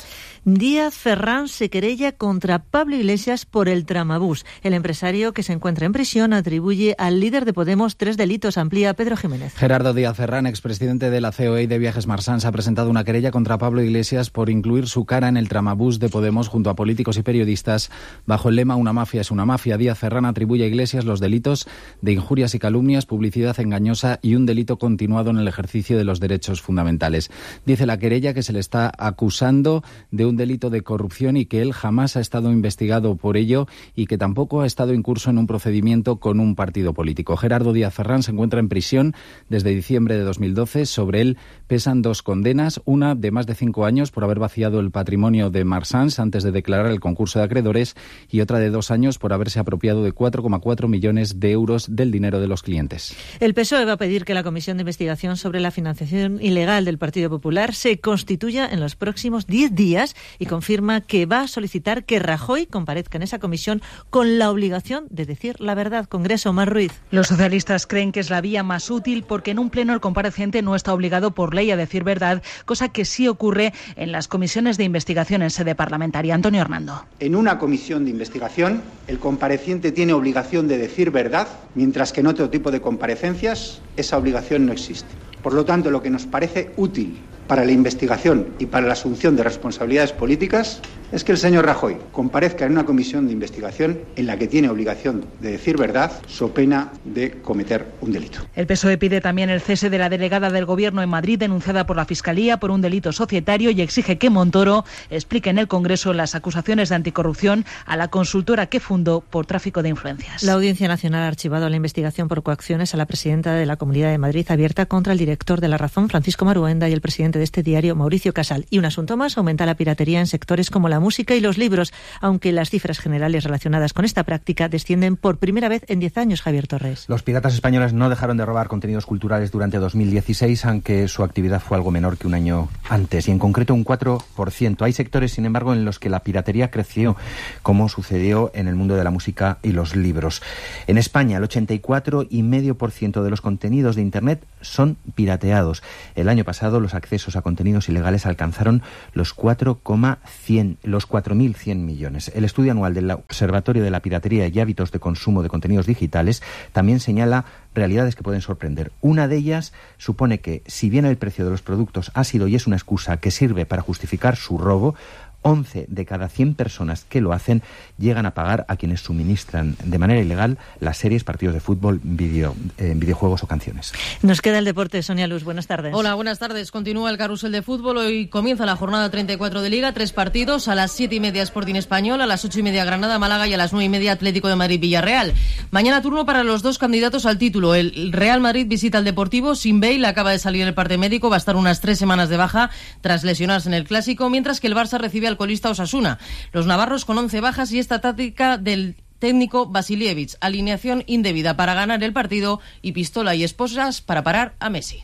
Díaz 0.45 0.93
Ferrán 0.93 1.47
se 1.47 1.69
querella 1.69 2.11
contra 2.11 2.59
Pablo 2.59 2.95
Iglesias 2.95 3.45
por 3.45 3.69
el 3.69 3.85
tramabús. 3.85 4.45
El 4.61 4.73
empresario 4.73 5.33
que 5.33 5.43
se 5.43 5.53
encuentra 5.53 5.85
en 5.85 5.93
prisión 5.93 6.33
atribuye 6.33 6.95
al 6.97 7.19
líder 7.19 7.45
de 7.45 7.53
Podemos 7.53 7.97
tres 7.97 8.17
delitos. 8.17 8.57
Amplía 8.57 8.93
Pedro 8.93 9.17
Jiménez. 9.17 9.55
Gerardo 9.55 9.93
Díaz 9.93 10.15
Ferrán, 10.15 10.45
expresidente 10.45 11.09
de 11.09 11.21
la 11.21 11.31
COE 11.31 11.63
y 11.63 11.67
de 11.67 11.79
Viajes 11.79 12.07
Marsans, 12.07 12.45
ha 12.45 12.51
presentado 12.51 12.89
una 12.89 13.03
querella 13.03 13.31
contra 13.31 13.57
Pablo 13.57 13.81
Iglesias 13.81 14.29
por 14.29 14.46
por 14.47 14.53
incluir 14.53 14.87
su 14.87 15.03
cara 15.03 15.27
en 15.27 15.35
el 15.35 15.49
tramabús 15.49 15.99
de 15.99 16.07
Podemos 16.07 16.47
junto 16.47 16.69
a 16.69 16.75
políticos 16.77 17.17
y 17.17 17.21
periodistas 17.21 17.91
bajo 18.25 18.47
el 18.47 18.55
lema 18.55 18.77
Una 18.77 18.93
mafia 18.93 19.19
es 19.19 19.29
una 19.29 19.43
mafia. 19.43 19.75
Díaz 19.75 19.99
Ferrán 19.99 20.23
atribuye 20.23 20.63
a 20.63 20.67
Iglesias 20.67 21.03
los 21.03 21.19
delitos 21.19 21.67
de 22.01 22.13
injurias 22.13 22.55
y 22.55 22.59
calumnias, 22.59 23.05
publicidad 23.05 23.59
engañosa 23.59 24.19
y 24.21 24.35
un 24.35 24.45
delito 24.45 24.77
continuado 24.77 25.31
en 25.31 25.37
el 25.37 25.49
ejercicio 25.49 25.97
de 25.97 26.05
los 26.05 26.21
derechos 26.21 26.61
fundamentales. 26.61 27.29
Dice 27.65 27.85
la 27.85 27.99
querella 27.99 28.33
que 28.33 28.41
se 28.41 28.53
le 28.53 28.59
está 28.59 28.89
acusando 28.97 29.83
de 30.11 30.25
un 30.25 30.37
delito 30.37 30.69
de 30.69 30.81
corrupción 30.81 31.35
y 31.35 31.45
que 31.45 31.61
él 31.61 31.73
jamás 31.73 32.15
ha 32.15 32.21
estado 32.21 32.49
investigado 32.49 33.17
por 33.17 33.35
ello 33.35 33.67
y 33.97 34.05
que 34.05 34.17
tampoco 34.17 34.61
ha 34.61 34.65
estado 34.65 34.93
incurso 34.93 35.29
en 35.29 35.39
un 35.39 35.47
procedimiento 35.47 36.21
con 36.21 36.39
un 36.39 36.55
partido 36.55 36.93
político. 36.93 37.35
Gerardo 37.35 37.73
Díaz 37.73 37.95
Ferrán 37.95 38.23
se 38.23 38.31
encuentra 38.31 38.61
en 38.61 38.69
prisión 38.69 39.13
desde 39.49 39.71
diciembre 39.71 40.15
de 40.15 40.23
2012. 40.23 40.85
Sobre 40.85 41.19
él 41.19 41.37
pesan 41.67 42.01
dos 42.01 42.23
condenas, 42.23 42.79
una 42.85 43.13
de 43.13 43.31
más 43.31 43.45
de 43.45 43.53
cinco 43.53 43.83
años 43.83 44.09
por 44.11 44.23
haber 44.23 44.36
vaciado 44.37 44.79
el 44.79 44.91
patrimonio 44.91 45.49
de 45.49 45.63
Marsans 45.65 46.19
antes 46.19 46.43
de 46.43 46.51
declarar 46.51 46.87
el 46.87 46.99
concurso 46.99 47.39
de 47.39 47.45
acreedores 47.45 47.95
y 48.29 48.41
otra 48.41 48.59
de 48.59 48.69
dos 48.69 48.91
años 48.91 49.17
por 49.17 49.33
haberse 49.33 49.59
apropiado 49.59 50.03
de 50.03 50.13
4,4 50.13 50.87
millones 50.87 51.39
de 51.39 51.51
euros 51.51 51.95
del 51.95 52.11
dinero 52.11 52.39
de 52.39 52.47
los 52.47 52.63
clientes. 52.63 53.15
El 53.39 53.53
PSOE 53.53 53.85
va 53.85 53.93
a 53.93 53.97
pedir 53.97 54.25
que 54.25 54.33
la 54.33 54.43
Comisión 54.43 54.77
de 54.77 54.81
Investigación 54.81 55.37
sobre 55.37 55.59
la 55.59 55.71
financiación 55.71 56.39
ilegal 56.41 56.85
del 56.85 56.97
Partido 56.97 57.29
Popular 57.29 57.73
se 57.73 57.99
constituya 57.99 58.67
en 58.67 58.79
los 58.79 58.95
próximos 58.95 59.47
diez 59.47 59.73
días 59.73 60.15
y 60.39 60.45
confirma 60.45 61.01
que 61.01 61.25
va 61.25 61.41
a 61.41 61.47
solicitar 61.47 62.05
que 62.05 62.19
Rajoy 62.19 62.65
comparezca 62.65 63.17
en 63.17 63.23
esa 63.23 63.39
comisión 63.39 63.81
con 64.09 64.37
la 64.37 64.51
obligación 64.51 65.07
de 65.09 65.25
decir 65.25 65.59
la 65.59 65.75
verdad. 65.75 66.07
Congreso, 66.07 66.53
Mar 66.53 66.71
Ruiz. 66.71 66.91
Los 67.11 67.27
socialistas 67.27 67.87
creen 67.87 68.11
que 68.11 68.19
es 68.19 68.29
la 68.29 68.41
vía 68.41 68.63
más 68.63 68.89
útil 68.89 69.23
porque 69.23 69.51
en 69.51 69.59
un 69.59 69.69
pleno 69.69 69.93
el 69.93 69.99
compareciente 69.99 70.61
no 70.61 70.75
está 70.75 70.93
obligado 70.93 71.31
por 71.31 71.53
ley 71.53 71.71
a 71.71 71.77
decir 71.77 72.03
verdad, 72.03 72.41
cosa 72.65 72.89
que 72.89 73.05
sí 73.05 73.27
ocurre 73.27 73.73
en 73.95 74.11
las 74.11 74.26
comisiones 74.27 74.77
de 74.77 74.83
investigación 74.83 75.41
en 75.41 75.49
sede 75.49 75.75
parlamentaria. 75.75 76.35
Antonio 76.35 76.61
Hernando. 76.61 77.05
En 77.19 77.35
una 77.35 77.57
comisión 77.57 78.05
de 78.05 78.11
investigación, 78.11 78.81
el 79.07 79.19
compareciente 79.19 79.91
tiene 79.91 80.13
obligación 80.13 80.67
de 80.67 80.77
decir 80.77 81.11
verdad, 81.11 81.47
mientras 81.75 82.13
que 82.13 82.21
en 82.21 82.27
otro 82.27 82.49
tipo 82.49 82.71
de 82.71 82.81
comparecencias 82.81 83.81
esa 83.95 84.17
obligación 84.17 84.65
no 84.65 84.73
existe. 84.73 85.09
Por 85.41 85.53
lo 85.53 85.65
tanto, 85.65 85.91
lo 85.91 86.01
que 86.01 86.09
nos 86.09 86.25
parece 86.25 86.71
útil 86.77 87.17
para 87.47 87.65
la 87.65 87.71
investigación 87.71 88.47
y 88.59 88.65
para 88.65 88.87
la 88.87 88.93
asunción 88.93 89.35
de 89.35 89.43
responsabilidades 89.43 90.11
políticas 90.11 90.81
es 91.11 91.23
que 91.23 91.31
el 91.31 91.37
señor 91.37 91.65
Rajoy 91.65 91.97
comparezca 92.11 92.65
en 92.65 92.73
una 92.73 92.85
comisión 92.85 93.27
de 93.27 93.33
investigación 93.33 93.99
en 94.17 94.25
la 94.25 94.37
que 94.37 94.47
tiene 94.47 94.69
obligación 94.69 95.25
de 95.39 95.51
decir 95.51 95.77
verdad, 95.77 96.11
so 96.27 96.53
pena 96.53 96.91
de 97.05 97.31
cometer 97.41 97.87
un 98.01 98.11
delito. 98.11 98.39
El 98.55 98.67
PSOE 98.67 98.97
pide 98.97 99.21
también 99.21 99.49
el 99.49 99.61
cese 99.61 99.89
de 99.89 99.97
la 99.97 100.09
delegada 100.09 100.49
del 100.49 100.65
Gobierno 100.65 101.01
en 101.01 101.09
Madrid 101.09 101.39
denunciada 101.39 101.85
por 101.85 101.95
la 101.95 102.05
Fiscalía 102.05 102.57
por 102.57 102.71
un 102.71 102.81
delito 102.81 103.13
societario 103.13 103.71
y 103.71 103.81
exige 103.81 104.17
que 104.17 104.29
Montoro 104.29 104.83
explique 105.09 105.49
en 105.49 105.59
el 105.59 105.67
Congreso 105.67 106.13
las 106.13 106.35
acusaciones 106.35 106.89
de 106.89 106.95
anticorrupción 106.95 107.65
a 107.85 107.95
la 107.95 108.09
consultora 108.09 108.65
que 108.65 108.81
fundó 108.81 109.21
por 109.21 109.45
tráfico 109.45 109.81
de 109.81 109.89
influencias. 109.89 110.43
La 110.43 110.53
Audiencia 110.53 110.87
Nacional 110.87 111.23
ha 111.23 111.27
archivado 111.27 111.69
la 111.69 111.75
investigación 111.77 112.27
por 112.27 112.43
coacciones 112.43 112.93
a 112.93 112.97
la 112.97 113.05
presidenta 113.05 113.53
de 113.53 113.65
la 113.65 113.77
Comunidad 113.77 114.11
de 114.11 114.17
Madrid 114.17 114.45
abierta 114.49 114.85
contra 114.87 115.13
el 115.13 115.19
director 115.19 115.61
de 115.61 115.69
La 115.69 115.77
Razón, 115.77 116.09
Francisco 116.09 116.43
Maruenda, 116.43 116.89
y 116.89 116.93
el 116.93 117.01
presidente 117.01 117.36
de 117.37 117.43
este 117.43 117.63
diario, 117.63 117.95
Mauricio 117.95 118.33
Casal. 118.33 118.65
Y 118.69 118.79
un 118.79 118.85
asunto 118.85 119.17
más, 119.17 119.37
aumenta 119.37 119.65
la 119.65 119.75
piratería 119.75 120.19
en 120.19 120.27
sectores 120.27 120.69
como 120.69 120.89
la 120.89 120.99
música 120.99 121.35
y 121.35 121.39
los 121.39 121.57
libros, 121.57 121.93
aunque 122.21 122.51
las 122.51 122.69
cifras 122.69 122.99
generales 122.99 123.43
relacionadas 123.43 123.93
con 123.93 124.05
esta 124.05 124.23
práctica 124.23 124.69
descienden 124.69 125.15
por 125.15 125.37
primera 125.37 125.69
vez 125.69 125.83
en 125.87 125.99
10 125.99 126.17
años, 126.17 126.41
Javier 126.41 126.67
Torres. 126.67 127.05
Los 127.07 127.23
piratas 127.23 127.53
españoles 127.53 127.93
no 127.93 128.09
dejaron 128.09 128.37
de 128.37 128.45
robar 128.45 128.67
contenidos 128.67 129.05
culturales 129.05 129.51
durante 129.51 129.77
2016, 129.77 130.65
aunque 130.65 131.07
su 131.07 131.23
actividad 131.23 131.61
fue 131.61 131.77
algo 131.77 131.91
menor 131.91 132.17
que 132.17 132.27
un 132.27 132.33
año 132.33 132.69
antes, 132.89 133.27
y 133.27 133.31
en 133.31 133.39
concreto 133.39 133.73
un 133.73 133.85
4%. 133.85 134.81
Hay 134.81 134.93
sectores, 134.93 135.33
sin 135.33 135.45
embargo, 135.45 135.73
en 135.73 135.85
los 135.85 135.99
que 135.99 136.09
la 136.09 136.21
piratería 136.21 136.71
creció, 136.71 137.15
como 137.61 137.89
sucedió 137.89 138.51
en 138.53 138.67
el 138.67 138.75
mundo 138.75 138.95
de 138.95 139.03
la 139.03 139.11
música 139.11 139.59
y 139.63 139.71
los 139.71 139.95
libros. 139.95 140.41
En 140.87 140.97
España, 140.97 141.37
el 141.37 141.43
84,5% 141.43 143.23
de 143.23 143.29
los 143.29 143.41
contenidos 143.41 143.95
de 143.95 144.01
Internet 144.01 144.45
son 144.61 144.97
pirateados. 145.15 145.83
El 146.15 146.29
año 146.29 146.43
pasado, 146.43 146.79
los 146.79 146.93
accesos 146.93 147.26
a 147.35 147.41
contenidos 147.41 147.89
ilegales 147.89 148.25
alcanzaron 148.25 148.81
los 149.13 149.33
4,100 149.33 150.77
los 150.83 151.07
4.100 151.07 151.75
millones. 151.77 152.31
El 152.33 152.45
estudio 152.45 152.71
anual 152.71 152.93
del 152.93 153.11
Observatorio 153.11 153.83
de 153.83 153.91
la 153.91 153.99
Piratería 153.99 154.47
y 154.47 154.59
Hábitos 154.59 154.91
de 154.91 154.99
Consumo 154.99 155.43
de 155.43 155.49
Contenidos 155.49 155.85
Digitales 155.85 156.41
también 156.71 156.99
señala 156.99 157.45
realidades 157.73 158.15
que 158.15 158.23
pueden 158.23 158.41
sorprender. 158.41 158.91
Una 159.01 159.27
de 159.27 159.37
ellas 159.37 159.73
supone 159.97 160.39
que, 160.39 160.63
si 160.65 160.89
bien 160.89 161.05
el 161.05 161.17
precio 161.17 161.45
de 161.45 161.51
los 161.51 161.61
productos 161.61 162.11
ha 162.13 162.23
sido 162.23 162.47
y 162.47 162.55
es 162.55 162.67
una 162.67 162.75
excusa 162.75 163.17
que 163.17 163.31
sirve 163.31 163.65
para 163.65 163.81
justificar 163.81 164.35
su 164.35 164.57
robo, 164.57 164.95
11 165.41 165.85
de 165.87 166.05
cada 166.05 166.29
100 166.29 166.55
personas 166.55 167.05
que 167.07 167.21
lo 167.21 167.33
hacen 167.33 167.61
llegan 167.97 168.25
a 168.25 168.31
pagar 168.31 168.65
a 168.67 168.75
quienes 168.75 169.01
suministran 169.01 169.75
de 169.83 169.97
manera 169.97 170.19
ilegal 170.19 170.57
las 170.79 170.97
series, 170.97 171.23
partidos 171.23 171.53
de 171.53 171.59
fútbol, 171.59 171.99
video, 172.03 172.55
eh, 172.77 172.93
videojuegos 172.95 173.43
o 173.43 173.47
canciones. 173.47 173.93
Nos 174.21 174.41
queda 174.41 174.59
el 174.59 174.65
deporte, 174.65 175.01
Sonia 175.03 175.27
Luz. 175.27 175.43
Buenas 175.43 175.67
tardes. 175.67 175.93
Hola, 175.95 176.15
buenas 176.15 176.39
tardes. 176.39 176.71
Continúa 176.71 177.09
el 177.09 177.17
carrusel 177.17 177.51
de 177.51 177.61
fútbol. 177.61 177.97
Hoy 177.97 178.27
comienza 178.27 178.65
la 178.65 178.75
jornada 178.75 179.09
34 179.09 179.61
de 179.61 179.69
Liga. 179.69 179.93
Tres 179.93 180.11
partidos. 180.11 180.67
A 180.67 180.75
las 180.75 180.91
7 180.91 181.15
y 181.15 181.19
media 181.19 181.43
Sporting 181.43 181.75
Español, 181.75 182.21
a 182.21 182.25
las 182.25 182.43
8 182.43 182.59
y 182.59 182.63
media 182.63 182.83
Granada, 182.83 183.19
Málaga 183.19 183.47
y 183.47 183.53
a 183.53 183.57
las 183.57 183.73
9 183.73 183.85
y 183.85 183.89
media 183.89 184.11
Atlético 184.11 184.47
de 184.47 184.55
Madrid, 184.55 184.79
Villarreal. 184.79 185.33
Mañana 185.71 186.01
turno 186.01 186.25
para 186.25 186.43
los 186.43 186.61
dos 186.61 186.77
candidatos 186.77 187.25
al 187.25 187.37
título. 187.37 187.75
El 187.75 188.11
Real 188.11 188.41
Madrid 188.41 188.65
visita 188.67 188.97
al 188.97 189.05
Deportivo. 189.05 189.55
Sin 189.55 189.79
Bale 189.79 190.05
acaba 190.07 190.31
de 190.31 190.39
salir 190.39 190.67
el 190.67 190.73
parte 190.73 190.97
médico. 190.97 191.29
Va 191.29 191.35
a 191.35 191.37
estar 191.37 191.55
unas 191.55 191.79
tres 191.81 191.97
semanas 191.99 192.29
de 192.29 192.37
baja 192.37 192.69
tras 193.01 193.23
lesionarse 193.23 193.69
en 193.69 193.73
el 193.73 193.85
Clásico, 193.85 194.29
mientras 194.29 194.59
que 194.59 194.67
el 194.67 194.75
Barça 194.75 194.97
recibe 194.97 195.26
al 195.27 195.37
colista 195.37 195.69
Osasuna. 195.69 196.19
Los 196.53 196.65
navarros 196.65 197.05
con 197.05 197.17
11 197.17 197.41
bajas 197.41 197.71
y 197.71 197.79
esta 197.79 198.01
táctica 198.01 198.57
del 198.57 198.95
técnico 199.19 199.67
Vasilievich. 199.67 200.37
Alineación 200.39 201.03
indebida 201.07 201.55
para 201.55 201.73
ganar 201.73 202.03
el 202.03 202.13
partido 202.13 202.59
y 202.81 202.91
pistola 202.91 203.35
y 203.35 203.43
esposas 203.43 204.01
para 204.01 204.23
parar 204.23 204.55
a 204.59 204.69
Messi. 204.69 205.03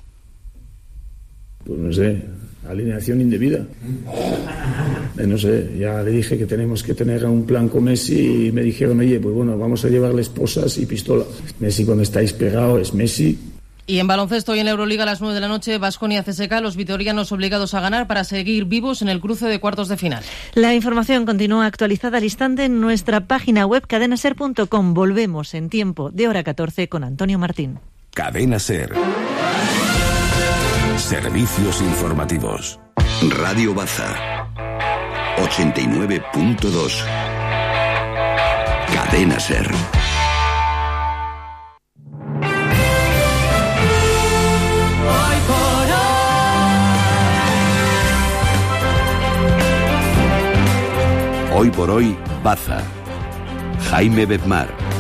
Pues 1.66 1.80
no 1.80 1.94
sé, 1.94 2.24
alineación 2.68 3.22
indebida. 3.22 3.66
Eh, 5.18 5.28
no 5.28 5.38
sé, 5.38 5.76
ya 5.78 6.02
le 6.02 6.12
dije 6.12 6.38
que 6.38 6.46
tenemos 6.46 6.84
que 6.84 6.94
tener 6.94 7.26
un 7.26 7.46
plan 7.46 7.70
con 7.70 7.86
Messi 7.86 8.48
y 8.48 8.52
me 8.52 8.62
dijeron, 8.62 9.00
oye, 9.00 9.20
pues 9.20 9.34
bueno, 9.34 9.58
vamos 9.58 9.86
a 9.86 9.90
llevarle 9.90 10.22
esposas 10.22 10.78
y 10.78 10.86
pistola. 10.86 11.24
Messi 11.60 11.86
cuando 11.86 12.04
estáis 12.04 12.34
pegado 12.34 12.80
es 12.80 12.94
Messi 12.94 13.53
y 13.86 14.00
en 14.00 14.08
baloncesto 14.08 14.56
y 14.56 14.60
en 14.60 14.68
Euroliga 14.68 15.04
a 15.04 15.06
las 15.06 15.22
9 15.22 15.36
de 15.36 15.42
la 15.42 15.48
noche, 15.48 15.78
Vasconia 15.78 16.24
CSK, 16.24 16.62
los 16.62 16.76
vitorianos 16.76 17.32
obligados 17.32 17.74
a 17.74 17.82
ganar 17.82 18.08
para 18.08 18.24
seguir 18.24 18.66
vivos 18.66 19.02
en 19.02 19.10
el 19.10 19.20
cruce 19.20 19.48
de 19.48 19.60
cuartos 19.60 19.88
de 19.88 19.98
final. 19.98 20.24
La 20.54 20.74
información 20.74 21.26
continúa 21.26 21.66
actualizada 21.66 22.18
al 22.18 22.24
instante 22.24 22.66
en 22.66 22.80
nuestra 22.82 23.22
página 23.28 23.66
web 23.66 23.86
cadenaser.com. 23.88 24.94
Volvemos 24.94 25.54
en 25.54 25.70
tiempo 25.70 26.12
de 26.12 26.28
hora 26.28 26.44
14 26.44 26.90
con 26.90 27.04
Antonio 27.04 27.40
Martín. 27.40 27.80
Cadena 28.14 28.60
Ser. 28.60 28.94
Servicios 30.98 31.82
informativos. 31.82 32.80
Radio 33.30 33.74
Baza. 33.74 34.48
89.2. 35.38 37.04
Cadena 38.94 39.40
Ser. 39.40 39.68
Hoy 51.56 51.70
por 51.70 51.92
hoy, 51.92 52.18
Baza. 52.44 52.82
Jaime 53.92 54.26
Bedmar. 54.26 54.93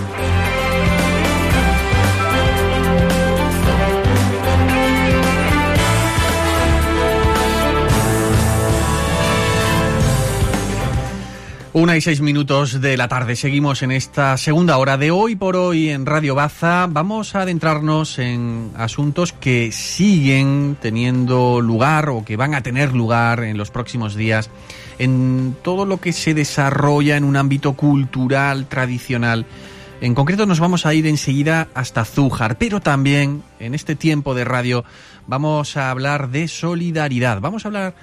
Una 11.75 11.97
y 11.97 12.01
seis 12.01 12.21
minutos 12.21 12.81
de 12.81 12.97
la 12.97 13.07
tarde. 13.07 13.35
Seguimos 13.35 13.81
en 13.81 13.89
esta 13.89 14.37
segunda 14.37 14.77
hora 14.77 14.95
de 14.95 15.09
hoy 15.09 15.35
por 15.35 15.55
hoy 15.55 15.89
en 15.89 16.05
Radio 16.05 16.35
Baza. 16.35 16.85
Vamos 16.87 17.33
a 17.33 17.41
adentrarnos 17.41 18.19
en 18.19 18.69
asuntos 18.75 19.33
que 19.33 19.71
siguen 19.71 20.77
teniendo 20.79 21.61
lugar 21.61 22.09
o 22.09 22.23
que 22.23 22.37
van 22.37 22.53
a 22.53 22.61
tener 22.61 22.93
lugar 22.93 23.43
en 23.43 23.57
los 23.57 23.71
próximos 23.71 24.13
días 24.13 24.51
en 24.99 25.55
todo 25.63 25.87
lo 25.87 25.99
que 25.99 26.13
se 26.13 26.35
desarrolla 26.35 27.17
en 27.17 27.23
un 27.23 27.37
ámbito 27.37 27.73
cultural 27.73 28.67
tradicional. 28.67 29.47
En 29.99 30.13
concreto 30.13 30.45
nos 30.45 30.59
vamos 30.59 30.85
a 30.85 30.93
ir 30.93 31.07
enseguida 31.07 31.69
hasta 31.73 32.05
Zújar, 32.05 32.59
pero 32.59 32.81
también 32.81 33.41
en 33.59 33.73
este 33.73 33.95
tiempo 33.95 34.35
de 34.35 34.45
radio 34.45 34.85
vamos 35.25 35.75
a 35.75 35.89
hablar 35.89 36.29
de 36.29 36.47
solidaridad. 36.47 37.41
Vamos 37.41 37.65
a 37.65 37.69
hablar 37.69 37.95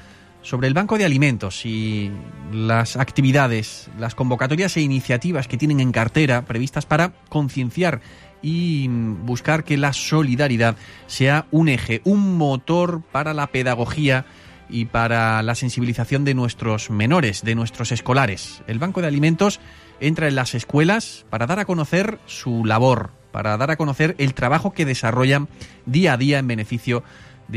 sobre 0.42 0.68
el 0.68 0.74
Banco 0.74 0.98
de 0.98 1.04
Alimentos 1.04 1.64
y 1.66 2.10
las 2.52 2.96
actividades, 2.96 3.90
las 3.98 4.14
convocatorias 4.14 4.76
e 4.76 4.80
iniciativas 4.80 5.48
que 5.48 5.58
tienen 5.58 5.80
en 5.80 5.92
cartera 5.92 6.44
previstas 6.44 6.86
para 6.86 7.12
concienciar 7.28 8.00
y 8.42 8.88
buscar 8.88 9.64
que 9.64 9.76
la 9.76 9.92
solidaridad 9.92 10.76
sea 11.06 11.46
un 11.50 11.68
eje, 11.68 12.00
un 12.04 12.38
motor 12.38 13.02
para 13.12 13.34
la 13.34 13.48
pedagogía 13.48 14.24
y 14.68 14.86
para 14.86 15.42
la 15.42 15.54
sensibilización 15.54 16.24
de 16.24 16.34
nuestros 16.34 16.90
menores, 16.90 17.42
de 17.42 17.54
nuestros 17.54 17.92
escolares. 17.92 18.62
El 18.66 18.78
Banco 18.78 19.00
de 19.00 19.08
Alimentos 19.08 19.60
entra 20.00 20.28
en 20.28 20.36
las 20.36 20.54
escuelas 20.54 21.26
para 21.28 21.46
dar 21.46 21.58
a 21.58 21.64
conocer 21.64 22.18
su 22.26 22.64
labor, 22.64 23.10
para 23.32 23.56
dar 23.56 23.70
a 23.70 23.76
conocer 23.76 24.14
el 24.18 24.34
trabajo 24.34 24.72
que 24.72 24.86
desarrollan 24.86 25.48
día 25.86 26.14
a 26.14 26.16
día 26.16 26.38
en 26.38 26.46
beneficio 26.46 26.98
de 27.00 27.04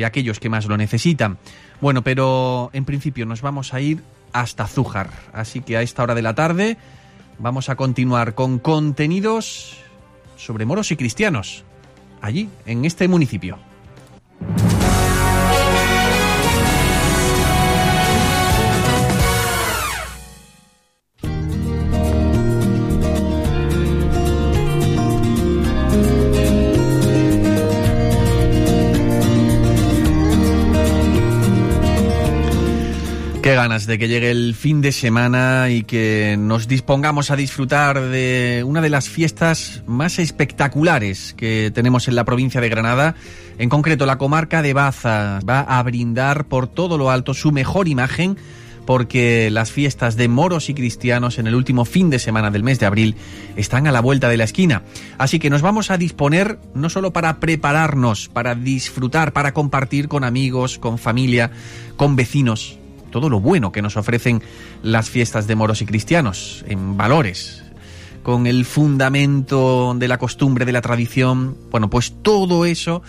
aquellos 0.02 0.40
que 0.40 0.50
más 0.50 0.66
lo 0.66 0.78
necesitan. 0.78 1.38
Bueno, 1.82 2.04
pero 2.04 2.70
en 2.74 2.86
principio 2.86 3.26
nos 3.26 3.42
vamos 3.42 3.74
a 3.74 3.82
ir 3.82 4.02
hasta 4.32 4.68
Zújar, 4.68 5.10
así 5.32 5.62
que 5.62 5.78
a 5.78 5.82
esta 5.82 6.04
hora 6.04 6.16
de 6.16 6.22
la 6.24 6.34
tarde 6.34 6.78
vamos 7.38 7.70
a 7.70 7.76
continuar 7.76 8.34
con 8.34 8.60
contenidos 8.60 9.78
sobre 10.36 10.66
moros 10.66 10.92
y 10.92 10.96
cristianos, 10.96 11.64
allí, 12.22 12.50
en 12.66 12.86
este 12.86 13.08
municipio. 13.08 13.60
Qué 33.44 33.56
ganas 33.56 33.88
de 33.88 34.00
que 34.00 34.08
llegue 34.08 34.32
el 34.32 34.56
fin 34.56 34.80
de 34.80 34.94
semana 34.94 35.70
y 35.70 35.84
que 35.84 36.38
nos 36.40 36.70
dispongamos 36.70 37.30
a 37.30 37.36
disfrutar 37.36 38.00
de 38.00 38.64
una 38.66 38.80
de 38.80 38.90
las 38.90 39.10
fiestas 39.10 39.84
más 39.86 40.18
espectaculares 40.18 41.34
que 41.34 41.70
tenemos 41.76 42.08
en 42.08 42.16
la 42.16 42.24
provincia 42.24 42.62
de 42.62 42.70
Granada. 42.70 43.16
En 43.58 43.68
concreto, 43.68 44.06
la 44.06 44.18
comarca 44.18 44.62
de 44.62 44.72
Baza 44.72 45.42
va 45.48 45.60
a 45.60 45.84
brindar 45.84 46.46
por 46.46 46.68
todo 46.68 46.98
lo 46.98 47.12
alto 47.12 47.34
su 47.34 47.52
mejor 47.52 47.90
imagen 47.90 48.38
porque 48.86 49.50
las 49.52 49.74
fiestas 49.74 50.16
de 50.16 50.30
moros 50.30 50.70
y 50.70 50.74
cristianos 50.74 51.38
en 51.38 51.48
el 51.48 51.56
último 51.56 51.84
fin 51.84 52.10
de 52.10 52.20
semana 52.20 52.50
del 52.50 52.64
mes 52.64 52.80
de 52.80 52.86
abril 52.86 53.18
están 53.58 53.88
a 53.88 53.92
la 53.92 54.00
vuelta 54.00 54.30
de 54.30 54.38
la 54.38 54.46
esquina. 54.46 54.84
Así 55.18 55.40
que 55.40 55.50
nos 55.50 55.62
vamos 55.62 55.92
a 55.92 55.98
disponer 55.98 56.60
no 56.74 56.90
solo 56.90 57.12
para 57.12 57.42
prepararnos, 57.42 58.30
para 58.30 58.56
disfrutar, 58.56 59.34
para 59.34 59.54
compartir 59.54 60.08
con 60.08 60.24
amigos, 60.24 60.80
con 60.80 60.98
familia, 60.98 61.52
con 61.98 62.16
vecinos, 62.16 62.80
todo 63.14 63.30
lo 63.30 63.40
bueno 63.40 63.72
que 63.72 63.82
nos 63.82 63.96
ofrecen 63.96 64.42
las 64.82 65.10
fiestas 65.10 65.48
de 65.48 65.56
moros 65.56 65.82
y 65.82 65.86
cristianos, 65.86 66.66
en 66.68 66.98
valores, 66.98 67.64
con 68.24 68.48
el 68.48 68.66
fundamento 68.66 69.94
de 69.96 70.08
la 70.08 70.18
costumbre, 70.18 70.66
de 70.66 70.72
la 70.72 70.82
tradición. 70.82 71.56
Bueno, 71.70 71.90
pues 71.90 72.16
todo 72.24 72.66
eso 72.66 73.04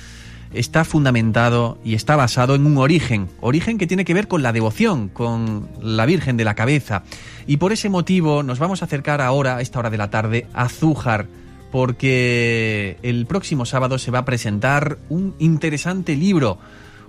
está 0.52 0.84
fundamentado 0.84 1.78
y 1.82 1.94
está 1.94 2.16
basado 2.16 2.54
en 2.54 2.66
un 2.66 2.76
origen, 2.76 3.28
origen 3.40 3.78
que 3.78 3.86
tiene 3.86 4.04
que 4.04 4.14
ver 4.14 4.28
con 4.28 4.42
la 4.42 4.52
devoción, 4.52 5.08
con 5.08 5.68
la 5.80 6.04
Virgen 6.04 6.36
de 6.36 6.44
la 6.44 6.54
Cabeza. 6.54 7.02
Y 7.46 7.56
por 7.56 7.72
ese 7.72 7.88
motivo 7.88 8.42
nos 8.42 8.58
vamos 8.58 8.82
a 8.82 8.84
acercar 8.84 9.22
ahora, 9.22 9.56
a 9.56 9.60
esta 9.62 9.78
hora 9.78 9.90
de 9.90 9.98
la 9.98 10.10
tarde, 10.10 10.46
a 10.52 10.68
Zújar, 10.68 11.26
porque 11.72 12.98
el 13.02 13.24
próximo 13.26 13.64
sábado 13.64 13.98
se 13.98 14.10
va 14.10 14.20
a 14.20 14.24
presentar 14.26 14.98
un 15.08 15.34
interesante 15.38 16.14
libro, 16.14 16.58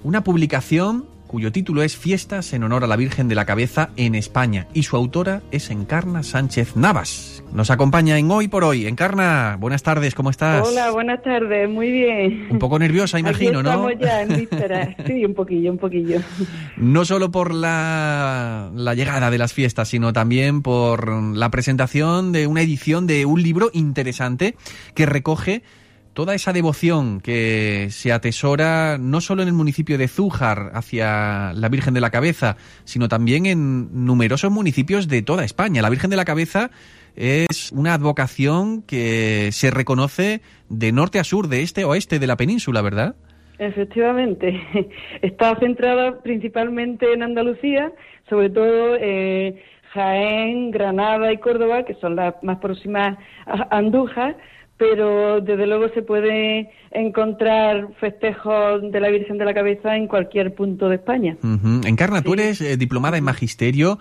una 0.01 0.23
publicación 0.23 1.05
cuyo 1.35 1.51
título 1.51 1.83
es 1.83 1.97
Fiestas 1.97 2.53
en 2.53 2.63
honor 2.63 2.85
a 2.85 2.87
la 2.87 2.95
Virgen 2.95 3.27
de 3.27 3.35
la 3.35 3.43
Cabeza 3.43 3.89
en 3.97 4.15
España 4.15 4.67
y 4.73 4.83
su 4.83 4.95
autora 4.95 5.41
es 5.51 5.69
Encarna 5.69 6.23
Sánchez 6.23 6.77
Navas. 6.77 7.43
Nos 7.51 7.71
acompaña 7.71 8.17
en 8.17 8.31
Hoy 8.31 8.47
por 8.47 8.63
Hoy. 8.63 8.87
Encarna, 8.87 9.57
buenas 9.59 9.83
tardes, 9.83 10.15
¿cómo 10.15 10.29
estás? 10.29 10.65
Hola, 10.65 10.91
buenas 10.91 11.21
tardes, 11.23 11.69
muy 11.69 11.91
bien. 11.91 12.47
Un 12.51 12.59
poco 12.59 12.79
nerviosa, 12.79 13.19
imagino, 13.19 13.59
Aquí 13.59 13.67
estamos 13.67 13.91
¿no? 13.91 13.99
ya 13.99 14.21
en 14.21 14.29
víspera. 14.39 14.95
Sí, 15.05 15.25
un 15.25 15.33
poquillo, 15.33 15.71
un 15.73 15.77
poquillo. 15.77 16.21
No 16.77 17.03
solo 17.03 17.31
por 17.31 17.53
la, 17.53 18.71
la 18.73 18.93
llegada 18.93 19.29
de 19.29 19.37
las 19.37 19.51
fiestas, 19.51 19.89
sino 19.89 20.13
también 20.13 20.61
por 20.61 21.11
la 21.35 21.51
presentación 21.51 22.31
de 22.31 22.47
una 22.47 22.61
edición 22.61 23.07
de 23.07 23.25
un 23.25 23.43
libro 23.43 23.71
interesante 23.73 24.55
que 24.93 25.05
recoge 25.05 25.63
toda 26.15 26.33
esa 26.33 26.53
devoción 26.53 27.19
que 27.19 27.89
se 27.91 28.13
atesora 28.13 28.97
no 28.97 29.19
solo 29.19 29.43
en 29.43 29.49
el 29.49 29.53
municipio 29.53 29.97
de 29.97 30.07
Zújar 30.07 30.71
hacia 30.73 31.51
la 31.53 31.67
Virgen 31.67 31.93
de 31.93 31.99
la 31.99 32.09
Cabeza, 32.09 32.55
sino 32.85 33.09
también 33.09 33.45
en 33.45 34.05
numerosos 34.05 34.49
municipios 34.49 35.09
de 35.09 35.21
toda 35.21 35.43
España. 35.43 35.81
La 35.81 35.89
Virgen 35.89 36.09
de 36.09 36.15
la 36.15 36.23
Cabeza 36.23 36.71
es 37.17 37.71
una 37.73 37.93
advocación 37.93 38.81
que 38.81 39.49
se 39.51 39.71
reconoce 39.71 40.39
de 40.69 40.93
norte 40.93 41.19
a 41.19 41.25
sur, 41.25 41.49
de 41.49 41.63
este 41.63 41.81
a 41.81 41.87
oeste 41.87 42.17
de 42.17 42.27
la 42.27 42.37
península, 42.37 42.81
¿verdad? 42.81 43.15
Efectivamente. 43.59 44.61
Está 45.21 45.57
centrada 45.57 46.21
principalmente 46.21 47.11
en 47.11 47.23
Andalucía, 47.23 47.91
sobre 48.29 48.49
todo 48.49 48.95
eh, 49.01 49.61
Jaén, 49.91 50.71
Granada 50.71 51.33
y 51.33 51.37
Córdoba, 51.39 51.83
que 51.83 51.95
son 51.95 52.15
las 52.15 52.41
más 52.41 52.59
próximas 52.59 53.17
a 53.45 53.77
Andújar, 53.77 54.37
pero 54.77 55.39
desde 55.41 55.67
luego 55.67 55.87
se 55.89 56.01
puede 56.01 56.69
encontrar 56.91 57.87
festejos 57.99 58.81
de 58.91 58.99
la 58.99 59.09
Virgen 59.09 59.37
de 59.37 59.45
la 59.45 59.53
Cabeza 59.53 59.95
en 59.95 60.07
cualquier 60.07 60.53
punto 60.53 60.89
de 60.89 60.95
España. 60.95 61.37
Encarna, 61.85 62.21
tú 62.21 62.33
eres 62.33 62.59
eh, 62.61 62.75
diplomada 62.77 63.17
en 63.17 63.23
magisterio. 63.23 63.99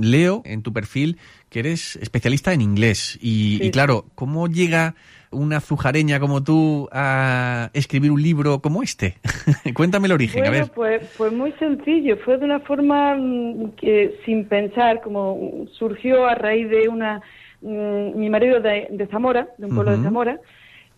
Leo 0.00 0.42
en 0.44 0.62
tu 0.62 0.72
perfil 0.72 1.18
que 1.48 1.60
eres 1.60 1.96
especialista 1.96 2.52
en 2.52 2.60
inglés. 2.60 3.18
Y, 3.20 3.58
Sí. 3.58 3.66
y 3.66 3.70
claro, 3.70 4.06
¿cómo 4.14 4.46
llega 4.48 4.94
una 5.30 5.60
zujareña 5.60 6.20
como 6.20 6.44
tú 6.44 6.88
a 6.92 7.70
escribir 7.72 8.10
un 8.12 8.22
libro 8.22 8.60
como 8.60 8.82
este? 8.84 9.16
Cuéntame 9.74 10.06
el 10.06 10.12
origen, 10.12 10.42
Bueno, 10.42 10.56
a 10.56 10.60
ver. 10.60 10.70
pues, 10.72 11.02
pues 11.18 11.32
muy 11.32 11.52
sencillo. 11.58 12.16
Fue 12.24 12.38
de 12.38 12.44
una 12.44 12.60
forma 12.60 13.16
mm, 13.16 13.72
que 13.76 14.16
sin 14.24 14.46
pensar, 14.46 15.00
como 15.02 15.66
surgió 15.76 16.26
a 16.26 16.34
raíz 16.36 16.68
de 16.70 16.88
una. 16.88 17.20
Mm, 17.64 18.16
mi 18.18 18.30
marido 18.30 18.60
de, 18.60 18.86
de 18.90 19.06
Zamora, 19.08 19.48
de 19.58 19.66
un 19.66 19.74
pueblo 19.74 19.96
de 19.96 20.02
Zamora, 20.04 20.40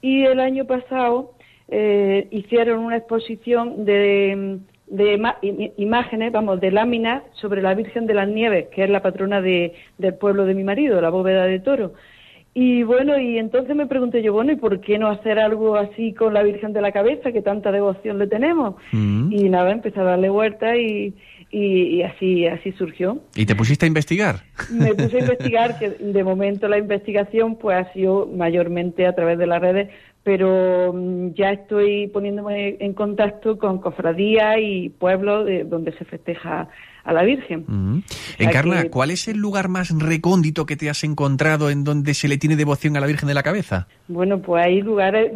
y 0.03 0.25
el 0.25 0.41
año 0.41 0.67
pasado 0.67 1.33
eh, 1.69 2.29
hicieron 2.31 2.81
una 2.81 2.99
exposición 2.99 3.85
de, 3.85 4.59
de 4.87 5.73
imágenes, 5.77 6.33
vamos, 6.33 6.61
de 6.61 6.71
láminas 6.71 7.23
sobre 7.35 7.63
la 7.63 7.75
Virgen 7.75 8.07
de 8.07 8.15
las 8.15 8.29
Nieves, 8.29 8.69
que 8.69 8.85
es 8.85 8.91
la 8.91 9.03
patrona 9.03 9.41
de, 9.41 9.75
del 9.99 10.15
pueblo 10.15 10.45
de 10.45 10.55
mi 10.55 10.65
marido, 10.65 11.01
la 11.01 11.11
bóveda 11.11 11.45
de 11.45 11.61
toro. 11.61 11.93
Y 12.59 12.85
bueno, 12.85 13.19
y 13.19 13.37
entonces 13.37 13.77
me 13.77 13.87
pregunté 13.87 14.23
yo, 14.23 14.33
bueno, 14.33 14.51
¿y 14.51 14.57
por 14.57 14.81
qué 14.81 14.97
no 14.97 15.09
hacer 15.09 15.39
algo 15.39 15.77
así 15.77 16.15
con 16.15 16.33
la 16.33 16.43
Virgen 16.43 16.73
de 16.73 16.81
la 16.81 16.91
Cabeza, 16.91 17.31
que 17.31 17.43
tanta 17.43 17.71
devoción 17.71 18.19
le 18.19 18.29
tenemos? 18.29 18.77
Mm. 18.93 19.31
Y 19.31 19.51
nada, 19.51 19.73
empecé 19.73 20.01
a 20.01 20.05
darle 20.05 20.31
vuelta 20.31 20.75
y, 20.75 21.15
y, 21.51 21.97
y 21.97 22.03
así, 22.03 22.47
así 22.47 22.73
surgió. 22.73 23.21
¿Y 23.35 23.47
te 23.47 23.55
pusiste 23.55 23.87
a 23.87 23.89
investigar? 23.89 24.43
Me 24.71 24.95
puse 24.95 25.19
a 25.19 25.21
investigar, 25.21 25.79
que 25.79 25.91
de 25.91 26.25
momento 26.25 26.69
la 26.69 26.79
investigación 26.79 27.57
pues 27.57 27.87
ha 27.87 27.93
sido 27.93 28.27
mayormente 28.27 29.07
a 29.07 29.15
través 29.15 29.39
de 29.39 29.47
las 29.47 29.61
redes, 29.61 29.89
pero 30.27 30.93
mm, 30.93 31.35
ya 31.35 31.53
estoy 31.53 32.09
poniéndome 32.09 32.79
en 32.81 32.95
contacto 32.95 33.59
con 33.59 33.79
cofradías 33.79 34.57
y 34.61 34.89
pueblos 34.89 35.47
de, 35.47 35.63
donde 35.63 35.93
se 35.93 36.05
festeja 36.05 36.69
a 37.05 37.13
la 37.13 37.23
Virgen. 37.23 37.61
Ujú. 37.61 38.03
sea 38.37 38.49
Encarna, 38.49 38.83
que- 38.83 38.91
¿cuál 38.91 39.13
es 39.13 39.29
el 39.29 39.37
lugar 39.39 39.69
más 39.69 39.97
recóndito 39.97 40.67
que 40.67 40.75
te 40.75 40.91
has 40.91 41.05
encontrado 41.05 41.71
en 41.71 41.85
donde 41.85 42.13
se 42.13 42.27
le 42.27 42.39
tiene 42.39 42.57
devoción 42.57 42.97
a 42.97 43.01
la 43.01 43.07
Virgen 43.07 43.29
de 43.29 43.35
la 43.35 43.45
Cabeza? 43.45 43.87
Bueno, 44.09 44.43
pues 44.43 44.67
hay 44.67 44.83
lugares 44.83 45.31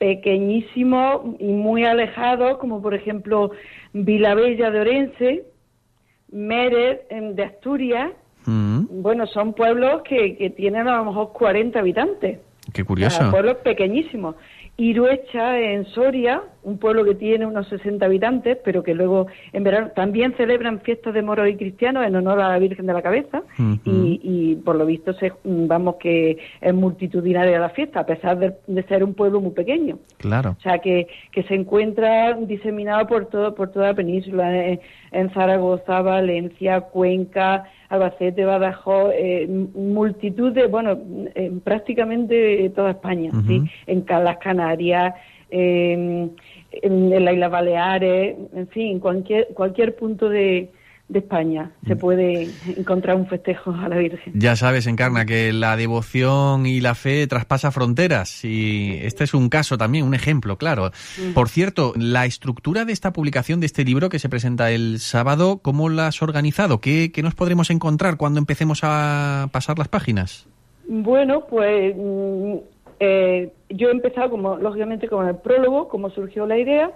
pequeñísimos 0.00 1.20
y 1.38 1.46
muy 1.52 1.84
alejados, 1.84 2.58
como 2.58 2.82
por 2.82 2.94
ejemplo 2.94 3.52
Vilabella 3.92 4.72
de 4.72 4.80
Orense, 4.80 5.44
Mérez 6.32 7.02
em, 7.10 7.36
de 7.36 7.44
Asturias. 7.44 8.10
Bueno, 8.44 9.28
son 9.28 9.54
pueblos 9.54 10.02
que, 10.02 10.36
que 10.36 10.50
tienen 10.50 10.88
a 10.88 10.96
lo 10.96 11.04
mejor 11.04 11.32
40 11.32 11.78
habitantes. 11.78 12.40
Qué 12.72 12.84
curioso. 12.84 13.18
sea, 13.18 13.30
pueblos 13.30 13.56
pequeñísimos. 13.58 14.36
Iruecha, 14.78 15.58
en 15.58 15.84
Soria, 15.86 16.42
un 16.62 16.78
pueblo 16.78 17.04
que 17.04 17.14
tiene 17.14 17.44
unos 17.44 17.68
60 17.68 18.06
habitantes, 18.06 18.56
pero 18.64 18.82
que 18.82 18.94
luego 18.94 19.26
en 19.52 19.64
verano 19.64 19.90
también 19.94 20.34
celebran 20.36 20.80
fiestas 20.80 21.12
de 21.12 21.20
moros 21.20 21.46
y 21.48 21.56
cristianos 21.56 22.06
en 22.06 22.16
honor 22.16 22.40
a 22.40 22.48
la 22.48 22.58
Virgen 22.58 22.86
de 22.86 22.94
la 22.94 23.02
Cabeza 23.02 23.42
y, 23.84 24.20
y 24.22 24.56
por 24.56 24.76
lo 24.76 24.86
visto 24.86 25.12
se, 25.14 25.32
vamos 25.44 25.96
que 25.96 26.38
es 26.60 26.74
multitudinaria 26.74 27.58
la 27.58 27.68
fiesta, 27.68 28.00
a 28.00 28.06
pesar 28.06 28.38
de, 28.38 28.54
de 28.66 28.82
ser 28.84 29.04
un 29.04 29.12
pueblo 29.12 29.42
muy 29.42 29.52
pequeño. 29.52 29.98
Claro. 30.16 30.56
O 30.58 30.62
sea, 30.62 30.78
que, 30.78 31.06
que 31.32 31.42
se 31.42 31.54
encuentra 31.54 32.32
diseminado 32.34 33.06
por, 33.06 33.26
todo, 33.26 33.54
por 33.54 33.70
toda 33.70 33.88
la 33.88 33.94
península, 33.94 34.56
eh, 34.56 34.80
en 35.10 35.30
Zaragoza, 35.34 36.00
Valencia, 36.00 36.80
Cuenca, 36.80 37.64
Albacete, 37.92 38.46
Badajoz, 38.46 39.12
eh, 39.14 39.46
multitud 39.48 40.50
de, 40.52 40.66
bueno, 40.66 40.98
en 41.34 41.60
prácticamente 41.60 42.70
toda 42.70 42.92
España, 42.92 43.30
¿sí? 43.46 43.62
En 43.86 44.06
las 44.08 44.38
Canarias, 44.38 45.14
en, 45.50 46.34
en 46.70 47.24
las 47.24 47.34
Islas 47.34 47.50
Baleares, 47.50 48.36
en 48.54 48.68
fin, 48.68 48.98
cualquier, 48.98 49.48
cualquier 49.48 49.94
punto 49.94 50.30
de, 50.30 50.70
de 51.12 51.20
España 51.20 51.70
se 51.86 51.96
puede 51.96 52.48
encontrar 52.76 53.16
un 53.16 53.26
festejo 53.26 53.72
a 53.72 53.88
la 53.88 53.98
Virgen. 53.98 54.32
Ya 54.36 54.56
sabes, 54.56 54.86
Encarna, 54.86 55.26
que 55.26 55.52
la 55.52 55.76
devoción 55.76 56.66
y 56.66 56.80
la 56.80 56.94
fe 56.94 57.26
traspasa 57.26 57.70
fronteras 57.70 58.44
y 58.44 58.98
este 59.02 59.24
es 59.24 59.34
un 59.34 59.48
caso 59.48 59.78
también, 59.78 60.04
un 60.04 60.14
ejemplo, 60.14 60.56
claro. 60.56 60.90
Por 61.34 61.48
cierto, 61.48 61.92
la 61.96 62.24
estructura 62.24 62.84
de 62.84 62.92
esta 62.92 63.12
publicación, 63.12 63.60
de 63.60 63.66
este 63.66 63.84
libro 63.84 64.08
que 64.08 64.18
se 64.18 64.28
presenta 64.28 64.70
el 64.70 64.98
sábado, 64.98 65.58
¿cómo 65.62 65.88
la 65.88 66.08
has 66.08 66.22
organizado? 66.22 66.80
¿Qué, 66.80 67.12
qué 67.12 67.22
nos 67.22 67.34
podremos 67.34 67.70
encontrar 67.70 68.16
cuando 68.16 68.38
empecemos 68.38 68.80
a 68.82 69.48
pasar 69.52 69.78
las 69.78 69.88
páginas? 69.88 70.48
Bueno, 70.88 71.46
pues 71.46 71.94
mm, 71.96 72.56
eh, 73.00 73.52
yo 73.68 73.88
he 73.88 73.92
empezado, 73.92 74.30
como 74.30 74.56
lógicamente, 74.56 75.08
con 75.08 75.28
el 75.28 75.36
prólogo, 75.36 75.88
cómo 75.88 76.10
surgió 76.10 76.46
la 76.46 76.58
idea, 76.58 76.90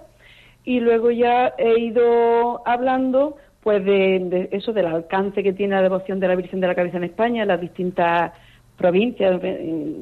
y 0.63 0.79
luego 0.79 1.11
ya 1.11 1.53
he 1.57 1.79
ido 1.79 2.67
hablando 2.67 3.37
pues 3.61 3.83
de, 3.83 4.49
eso, 4.51 4.73
del 4.73 4.85
alcance 4.85 5.43
que 5.43 5.53
tiene 5.53 5.75
la 5.75 5.81
devoción 5.81 6.19
de 6.19 6.27
la 6.27 6.35
Virgen 6.35 6.59
de 6.59 6.67
la 6.67 6.75
Cabeza 6.75 6.97
en 6.97 7.03
España, 7.03 7.45
las 7.45 7.59
distintas 7.59 8.31
provincias, 8.77 9.41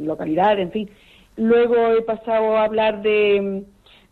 localidades, 0.03 0.59
en 0.59 0.71
fin. 0.71 0.89
Luego 1.37 1.75
he 1.97 2.01
pasado 2.01 2.57
a 2.57 2.63
hablar 2.65 3.01
de, 3.01 3.63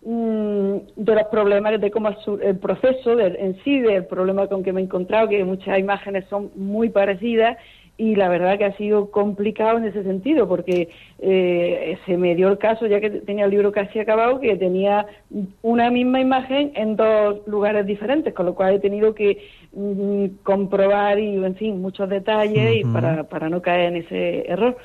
mm, 0.03 0.75
de 0.95 1.15
los 1.15 1.27
problemas, 1.31 1.79
de 1.79 1.91
cómo 1.91 2.09
el 2.41 2.57
proceso 2.57 3.19
en 3.19 3.55
sí, 3.63 3.79
del 3.79 4.05
problema 4.05 4.47
con 4.47 4.63
que 4.63 4.73
me 4.73 4.81
he 4.81 4.83
encontrado, 4.83 5.29
que 5.29 5.43
muchas 5.43 5.77
imágenes 5.79 6.25
son 6.29 6.51
muy 6.55 6.89
parecidas 6.89 7.57
y 7.97 8.15
la 8.15 8.27
verdad 8.27 8.57
que 8.57 8.65
ha 8.65 8.77
sido 8.77 9.11
complicado 9.11 9.77
en 9.77 9.85
ese 9.85 10.03
sentido 10.03 10.47
porque 10.47 10.89
eh, 11.19 11.97
se 12.05 12.17
me 12.17 12.35
dio 12.35 12.49
el 12.49 12.57
caso 12.57 12.87
ya 12.87 12.99
que 12.99 13.09
tenía 13.09 13.45
el 13.45 13.51
libro 13.51 13.71
casi 13.71 13.99
acabado 13.99 14.39
que 14.39 14.55
tenía 14.55 15.05
una 15.61 15.91
misma 15.91 16.19
imagen 16.19 16.71
en 16.75 16.95
dos 16.95 17.45
lugares 17.45 17.85
diferentes 17.85 18.33
con 18.33 18.47
lo 18.47 18.55
cual 18.55 18.75
he 18.75 18.79
tenido 18.79 19.13
que 19.13 19.43
mm, 19.73 20.25
comprobar 20.43 21.19
y 21.19 21.35
en 21.35 21.55
fin 21.55 21.81
muchos 21.81 22.09
detalles 22.09 22.77
y 22.77 22.83
para, 22.83 23.25
para 23.25 23.49
no 23.49 23.61
caer 23.61 23.93
en 23.93 23.95
ese 23.97 24.51
error. 24.51 24.77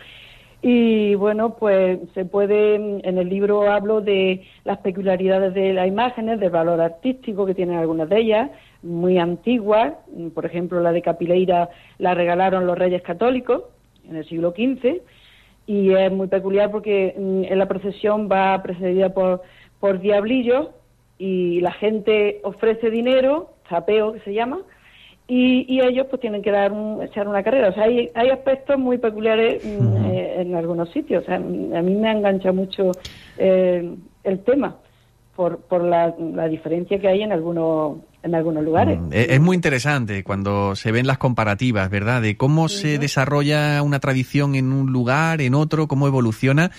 Y 0.60 1.14
bueno, 1.14 1.54
pues 1.54 2.00
se 2.14 2.24
puede, 2.24 2.74
en 2.74 3.18
el 3.18 3.28
libro 3.28 3.70
hablo 3.70 4.00
de 4.00 4.44
las 4.64 4.78
peculiaridades 4.78 5.54
de 5.54 5.72
las 5.72 5.86
imágenes, 5.86 6.40
del 6.40 6.50
valor 6.50 6.80
artístico 6.80 7.46
que 7.46 7.54
tienen 7.54 7.78
algunas 7.78 8.08
de 8.08 8.18
ellas, 8.18 8.50
muy 8.82 9.18
antiguas, 9.18 9.94
por 10.34 10.46
ejemplo 10.46 10.80
la 10.80 10.92
de 10.92 11.02
Capileira 11.02 11.68
la 11.98 12.14
regalaron 12.14 12.66
los 12.66 12.78
reyes 12.78 13.02
católicos 13.02 13.64
en 14.08 14.16
el 14.16 14.28
siglo 14.28 14.50
XV 14.50 15.02
y 15.66 15.92
es 15.92 16.10
muy 16.10 16.28
peculiar 16.28 16.70
porque 16.70 17.14
mm, 17.16 17.44
en 17.44 17.58
la 17.58 17.66
procesión 17.66 18.28
va 18.30 18.62
precedida 18.62 19.12
por, 19.12 19.42
por 19.80 20.00
diablillos 20.00 20.68
y 21.18 21.60
la 21.60 21.72
gente 21.72 22.40
ofrece 22.44 22.90
dinero, 22.90 23.50
zapeo 23.68 24.12
que 24.12 24.20
se 24.20 24.32
llama, 24.32 24.60
y, 25.30 25.80
ellos 25.82 26.06
pues 26.08 26.22
tienen 26.22 26.40
que 26.40 26.50
dar 26.50 26.72
echar 27.02 27.28
una 27.28 27.42
carrera. 27.42 27.68
O 27.68 27.72
sea, 27.74 27.84
hay, 27.84 28.10
hay 28.14 28.30
aspectos 28.30 28.78
muy 28.78 28.96
peculiares 28.96 29.62
mm, 29.62 30.06
eh, 30.06 30.40
en 30.40 30.54
algunos 30.54 30.90
sitios. 30.90 31.22
O 31.24 31.26
sea, 31.26 31.36
a 31.36 31.38
mí 31.38 31.94
me 31.94 32.10
engancha 32.10 32.50
mucho 32.50 32.92
eh, 33.36 33.94
el 34.24 34.38
tema 34.40 34.76
por, 35.36 35.58
por 35.58 35.84
la, 35.84 36.14
la, 36.18 36.48
diferencia 36.48 36.98
que 36.98 37.08
hay 37.08 37.22
en 37.22 37.32
algunos 37.32 37.98
en 38.22 38.34
algunos 38.34 38.64
lugares. 38.64 38.98
Mm, 38.98 39.10
es 39.12 39.40
muy 39.40 39.54
interesante 39.54 40.24
cuando 40.24 40.74
se 40.76 40.92
ven 40.92 41.06
las 41.06 41.18
comparativas, 41.18 41.88
¿verdad? 41.90 42.22
De 42.22 42.36
cómo 42.36 42.68
se 42.68 42.98
desarrolla 42.98 43.82
una 43.82 44.00
tradición 44.00 44.54
en 44.54 44.72
un 44.72 44.92
lugar, 44.92 45.40
en 45.40 45.54
otro, 45.54 45.88
cómo 45.88 46.06
evoluciona. 46.06 46.70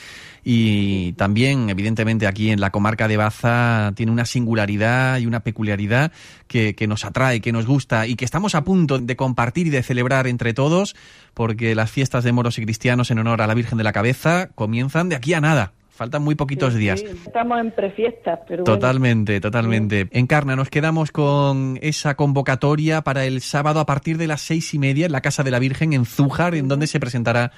Y 0.44 1.14
también, 1.14 1.70
evidentemente, 1.70 2.26
aquí 2.26 2.50
en 2.50 2.62
la 2.62 2.72
comarca 2.72 3.08
de 3.08 3.18
Baza 3.18 3.92
tiene 3.96 4.12
una 4.12 4.26
singularidad 4.26 5.20
y 5.20 5.26
una 5.26 5.42
peculiaridad 5.42 6.12
que, 6.48 6.76
que 6.76 6.88
nos 6.88 7.06
atrae, 7.06 7.42
que 7.42 7.52
nos 7.52 7.66
gusta 7.66 8.08
y 8.08 8.16
que 8.16 8.26
estamos 8.26 8.56
a 8.56 8.64
punto 8.64 9.00
de 9.00 9.16
compartir 9.16 9.68
y 9.68 9.70
de 9.70 9.84
celebrar 9.84 10.28
entre 10.28 10.54
todos, 10.54 10.96
porque 11.34 11.76
las 11.76 11.92
fiestas 11.92 12.24
de 12.24 12.32
moros 12.32 12.58
y 12.58 12.64
cristianos 12.64 13.12
en 13.12 13.20
honor 13.20 13.42
a 13.42 13.48
la 13.48 13.54
Virgen 13.54 13.78
de 13.78 13.84
la 13.84 13.94
Cabeza 13.94 14.50
comienzan 14.56 15.10
de 15.10 15.16
aquí 15.16 15.34
a 15.34 15.42
nada. 15.42 15.74
Faltan 16.00 16.24
muy 16.24 16.36
poquitos 16.36 16.76
días. 16.76 17.02
estamos 17.02 17.60
en 17.60 17.72
prefiestas, 17.72 18.40
pero 18.48 18.64
Totalmente, 18.64 19.42
totalmente. 19.42 20.08
Encarna, 20.12 20.56
nos 20.56 20.70
quedamos 20.70 21.12
con 21.12 21.78
esa 21.82 22.16
convocatoria 22.16 23.02
para 23.02 23.26
el 23.26 23.42
sábado 23.42 23.82
a 23.82 23.86
partir 23.86 24.18
de 24.18 24.26
las 24.26 24.40
seis 24.40 24.74
y 24.74 24.80
media 24.80 25.08
en 25.08 25.12
la 25.12 25.20
Casa 25.20 25.44
de 25.44 25.52
la 25.52 25.60
Virgen 25.60 25.92
en 25.92 26.06
Zújar, 26.06 26.56
en 26.56 26.70
donde 26.70 26.88
se 26.88 27.02
presentará 27.02 27.52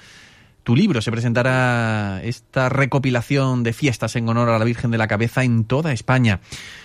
tu 0.62 0.76
libro, 0.76 1.00
se 1.00 1.10
presentará 1.10 2.20
esta 2.22 2.68
recopilación 2.68 3.64
de 3.64 3.72
fiestas 3.72 4.14
en 4.14 4.28
honor 4.28 4.48
a 4.48 4.58
la 4.58 4.64
Virgen 4.64 4.90
de 4.92 4.98
la 4.98 5.08
Cabeza 5.08 5.42
en 5.42 5.64
toda 5.64 5.92
España. 5.92 6.40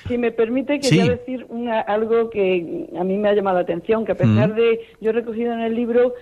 Si 0.07 0.17
me 0.17 0.31
permite, 0.31 0.79
quería 0.79 1.05
decir 1.05 1.45
algo 1.85 2.29
que 2.29 2.87
a 2.99 3.03
mí 3.03 3.17
me 3.17 3.29
ha 3.29 3.35
llamado 3.35 3.57
la 3.57 3.63
atención, 3.63 4.03
que 4.03 4.13
a 4.13 4.15
pesar 4.15 4.55
de, 4.55 4.79
yo 4.99 5.11
he 5.11 5.13
recogido 5.13 5.53
en 5.53 5.59
el 5.59 5.75
libro 5.75 6.13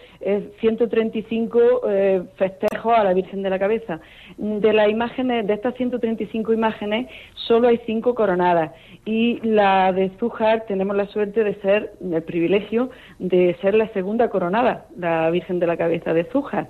135 0.60 1.82
eh, 1.88 2.24
festejos 2.36 2.94
a 2.94 3.04
la 3.04 3.14
Virgen 3.14 3.42
de 3.42 3.50
la 3.50 3.60
Cabeza. 3.60 4.02
De 4.38 4.74
las 4.74 4.90
imágenes, 4.90 5.48
de 5.48 5.54
estas 5.54 5.76
135 5.76 6.52
imágenes, 6.52 7.08
solo 7.36 7.70
hay 7.70 7.80
cinco 7.86 8.16
coronadas. 8.16 8.72
Y 9.06 9.40
la 9.42 9.94
de 9.94 10.12
Zújar 10.20 10.66
tenemos 10.68 10.96
la 10.96 11.08
suerte 11.08 11.44
de 11.44 11.56
ser, 11.62 11.94
el 12.02 12.24
privilegio 12.24 12.90
de 13.20 13.56
ser 13.62 13.76
la 13.76 13.88
segunda 13.94 14.30
coronada, 14.30 14.88
la 14.98 15.30
Virgen 15.30 15.60
de 15.60 15.68
la 15.68 15.78
Cabeza 15.78 16.14
de 16.14 16.26
Zújar. 16.26 16.70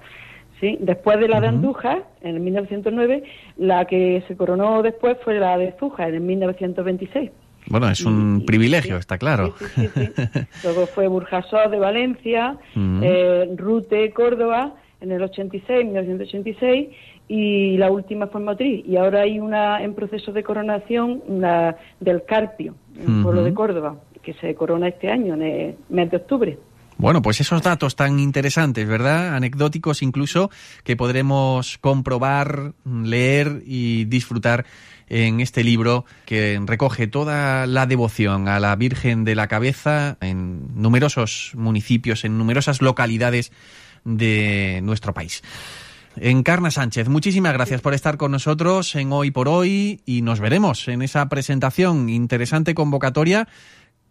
Sí, 0.60 0.78
después 0.80 1.20
de 1.20 1.28
la 1.28 1.42
de 1.42 1.48
Andújar, 1.48 2.06
en 2.22 2.42
1909, 2.44 3.24
la 3.58 3.86
que 3.86 4.24
se 4.28 4.38
coronó 4.38 4.82
después 4.84 5.18
fue 5.24 5.38
la 5.40 5.58
de 5.58 5.74
Zújar, 5.80 6.14
en 6.14 6.26
1926. 6.26 7.32
Bueno, 7.68 7.90
es 7.90 8.02
un 8.06 8.44
privilegio, 8.46 8.98
está 8.98 9.18
claro. 9.18 9.56
Sí, 9.58 9.88
sí, 9.88 10.10
Luego 10.64 10.86
fue 10.86 11.08
Burjasot 11.08 11.72
de 11.72 11.80
Valencia, 11.80 12.58
eh, 12.76 13.50
Rute, 13.56 14.12
Córdoba, 14.12 14.76
en 15.02 15.12
el 15.12 15.22
86, 15.22 15.86
1986, 15.86 16.90
y 17.28 17.78
la 17.78 17.90
última 17.90 18.28
fue 18.28 18.42
en 18.42 18.46
Motriz. 18.46 18.86
Y 18.86 18.98
ahora 18.98 19.22
hay 19.22 19.40
una 19.40 19.84
en 19.84 19.94
proceso 19.94 20.32
de 20.32 20.44
coronación 20.44 21.22
una 21.28 21.76
del 22.00 22.24
Carpio, 22.26 22.76
en 22.98 23.18
el 23.18 23.24
pueblo 23.24 23.44
de 23.44 23.54
Córdoba, 23.54 23.96
que 24.22 24.34
se 24.34 24.56
corona 24.56 24.88
este 24.88 25.10
año, 25.10 25.34
en 25.36 25.42
el 25.42 25.76
mes 25.90 26.12
de 26.12 26.18
octubre. 26.18 26.58
Bueno, 26.98 27.22
pues 27.22 27.42
esos 27.42 27.62
datos 27.62 27.98
tan 27.98 28.20
interesantes, 28.20 28.88
¿verdad? 28.88 29.36
Anecdóticos 29.36 30.02
incluso, 30.02 30.50
que 30.84 30.96
podremos 30.96 31.78
comprobar, 31.80 32.72
leer 32.86 33.64
y 33.66 34.06
disfrutar 34.06 34.66
en 35.08 35.42
este 35.42 35.64
libro 35.64 36.06
que 36.26 36.60
recoge 36.66 37.08
toda 37.08 37.68
la 37.68 37.86
devoción 37.86 38.48
a 38.48 38.60
la 38.60 38.76
Virgen 38.76 39.26
de 39.26 39.36
la 39.36 39.48
Cabeza 39.48 40.18
en 40.22 40.82
numerosos 40.82 41.52
municipios, 41.56 42.24
en 42.24 42.38
numerosas 42.38 42.82
localidades 42.82 43.52
de 44.06 44.80
nuestro 44.84 45.14
país. 45.14 45.44
Encarna 46.18 46.72
Sánchez, 46.72 47.10
muchísimas 47.10 47.54
gracias 47.54 47.82
por 47.82 47.94
estar 47.94 48.16
con 48.16 48.32
nosotros 48.32 48.96
en 48.96 49.12
Hoy 49.12 49.32
por 49.32 49.50
Hoy 49.50 50.00
y 50.06 50.22
nos 50.22 50.40
veremos 50.40 50.88
en 50.88 51.02
esa 51.02 51.28
presentación 51.28 52.08
interesante 52.08 52.74
convocatoria 52.74 53.50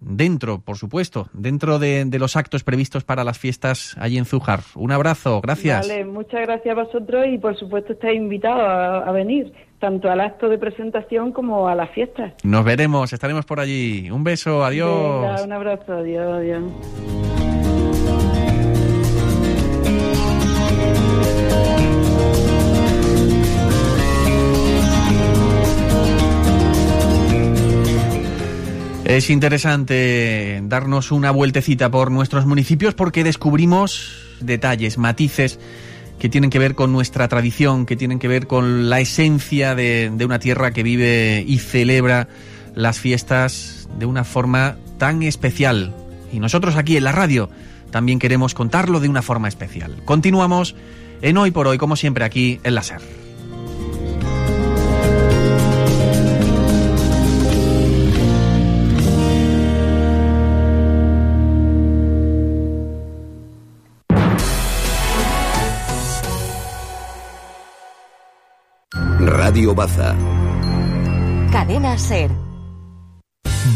dentro, 0.01 0.61
por 0.61 0.77
supuesto, 0.77 1.29
dentro 1.33 1.79
de, 1.79 2.07
los 2.19 2.37
actos 2.37 2.63
previstos 2.63 3.05
para 3.05 3.25
las 3.25 3.39
fiestas 3.39 3.97
allí 3.99 4.19
en 4.19 4.27
Zújar. 4.27 4.61
Un 4.75 4.93
abrazo, 4.93 5.41
gracias. 5.41 5.89
Vale, 5.89 6.05
muchas 6.05 6.43
gracias 6.43 6.77
a 6.77 6.83
vosotros 6.83 7.27
y 7.33 7.39
por 7.39 7.57
supuesto 7.59 7.95
estáis 7.95 8.19
invitados 8.19 9.07
a, 9.07 9.11
venir, 9.13 9.53
tanto 9.79 10.11
al 10.11 10.21
acto 10.21 10.49
de 10.49 10.59
presentación 10.59 11.33
como 11.33 11.69
a 11.69 11.75
las 11.75 11.91
fiestas. 11.91 12.35
Nos 12.45 12.65
veremos, 12.65 13.13
estaremos 13.13 13.47
por 13.47 13.61
allí. 13.61 14.11
Un 14.11 14.25
beso, 14.25 14.65
adiós. 14.65 15.43
un 15.43 15.53
abrazo, 15.53 15.93
adiós, 15.95 16.35
adiós. 16.35 17.44
Es 29.05 29.29
interesante 29.29 30.61
darnos 30.65 31.13
una 31.13 31.31
vueltecita 31.31 31.91
por 31.91 32.11
nuestros 32.11 32.47
municipios 32.47 32.95
porque 32.95 33.23
descubrimos 33.23 34.17
detalles, 34.41 34.97
matices 34.97 35.59
que 36.19 36.31
tienen 36.31 36.49
que 36.49 36.59
ver 36.59 36.75
con 36.75 36.91
nuestra 36.91 37.29
tradición, 37.29 37.85
que 37.85 37.97
tienen 37.97 38.19
que 38.19 38.29
ver 38.29 38.47
con 38.47 38.89
la 38.89 39.01
esencia 39.01 39.75
de, 39.75 40.11
una 40.25 40.39
tierra 40.39 40.71
que 40.71 40.83
vive 40.83 41.45
y 41.47 41.59
celebra 41.59 42.29
las 42.75 42.99
fiestas 42.99 43.91
de 43.99 44.07
una 44.07 44.25
forma 44.25 44.79
tan 44.97 45.23
especial. 45.23 45.95
Y 46.33 46.41
nosotros 46.41 46.77
aquí 46.77 46.97
en 46.97 47.05
la 47.05 47.13
radio 47.13 47.51
también 47.91 48.19
queremos 48.19 48.55
contarlo 48.55 49.01
de 49.01 49.11
una 49.11 49.21
forma 49.21 49.49
especial. 49.49 49.97
Continuamos 50.07 50.77
en 51.21 51.37
Hoy 51.37 51.51
por 51.51 51.67
Hoy, 51.67 51.77
como 51.77 51.97
siempre, 51.97 52.25
aquí 52.25 52.59
en 52.65 52.75
la 52.75 52.83
SER. 52.83 53.24
Radio 69.55 69.73
Baza. 69.73 70.17
Cadena 71.53 71.97
Ser. 71.97 72.44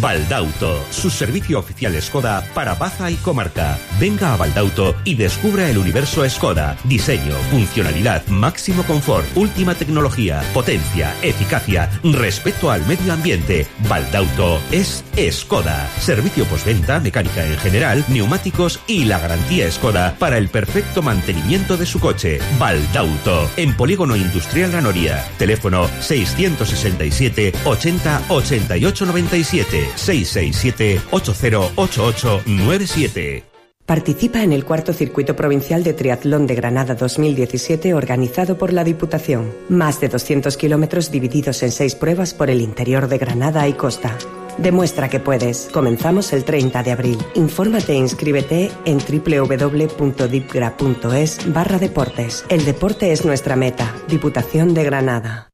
Baldauto, 0.01 0.84
su 0.91 1.11
servicio 1.11 1.59
oficial 1.59 2.01
Skoda 2.01 2.45
para 2.55 2.74
Baza 2.74 3.11
y 3.11 3.14
comarca. 3.16 3.78
Venga 3.99 4.34
a 4.34 4.36
Baldauto 4.36 4.95
y 5.05 5.14
descubra 5.14 5.68
el 5.70 5.78
universo 5.78 6.28
Skoda. 6.28 6.76
Diseño, 6.84 7.34
funcionalidad, 7.51 8.26
máximo 8.28 8.82
confort, 8.84 9.26
última 9.34 9.74
tecnología, 9.74 10.43
potencia, 10.53 11.14
eficacia, 11.22 11.91
respeto 12.05 12.70
al 12.70 12.86
medio 12.86 13.12
ambiente. 13.12 13.66
Baldauto 13.89 14.61
es 14.70 15.05
Skoda. 15.30 15.89
Servicio 15.99 16.45
postventa, 16.45 17.01
mecánica 17.01 17.45
en 17.45 17.57
general, 17.59 18.05
neumáticos 18.09 18.80
y 18.86 19.05
la 19.05 19.18
garantía 19.18 19.70
Skoda 19.72 20.14
para 20.18 20.39
el 20.39 20.49
perfecto 20.49 21.03
mantenimiento 21.03 21.76
de 21.76 21.86
su 21.86 21.99
coche. 21.99 22.39
Baldauto, 22.59 23.51
en 23.57 23.74
Polígono 23.74 24.16
Industrial 24.16 24.70
La 24.70 24.80
Noria. 24.80 25.26
Teléfono 25.39 25.89
667 26.01 27.53
80 27.64 28.22
88 28.28 29.07
97 29.07 29.78
667 29.97 31.01
808897. 31.11 33.49
Participa 33.89 34.43
en 34.43 34.53
el 34.53 34.66
cuarto 34.66 34.93
circuito 34.93 35.35
provincial 35.35 35.83
de 35.83 35.95
triatlón 35.95 36.47
de 36.47 36.55
Granada 36.55 36.95
2017 36.95 37.95
organizado 37.95 38.59
por 38.59 38.74
la 38.74 38.85
Diputación. 38.85 39.51
Más 39.70 39.99
de 39.99 40.11
200 40.11 40.59
kilómetros 40.59 41.11
divididos 41.11 41.62
en 41.62 41.70
seis 41.70 41.95
pruebas 41.95 42.35
por 42.35 42.51
el 42.51 42.61
interior 42.61 43.09
de 43.09 43.16
Granada 43.16 43.66
y 43.66 43.72
costa. 43.72 44.14
Demuestra 44.59 45.09
que 45.09 45.20
puedes. 45.20 45.70
Comenzamos 45.72 46.35
el 46.35 46.45
30 46.45 46.83
de 46.83 46.93
abril. 46.93 47.16
Infórmate 47.35 47.93
e 47.93 47.97
inscríbete 47.97 48.70
en 48.85 48.99
www.dipgra.es 48.99 51.51
barra 51.51 51.79
deportes. 51.79 52.45
El 52.51 52.66
deporte 52.66 53.12
es 53.12 53.24
nuestra 53.24 53.57
meta. 53.57 53.95
Diputación 54.07 54.74
de 54.74 54.85
Granada. 54.85 55.49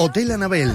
Hotel 0.00 0.30
Anabel. 0.30 0.72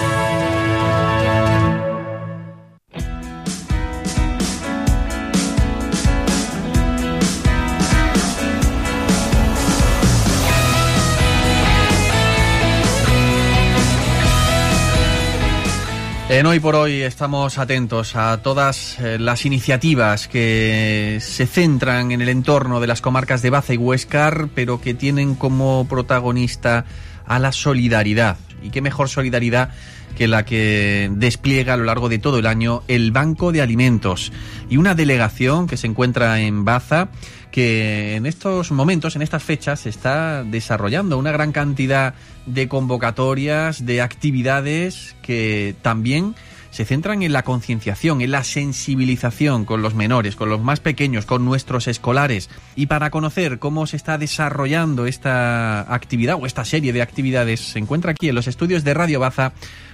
En 16.33 16.47
hoy 16.47 16.61
por 16.61 16.74
hoy 16.76 17.03
estamos 17.03 17.59
atentos 17.59 18.16
a 18.16 18.41
todas 18.41 18.99
eh, 19.01 19.18
las 19.18 19.45
iniciativas 19.45 20.28
que 20.28 21.18
se 21.20 21.47
centran 21.47 22.11
en 22.11 22.22
el 22.22 22.30
entorno 22.30 22.80
de 22.80 22.87
las 22.87 23.03
comarcas 23.03 23.43
de 23.43 23.51
Baza 23.51 23.74
y 23.74 23.76
Huescar, 23.76 24.49
pero 24.55 24.80
que 24.80 24.95
tienen 24.95 25.35
como 25.35 25.87
protagonista 25.87 26.87
a 27.26 27.39
la 27.39 27.53
solidaridad. 27.53 28.39
Y 28.62 28.70
qué 28.70 28.80
mejor 28.80 29.11
solidaridad 29.11 29.72
que 30.16 30.26
la 30.26 30.47
que 30.47 31.11
despliega 31.12 31.74
a 31.74 31.76
lo 31.76 31.85
largo 31.85 32.09
de 32.09 32.18
todo 32.18 32.39
el 32.39 32.47
año 32.47 32.83
el 32.89 33.12
Banco 33.12 33.53
de 33.53 33.61
Alimentos 33.61 34.33
y 34.70 34.78
una 34.78 34.95
delegación 34.95 35.66
que 35.66 35.76
se 35.76 35.87
encuentra 35.87 36.41
en 36.41 36.64
Baza 36.64 37.11
que 37.53 38.16
en 38.16 38.26
estos 38.26 38.72
momentos, 38.72 39.14
en 39.14 39.22
estas 39.22 39.42
fechas, 39.44 39.80
se 39.80 39.90
está 39.90 40.42
desarrollando 40.42 41.18
una 41.18 41.30
gran 41.30 41.53
cantidad 41.53 42.14
de 42.46 42.66
convocatorias, 42.66 43.86
de 43.86 44.00
actividades 44.00 45.14
que 45.22 45.76
también 45.82 46.34
se 46.70 46.86
centran 46.86 47.22
en 47.22 47.34
la 47.34 47.42
concienciación, 47.42 48.22
en 48.22 48.30
la 48.30 48.44
sensibilización 48.44 49.66
con 49.66 49.82
los 49.82 49.94
menores, 49.94 50.36
con 50.36 50.48
los 50.48 50.62
más 50.62 50.80
pequeños, 50.80 51.26
con 51.26 51.44
nuestros 51.44 51.86
escolares. 51.86 52.48
Y 52.74 52.86
para 52.86 53.11
conocer 53.11 53.59
cómo 53.59 53.86
se 53.86 53.98
está 53.98 54.16
desarrollando 54.16 55.07
esta 55.07 55.82
actividad 55.94 56.38
o 56.40 56.46
esta 56.46 56.64
serie 56.64 56.94
de 56.94 57.03
actividades, 57.03 57.61
se 57.61 57.78
encuentra 57.78 58.12
aquí 58.12 58.30
en 58.30 58.34
los 58.34 58.48
estudios 58.48 58.84
de 58.84 58.94
Radio 58.94 59.20
Baza 59.20 59.53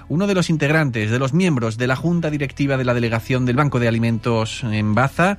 uno 0.09 0.27
de 0.27 0.35
los 0.35 0.49
integrantes, 0.49 1.11
de 1.11 1.19
los 1.19 1.35
miembros 1.35 1.77
de 1.77 1.89
la 1.89 1.97
Junta 1.97 2.31
Directiva 2.31 2.77
de 2.77 2.85
la 2.85 2.95
Delegación 2.95 3.45
del 3.45 3.57
Banco 3.57 3.81
de 3.81 3.89
Alimentos 3.89 4.63
en 4.63 4.95
Baza. 4.95 5.37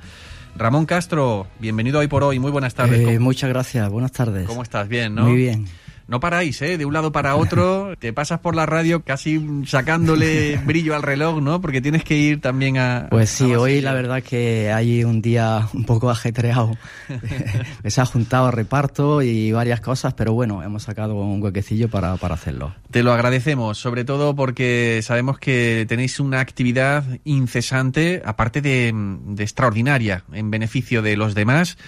Ramón 0.56 0.86
Castro, 0.86 1.46
bienvenido 1.58 2.00
hoy 2.00 2.08
por 2.08 2.22
hoy. 2.22 2.38
Muy 2.38 2.50
buenas 2.50 2.74
tardes. 2.74 3.00
Eh, 3.00 3.18
muchas 3.18 3.48
gracias. 3.48 3.88
Buenas 3.88 4.12
tardes. 4.12 4.46
¿Cómo 4.46 4.62
estás? 4.62 4.88
Bien, 4.88 5.14
¿no? 5.14 5.24
Muy 5.24 5.36
bien. 5.36 5.66
No 6.10 6.18
paráis, 6.18 6.60
¿eh? 6.60 6.76
De 6.76 6.84
un 6.84 6.92
lado 6.92 7.12
para 7.12 7.36
otro, 7.36 7.94
te 7.96 8.12
pasas 8.12 8.40
por 8.40 8.56
la 8.56 8.66
radio 8.66 9.04
casi 9.04 9.40
sacándole 9.64 10.56
brillo 10.66 10.96
al 10.96 11.04
reloj, 11.04 11.40
¿no? 11.40 11.60
Porque 11.60 11.80
tienes 11.80 12.02
que 12.02 12.16
ir 12.16 12.40
también 12.40 12.78
a... 12.78 13.06
Pues 13.10 13.30
sí, 13.30 13.54
hoy 13.54 13.80
la 13.80 13.92
verdad 13.92 14.20
que 14.20 14.72
hay 14.72 15.04
un 15.04 15.22
día 15.22 15.68
un 15.72 15.84
poco 15.84 16.10
ajetreado. 16.10 16.76
Se 17.86 18.00
ha 18.00 18.06
juntado 18.06 18.50
reparto 18.50 19.22
y 19.22 19.52
varias 19.52 19.80
cosas, 19.80 20.12
pero 20.14 20.32
bueno, 20.32 20.64
hemos 20.64 20.82
sacado 20.82 21.14
un 21.14 21.40
huequecillo 21.40 21.88
para, 21.88 22.16
para 22.16 22.34
hacerlo. 22.34 22.74
Te 22.90 23.04
lo 23.04 23.12
agradecemos, 23.12 23.78
sobre 23.78 24.04
todo 24.04 24.34
porque 24.34 24.98
sabemos 25.04 25.38
que 25.38 25.86
tenéis 25.88 26.18
una 26.18 26.40
actividad 26.40 27.04
incesante, 27.22 28.20
aparte 28.24 28.60
de, 28.60 28.92
de 28.92 29.42
extraordinaria, 29.44 30.24
en 30.32 30.50
beneficio 30.50 31.02
de 31.02 31.16
los 31.16 31.36
demás 31.36 31.78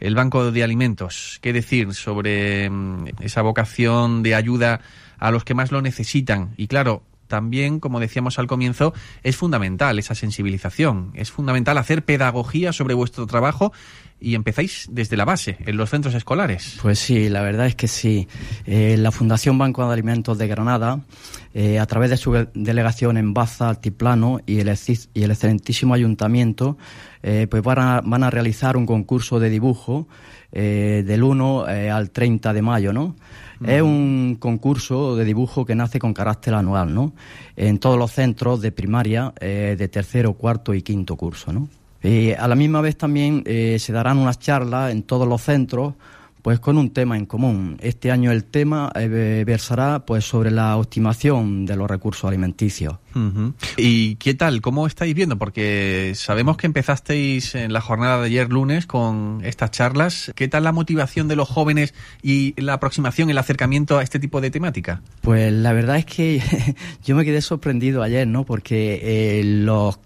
el 0.00 0.14
Banco 0.14 0.50
de 0.50 0.64
Alimentos. 0.64 1.38
¿Qué 1.42 1.52
decir 1.52 1.94
sobre 1.94 2.68
mm, 2.68 3.04
esa 3.20 3.42
vocación 3.42 4.22
de 4.22 4.34
ayuda 4.34 4.80
a 5.18 5.30
los 5.30 5.44
que 5.44 5.54
más 5.54 5.70
lo 5.70 5.82
necesitan? 5.82 6.54
Y 6.56 6.66
claro, 6.66 7.02
también, 7.30 7.78
como 7.78 8.00
decíamos 8.00 8.38
al 8.38 8.48
comienzo, 8.48 8.92
es 9.22 9.36
fundamental 9.36 9.98
esa 9.98 10.14
sensibilización, 10.14 11.12
es 11.14 11.30
fundamental 11.30 11.78
hacer 11.78 12.04
pedagogía 12.04 12.72
sobre 12.72 12.94
vuestro 12.94 13.26
trabajo 13.26 13.72
y 14.20 14.34
empezáis 14.34 14.86
desde 14.90 15.16
la 15.16 15.24
base, 15.24 15.56
en 15.60 15.76
los 15.76 15.90
centros 15.90 16.14
escolares. 16.14 16.78
Pues 16.82 16.98
sí, 16.98 17.28
la 17.28 17.40
verdad 17.40 17.66
es 17.66 17.74
que 17.74 17.88
sí. 17.88 18.28
Eh, 18.66 18.96
la 18.98 19.10
Fundación 19.10 19.56
Banco 19.56 19.86
de 19.86 19.92
Alimentos 19.92 20.36
de 20.36 20.46
Granada, 20.46 21.00
eh, 21.54 21.78
a 21.78 21.86
través 21.86 22.10
de 22.10 22.16
su 22.18 22.46
delegación 22.54 23.16
en 23.16 23.32
Baza, 23.32 23.70
Altiplano 23.70 24.40
y 24.44 24.60
el, 24.60 24.72
y 25.14 25.22
el 25.22 25.30
excelentísimo 25.30 25.94
ayuntamiento, 25.94 26.76
eh, 27.22 27.46
pues 27.50 27.62
van 27.62 27.78
a, 27.78 28.00
van 28.02 28.22
a, 28.22 28.30
realizar 28.30 28.76
un 28.76 28.86
concurso 28.86 29.40
de 29.40 29.48
dibujo 29.48 30.06
del 30.52 31.22
1 31.22 31.64
al 31.64 32.10
30 32.10 32.52
de 32.52 32.60
mayo, 32.60 32.92
¿no? 32.92 33.14
Es 33.64 33.82
un 33.82 34.36
concurso 34.40 35.14
de 35.14 35.24
dibujo 35.24 35.64
que 35.64 35.76
nace 35.76 36.00
con 36.00 36.12
carácter 36.12 36.54
anual, 36.54 36.92
¿no? 36.92 37.14
En 37.54 37.78
todos 37.78 37.96
los 37.96 38.10
centros 38.10 38.60
de 38.60 38.72
primaria, 38.72 39.32
de 39.40 39.88
tercero, 39.88 40.32
cuarto 40.32 40.74
y 40.74 40.82
quinto 40.82 41.14
curso, 41.14 41.52
¿no? 41.52 41.68
Y 42.02 42.32
a 42.32 42.48
la 42.48 42.54
misma 42.54 42.80
vez 42.80 42.96
también 42.96 43.42
eh, 43.46 43.78
se 43.78 43.92
darán 43.92 44.18
unas 44.18 44.38
charlas 44.38 44.92
en 44.92 45.02
todos 45.02 45.28
los 45.28 45.42
centros 45.42 45.94
pues 46.40 46.60
con 46.60 46.78
un 46.78 46.90
tema 46.90 47.16
en 47.16 47.26
común. 47.26 47.76
Este 47.80 48.10
año 48.10 48.30
el 48.30 48.44
tema 48.44 48.90
eh, 48.94 49.44
versará 49.46 50.04
pues 50.04 50.24
sobre 50.24 50.50
la 50.50 50.76
optimación 50.76 51.66
de 51.66 51.76
los 51.76 51.88
recursos 51.88 52.24
alimenticios. 52.24 52.94
¿Y 53.76 54.16
qué 54.16 54.34
tal? 54.34 54.60
¿Cómo 54.60 54.86
estáis 54.86 55.14
viendo? 55.14 55.36
Porque 55.36 56.12
sabemos 56.14 56.56
que 56.56 56.66
empezasteis 56.66 57.54
en 57.54 57.72
la 57.72 57.80
jornada 57.80 58.20
de 58.20 58.26
ayer 58.26 58.48
lunes 58.50 58.86
con 58.86 59.40
estas 59.44 59.70
charlas. 59.70 60.32
¿Qué 60.34 60.48
tal 60.48 60.64
la 60.64 60.72
motivación 60.72 61.28
de 61.28 61.36
los 61.36 61.48
jóvenes 61.48 61.94
y 62.22 62.54
la 62.60 62.74
aproximación, 62.74 63.30
el 63.30 63.38
acercamiento 63.38 63.98
a 63.98 64.02
este 64.02 64.18
tipo 64.18 64.40
de 64.40 64.50
temática? 64.50 65.02
Pues 65.22 65.52
la 65.52 65.72
verdad 65.72 65.96
es 65.96 66.06
que 66.06 66.42
yo 67.04 67.16
me 67.16 67.24
quedé 67.24 67.42
sorprendido 67.42 68.02
ayer, 68.02 68.26
¿no? 68.26 68.44
Porque 68.44 69.00
eh, 69.02 69.44
los 69.44 69.98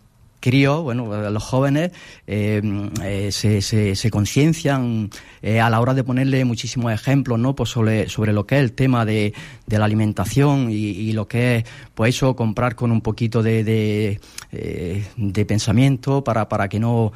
críos, 0.44 0.82
bueno, 0.82 1.30
los 1.30 1.42
jóvenes 1.42 1.90
eh, 2.26 2.60
eh, 3.02 3.32
se, 3.32 3.62
se, 3.62 4.10
conciencian 4.10 5.08
eh, 5.40 5.58
a 5.58 5.70
la 5.70 5.80
hora 5.80 5.94
de 5.94 6.04
ponerle 6.04 6.44
muchísimos 6.44 6.92
ejemplos, 6.92 7.38
¿no? 7.38 7.54
Pues 7.54 7.70
sobre, 7.70 8.10
sobre 8.10 8.34
lo 8.34 8.46
que 8.46 8.56
es 8.56 8.60
el 8.60 8.72
tema 8.72 9.06
de, 9.06 9.32
de 9.66 9.78
la 9.78 9.86
alimentación 9.86 10.68
y, 10.70 11.14
lo 11.14 11.26
que 11.28 11.56
es, 11.56 11.64
pues 11.94 12.14
eso, 12.14 12.36
comprar 12.36 12.74
con 12.74 12.92
un 12.92 13.00
poquito 13.00 13.42
de, 13.42 13.64
de, 13.64 15.44
pensamiento 15.46 16.22
para, 16.22 16.46
para 16.46 16.68
que 16.68 16.78
no 16.78 17.14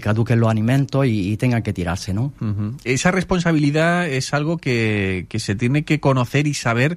caduquen 0.00 0.38
los 0.38 0.48
alimentos 0.48 1.04
y, 1.04 1.36
tengan 1.36 1.64
que 1.64 1.72
tirarse, 1.72 2.14
¿no? 2.14 2.32
Esa 2.84 3.10
responsabilidad 3.10 4.08
es 4.08 4.32
algo 4.32 4.58
que, 4.58 5.26
que 5.28 5.40
se 5.40 5.56
tiene 5.56 5.84
que 5.84 5.98
conocer 5.98 6.46
y 6.46 6.54
saber 6.54 6.96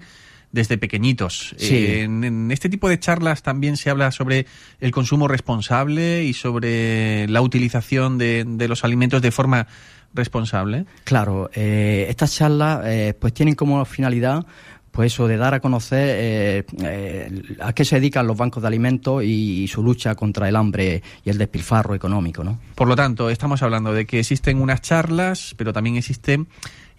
desde 0.52 0.78
pequeñitos. 0.78 1.56
Sí. 1.58 1.76
Eh, 1.76 2.02
en, 2.04 2.24
en 2.24 2.52
este 2.52 2.70
tipo 2.70 2.90
de 2.90 3.00
charlas 3.00 3.44
también 3.44 3.78
se 3.78 3.90
habla 3.90 4.12
sobre 4.12 4.46
el 4.80 4.92
consumo 4.92 5.28
responsable 5.28 6.24
y 6.24 6.34
sobre 6.34 7.28
la 7.28 7.42
utilización 7.42 8.18
de, 8.18 8.44
de 8.46 8.68
los 8.68 8.84
alimentos 8.84 9.22
de 9.22 9.32
forma 9.32 9.68
responsable. 10.14 10.86
Claro, 11.04 11.50
eh, 11.54 12.08
estas 12.10 12.36
charlas 12.36 12.82
eh, 12.86 13.14
pues 13.18 13.34
tienen 13.34 13.56
como 13.56 13.84
finalidad 13.86 14.46
pues 14.92 15.14
eso 15.14 15.26
de 15.26 15.38
dar 15.38 15.54
a 15.54 15.62
conocer 15.62 16.18
eh, 16.20 16.64
eh, 16.84 17.42
a 17.62 17.72
qué 17.72 17.86
se 17.86 17.96
dedican 17.96 18.28
los 18.28 18.36
bancos 18.36 18.62
de 18.62 18.68
alimentos 18.68 19.24
y, 19.24 19.64
y 19.64 19.68
su 19.70 19.82
lucha 19.82 20.16
contra 20.16 20.50
el 20.50 20.56
hambre 20.58 21.02
y 21.24 21.30
el 21.30 21.38
despilfarro 21.38 21.96
económico, 21.96 22.44
¿no? 22.44 22.60
Por 22.76 22.90
lo 22.90 22.96
tanto, 22.98 23.30
estamos 23.30 23.64
hablando 23.64 23.94
de 23.94 24.06
que 24.06 24.20
existen 24.20 24.62
unas 24.62 24.82
charlas, 24.82 25.56
pero 25.56 25.72
también 25.72 25.96
existen 25.96 26.48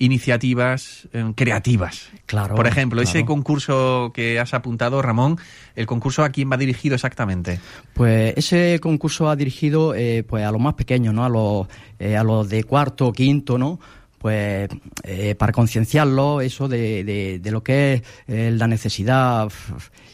iniciativas 0.03 1.09
eh, 1.13 1.33
creativas. 1.37 2.11
Claro. 2.27 2.57
Por 2.57 2.67
ejemplo, 2.67 3.01
ese 3.01 3.25
concurso 3.25 4.11
que 4.13 4.41
has 4.41 4.53
apuntado, 4.53 5.01
Ramón, 5.01 5.39
el 5.77 5.87
concurso 5.87 6.25
a 6.25 6.31
quién 6.31 6.51
va 6.51 6.57
dirigido 6.57 6.97
exactamente. 6.97 7.61
Pues 7.95 8.35
ese 8.37 8.81
concurso 8.81 9.29
ha 9.29 9.37
dirigido 9.37 9.95
eh, 9.95 10.25
pues 10.29 10.45
a 10.45 10.51
los 10.51 10.61
más 10.61 10.75
pequeños, 10.75 11.15
¿no? 11.15 11.25
A 11.25 11.29
los, 11.29 11.69
eh, 12.01 12.17
a 12.17 12.25
los 12.25 12.49
de 12.49 12.65
cuarto 12.65 13.07
o 13.07 13.13
quinto, 13.13 13.59
¿no? 13.59 13.79
Pues 14.19 14.69
eh, 15.05 15.37
para 15.37 15.53
concienciarlos 15.53 16.43
eso 16.43 16.67
de, 16.67 17.05
de, 17.05 17.39
de 17.39 17.51
lo 17.53 17.63
que 17.63 17.95
es 17.95 18.03
eh, 18.27 18.51
la 18.53 18.67
necesidad 18.67 19.51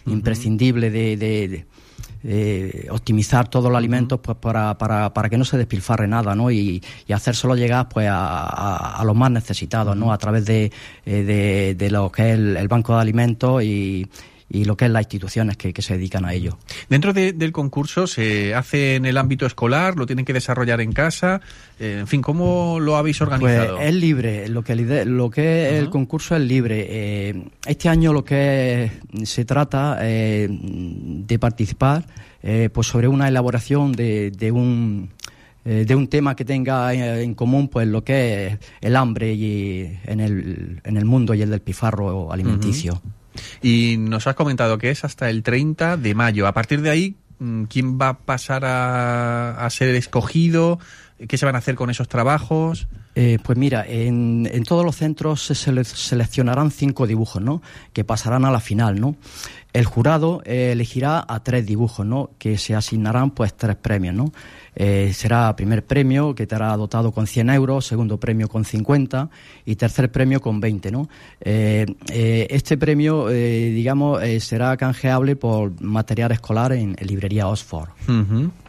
imprescindible 0.07 0.91
de, 0.91 1.67
eh, 2.25 2.87
optimizar 2.91 3.49
todos 3.49 3.71
los 3.71 3.79
alimentos 3.79 4.21
pues 4.21 4.37
para, 4.39 4.77
para, 4.79 5.13
para 5.15 5.29
que 5.29 5.39
no 5.39 5.45
se 5.45 5.57
despilfarre 5.57 6.07
nada, 6.09 6.35
¿no? 6.35 6.51
Y, 6.51 6.83
y 7.07 7.13
hacérselo 7.13 7.55
llegar 7.55 7.89
pues 7.89 8.09
a, 8.09 8.17
a- 8.45 9.01
a 9.01 9.05
los 9.05 9.15
más 9.17 9.31
necesitados, 9.31 9.97
¿no? 9.97 10.13
A 10.13 10.19
través 10.19 10.45
de, 10.47 10.73
eh, 11.07 11.23
de, 11.23 11.75
de 11.75 11.91
lo 11.91 12.11
que 12.11 12.31
es 12.31 12.35
el, 12.39 12.57
el 12.57 12.69
banco 12.69 12.95
de 12.95 13.01
alimentos 13.01 13.63
y, 13.63 14.07
y 14.51 14.65
lo 14.65 14.77
que 14.77 14.87
es 14.87 14.91
las 14.91 15.03
instituciones 15.03 15.57
que, 15.59 15.73
que 15.75 15.83
se 15.83 15.95
dedican 15.95 16.25
a 16.25 16.33
ello. 16.33 16.57
Dentro 16.89 17.13
de- 17.13 17.33
del 17.35 17.53
concurso 17.53 18.07
se 18.07 18.55
hace 18.55 18.97
en 18.97 19.05
el 19.05 19.19
ámbito 19.19 19.45
escolar, 19.45 19.97
lo 19.97 20.07
tienen 20.07 20.25
que 20.25 20.33
desarrollar 20.33 20.81
en 20.81 20.93
casa, 20.93 21.41
eh, 21.79 21.99
en 22.01 22.07
fin, 22.07 22.23
¿cómo 22.23 22.79
lo 22.81 22.97
habéis 22.97 23.21
organizado? 23.21 23.77
Pues 23.77 23.89
es 23.89 23.95
libre, 23.95 24.49
lo 24.49 24.63
que, 24.65 24.75
lo 25.05 25.29
que 25.31 25.69
es 25.69 25.75
el 25.75 25.91
concurso 25.91 26.35
es 26.35 26.43
libre. 26.43 26.87
Eh, 26.89 27.43
este 27.67 27.89
año 27.91 28.13
lo 28.13 28.25
que 28.25 28.91
es- 29.13 29.29
se 29.31 29.45
trata 29.45 29.99
eh, 30.03 30.49
de 30.51 31.39
participar 31.39 32.07
eh, 32.43 32.71
pues 32.73 32.87
sobre 32.87 33.09
una 33.09 33.29
elaboración 33.29 33.93
de, 33.93 34.31
de 34.31 34.51
un 34.53 35.11
de 35.65 35.95
un 35.95 36.07
tema 36.09 36.35
que 36.35 36.47
tenga 36.47 36.95
en 36.95 37.35
común 37.35 37.69
pues 37.69 37.87
lo 37.87 38.03
que 38.03 38.47
es 38.47 38.59
el 38.81 38.97
hambre 38.97 39.35
y 39.35 39.99
en 40.07 40.21
el, 40.21 40.81
en 40.83 40.97
el 40.97 41.05
mundo 41.05 41.35
y 41.35 41.43
el 41.43 41.51
del 41.51 41.61
pifarro 41.61 42.33
alimenticio. 42.33 43.03
Y 43.63 43.97
nos 43.99 44.27
has 44.27 44.35
comentado 44.35 44.79
que 44.79 44.91
es 44.91 45.05
hasta 45.05 45.31
el 45.31 45.43
30 45.43 45.97
de 45.97 46.15
mayo. 46.15 46.47
A 46.47 46.53
partir 46.53 46.83
de 46.83 46.91
ahí, 46.91 47.17
mm, 47.39 47.65
¿quién 47.65 47.99
va 47.99 48.09
a 48.09 48.19
pasar 48.19 48.65
a, 48.65 49.65
a 49.65 49.71
ser 49.71 49.95
escogido? 49.95 50.79
¿Qué 51.29 51.37
se 51.37 51.47
van 51.47 51.55
a 51.55 51.59
hacer 51.59 51.75
con 51.75 51.91
esos 51.91 52.09
trabajos? 52.09 52.89
Eh, 53.21 53.39
pues 53.43 53.59
mira, 53.59 53.85
en, 53.85 54.49
en 54.53 54.63
todos 54.63 54.85
los 54.85 54.95
centros 54.95 55.43
se 55.45 55.55
sele- 55.55 55.83
seleccionarán 55.83 56.71
cinco 56.71 57.05
dibujos, 57.05 57.43
¿no? 57.43 57.61
Que 57.93 58.05
pasarán 58.05 58.45
a 58.45 58.53
la 58.53 58.61
final, 58.61 59.01
¿no? 59.01 59.17
El 59.73 59.87
jurado 59.87 60.41
eh, 60.45 60.71
elegirá 60.73 61.25
a 61.27 61.41
tres 61.43 61.67
dibujos, 61.67 62.07
¿no? 62.07 62.31
Que 62.39 62.57
se 62.59 62.77
asignarán, 62.77 63.33
pues, 63.33 63.55
tres 63.57 63.75
premios, 63.75 64.15
¿no? 64.15 64.33
Eh, 64.77 65.11
será 65.13 65.55
primer 65.57 65.85
premio, 65.85 66.33
que 66.37 66.45
estará 66.45 66.77
dotado 66.77 67.11
con 67.11 67.27
100 67.27 67.51
euros, 67.51 67.87
segundo 67.87 68.19
premio 68.21 68.49
con 68.49 68.65
50 68.65 69.29
y 69.67 69.75
tercer 69.75 70.13
premio 70.13 70.41
con 70.41 70.61
20, 70.61 70.93
¿no? 70.93 71.09
Este 71.41 72.77
premio, 72.79 73.27
digamos, 73.29 74.21
será 74.41 74.77
canjeable 74.77 75.35
por 75.35 75.81
material 75.83 76.31
escolar 76.31 76.73
en, 76.73 76.95
librería 77.01 77.49
Oxford. 77.49 77.89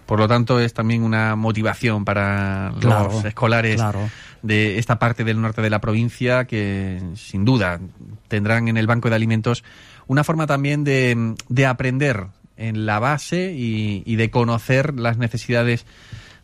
Por 0.09 0.17
lo 0.19 0.27
tanto, 0.27 0.59
es 0.59 0.73
también 0.73 1.03
una 1.03 1.35
motivación 1.35 2.03
para 2.03 2.73
Claro, 2.79 3.11
los 3.13 3.23
escolares 3.25 3.75
claro. 3.75 4.09
de 4.41 4.79
esta 4.79 4.97
parte 4.97 5.23
del 5.23 5.39
norte 5.39 5.61
de 5.61 5.69
la 5.69 5.79
provincia 5.79 6.45
que, 6.45 6.99
sin 7.15 7.45
duda, 7.45 7.79
tendrán 8.27 8.67
en 8.69 8.77
el 8.77 8.87
Banco 8.87 9.09
de 9.11 9.15
Alimentos 9.15 9.63
una 10.07 10.23
forma 10.23 10.47
también 10.47 10.83
de, 10.83 11.35
de 11.47 11.65
aprender 11.67 12.25
en 12.57 12.87
la 12.87 12.97
base 12.97 13.53
y, 13.55 14.01
y 14.03 14.15
de 14.15 14.31
conocer 14.31 14.99
las 14.99 15.17
necesidades 15.19 15.85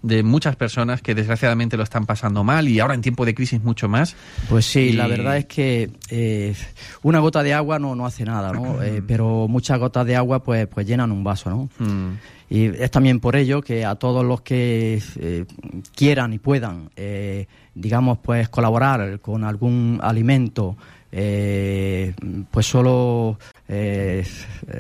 de 0.03 0.22
muchas 0.22 0.55
personas 0.55 1.01
que 1.01 1.16
desgraciadamente 1.16 1.76
lo 1.78 1.82
están 1.84 2.05
pasando 2.05 2.43
mal 2.43 2.68
y 2.70 2.80
ahora 2.80 2.93
en 2.93 3.01
tiempo 3.01 3.26
de 3.26 3.34
crisis 3.34 3.63
mucho 3.63 3.89
más. 3.89 4.16
Pues 4.47 4.66
sí, 4.68 4.82
Y- 4.89 4.93
la 4.93 5.07
verdad 5.07 5.38
es 5.38 5.45
que 5.45 5.89
eh, 6.11 6.53
una 7.01 7.18
gota 7.20 7.41
de 7.41 7.55
agua 7.55 7.80
no, 7.80 7.95
no 7.95 8.05
hace 8.05 8.24
nada, 8.24 8.51
¿no? 8.53 8.84
Eh, 8.84 9.01
pero 9.07 9.47
muchas 9.47 9.80
gotas 9.80 10.05
de 10.05 10.16
agua 10.16 10.43
pues, 10.43 10.68
pues 10.68 10.86
llenan 10.86 11.11
un 11.11 11.24
vaso, 11.24 11.49
¿no? 11.49 11.70
Mm. 11.80 12.18
Y 12.49 12.65
es 12.67 12.91
también 12.91 13.19
por 13.19 13.35
ello 13.35 13.61
que 13.61 13.85
a 13.85 13.95
todos 13.95 14.23
los 14.23 14.41
que 14.41 15.01
eh, 15.19 15.45
quieran 15.95 16.31
y 16.33 16.37
puedan, 16.39 16.89
eh, 16.95 17.47
digamos, 17.73 18.19
pues 18.19 18.49
colaborar 18.49 19.19
con 19.19 19.43
algún 19.43 19.99
alimento, 20.03 20.77
eh, 21.11 22.13
pues 22.51 22.67
solo 22.67 23.39
eh, 23.67 24.23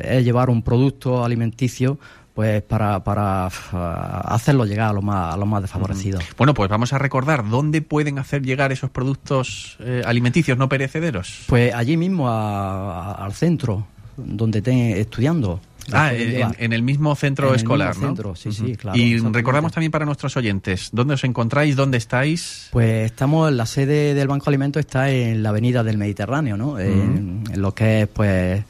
es 0.03 0.23
llevar 0.23 0.49
un 0.49 0.61
producto 0.61 1.23
alimenticio 1.25 1.97
pues 2.35 2.61
para, 2.63 3.01
para 3.03 3.47
ah, 3.47 4.21
hacerlo 4.25 4.65
llegar 4.65 4.89
a 4.89 4.93
los 4.93 5.03
más, 5.03 5.33
a 5.33 5.37
los 5.37 5.47
más 5.47 5.61
desfavorecidos. 5.61 6.21
Bueno, 6.37 6.53
pues 6.53 6.69
vamos 6.69 6.91
a 6.91 6.97
recordar 6.97 7.49
dónde 7.49 7.81
pueden 7.81 8.19
hacer 8.19 8.41
llegar 8.43 8.73
esos 8.73 8.89
productos 8.89 9.77
alimenticios 10.05 10.57
no 10.57 10.67
perecederos. 10.67 11.45
Pues 11.47 11.73
allí 11.73 11.95
mismo 11.95 12.27
a- 12.29 13.11
a- 13.13 13.25
al 13.25 13.33
centro, 13.33 13.87
donde 14.17 14.57
estén 14.59 14.77
estudiando. 14.97 15.61
Ah, 15.91 16.11
en, 16.13 16.73
el 16.73 16.81
mismo 16.81 17.15
centro 17.15 17.47
En 17.47 17.53
el 17.53 17.59
escolar, 17.59 17.89
mismo 17.89 18.01
¿no? 18.01 18.07
centro, 18.07 18.35
sí, 18.35 18.51
sí, 18.51 18.75
claro, 18.75 18.97
Y 18.97 19.19
recordamos 19.19 19.71
también 19.71 19.91
para 19.91 20.05
nuestros 20.05 20.35
oyentes, 20.35 20.89
¿dónde 20.91 21.13
os 21.13 21.23
encontráis? 21.23 21.75
¿Dónde 21.75 21.97
estáis? 21.97 22.69
Pues 22.71 23.05
estamos, 23.05 23.51
la 23.51 23.65
sede 23.65 24.13
del 24.13 24.27
Banco 24.27 24.49
Alimentos 24.49 24.79
está 24.79 25.11
en 25.11 25.43
la 25.43 25.49
avenida 25.49 25.83
del 25.83 25.97
Mediterráneo, 25.97 26.57
¿no? 26.57 26.79
En, 26.79 27.43
en 27.51 27.61
lo 27.61 27.73
que 27.73 28.01
es, 28.01 28.07
pues, 28.07 28.63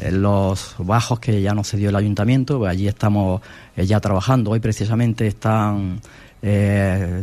en 0.00 0.22
los 0.22 0.74
bajos 0.78 1.20
que 1.20 1.42
ya 1.42 1.54
nos 1.54 1.68
cedió 1.68 1.90
el 1.90 1.96
ayuntamiento, 1.96 2.58
pues 2.58 2.70
allí 2.70 2.88
estamos 2.88 3.42
eh, 3.76 3.86
ya 3.86 4.00
trabajando. 4.00 4.50
Hoy 4.52 4.60
precisamente 4.60 5.26
están 5.26 6.00
eh, 6.40 7.22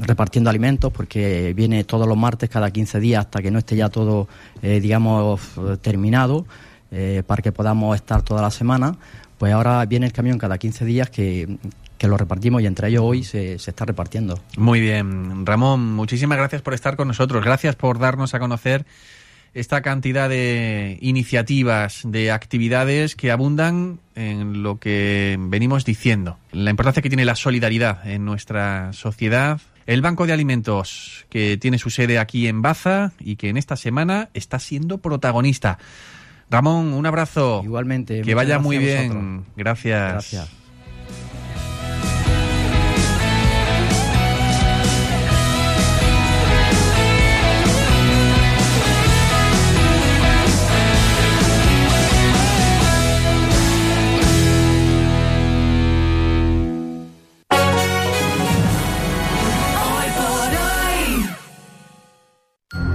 repartiendo 0.00 0.50
alimentos 0.50 0.92
porque 0.92 1.52
viene 1.54 1.84
todos 1.84 2.08
los 2.08 2.16
martes 2.16 2.48
cada 2.48 2.70
15 2.70 3.00
días 3.00 3.26
hasta 3.26 3.42
que 3.42 3.50
no 3.50 3.58
esté 3.58 3.76
ya 3.76 3.88
todo, 3.88 4.28
eh, 4.62 4.80
digamos, 4.80 5.40
terminado 5.82 6.46
eh, 6.90 7.22
para 7.26 7.42
que 7.42 7.52
podamos 7.52 7.96
estar 7.96 8.22
toda 8.22 8.42
la 8.42 8.50
semana. 8.50 8.96
Pues 9.38 9.52
ahora 9.52 9.84
viene 9.86 10.06
el 10.06 10.12
camión 10.12 10.38
cada 10.38 10.58
15 10.58 10.84
días 10.84 11.10
que, 11.10 11.58
que 11.96 12.08
lo 12.08 12.16
repartimos 12.16 12.62
y 12.62 12.66
entre 12.66 12.88
ellos 12.88 13.02
hoy 13.04 13.24
se, 13.24 13.58
se 13.58 13.70
está 13.70 13.84
repartiendo. 13.84 14.40
Muy 14.56 14.80
bien. 14.80 15.46
Ramón, 15.46 15.94
muchísimas 15.94 16.38
gracias 16.38 16.62
por 16.62 16.74
estar 16.74 16.96
con 16.96 17.08
nosotros. 17.08 17.44
Gracias 17.44 17.76
por 17.76 17.98
darnos 17.98 18.34
a 18.34 18.38
conocer 18.38 18.84
esta 19.54 19.82
cantidad 19.82 20.28
de 20.28 20.98
iniciativas, 21.00 22.02
de 22.04 22.30
actividades 22.30 23.16
que 23.16 23.30
abundan 23.30 23.98
en 24.14 24.62
lo 24.62 24.78
que 24.78 25.36
venimos 25.38 25.84
diciendo. 25.84 26.38
La 26.52 26.70
importancia 26.70 27.02
que 27.02 27.08
tiene 27.08 27.24
la 27.24 27.34
solidaridad 27.34 28.06
en 28.06 28.24
nuestra 28.24 28.92
sociedad. 28.92 29.60
El 29.86 30.02
Banco 30.02 30.26
de 30.26 30.32
Alimentos, 30.32 31.26
que 31.30 31.56
tiene 31.56 31.78
su 31.78 31.90
sede 31.90 32.18
aquí 32.18 32.46
en 32.46 32.62
Baza 32.62 33.12
y 33.18 33.36
que 33.36 33.48
en 33.48 33.56
esta 33.56 33.76
semana 33.76 34.28
está 34.34 34.60
siendo 34.60 34.98
protagonista. 34.98 35.78
Ramón, 36.50 36.92
un 36.92 37.06
abrazo. 37.06 37.62
Igualmente. 37.64 38.22
Que 38.22 38.34
vaya 38.34 38.58
muy 38.58 38.78
bien. 38.78 39.44
Gracias. 39.56 40.12
Gracias. 40.12 40.60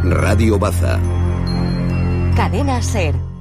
Radio 0.04 0.60
Baza. 0.60 1.00
Cadena 2.36 2.82
Ser. 2.82 3.35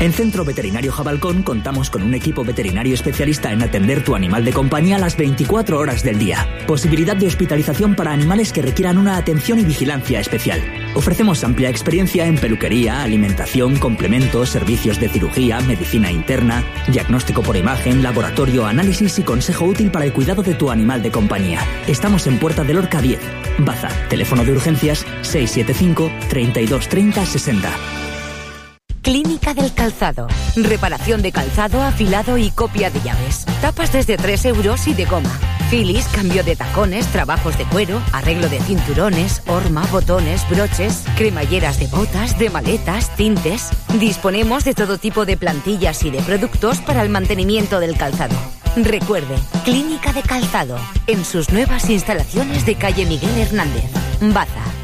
En 0.00 0.14
Centro 0.14 0.46
Veterinario 0.46 0.92
Jabalcón 0.92 1.42
contamos 1.42 1.90
con 1.90 2.02
un 2.02 2.14
equipo 2.14 2.42
veterinario 2.42 2.94
especialista 2.94 3.52
en 3.52 3.62
atender 3.62 4.02
tu 4.02 4.16
animal 4.16 4.46
de 4.46 4.52
compañía 4.54 4.98
las 4.98 5.14
24 5.14 5.78
horas 5.78 6.02
del 6.02 6.18
día. 6.18 6.48
Posibilidad 6.66 7.14
de 7.14 7.26
hospitalización 7.26 7.94
para 7.94 8.12
animales 8.12 8.50
que 8.50 8.62
requieran 8.62 8.96
una 8.96 9.18
atención 9.18 9.58
y 9.58 9.64
vigilancia 9.64 10.18
especial. 10.18 10.62
Ofrecemos 10.94 11.44
amplia 11.44 11.68
experiencia 11.68 12.24
en 12.24 12.36
peluquería, 12.36 13.02
alimentación, 13.02 13.76
complementos, 13.76 14.48
servicios 14.48 14.98
de 14.98 15.10
cirugía, 15.10 15.60
medicina 15.60 16.10
interna, 16.10 16.64
diagnóstico 16.88 17.42
por 17.42 17.58
imagen, 17.58 18.02
laboratorio, 18.02 18.64
análisis 18.64 19.18
y 19.18 19.22
consejo 19.22 19.66
útil 19.66 19.90
para 19.90 20.06
el 20.06 20.14
cuidado 20.14 20.42
de 20.42 20.54
tu 20.54 20.70
animal 20.70 21.02
de 21.02 21.10
compañía. 21.10 21.60
Estamos 21.86 22.26
en 22.26 22.38
Puerta 22.38 22.64
del 22.64 22.78
Orca 22.78 23.02
10, 23.02 23.20
Baza. 23.58 23.90
Teléfono 24.08 24.46
de 24.46 24.52
urgencias 24.52 25.04
675 25.20 26.10
3230 26.30 27.26
60. 27.26 27.99
Clínica 29.02 29.54
del 29.54 29.72
Calzado. 29.72 30.28
Reparación 30.56 31.22
de 31.22 31.32
calzado, 31.32 31.82
afilado 31.82 32.36
y 32.36 32.50
copia 32.50 32.90
de 32.90 33.00
llaves. 33.00 33.46
Tapas 33.62 33.92
desde 33.92 34.16
3 34.16 34.44
euros 34.46 34.86
y 34.88 34.94
de 34.94 35.06
goma. 35.06 35.30
Filis, 35.70 36.06
cambio 36.08 36.44
de 36.44 36.56
tacones, 36.56 37.06
trabajos 37.06 37.56
de 37.56 37.64
cuero, 37.64 38.02
arreglo 38.12 38.48
de 38.48 38.60
cinturones, 38.60 39.42
horma, 39.46 39.86
botones, 39.86 40.46
broches, 40.50 41.04
cremalleras 41.16 41.78
de 41.78 41.86
botas, 41.86 42.38
de 42.38 42.50
maletas, 42.50 43.14
tintes. 43.16 43.70
Disponemos 43.98 44.64
de 44.64 44.74
todo 44.74 44.98
tipo 44.98 45.24
de 45.24 45.36
plantillas 45.36 46.02
y 46.04 46.10
de 46.10 46.20
productos 46.20 46.78
para 46.80 47.02
el 47.02 47.08
mantenimiento 47.08 47.80
del 47.80 47.96
calzado. 47.96 48.36
Recuerde, 48.76 49.36
Clínica 49.64 50.12
de 50.12 50.22
Calzado, 50.22 50.78
en 51.06 51.24
sus 51.24 51.50
nuevas 51.50 51.88
instalaciones 51.90 52.66
de 52.66 52.76
calle 52.76 53.06
Miguel 53.06 53.36
Hernández, 53.38 53.90
Baza. 54.20 54.79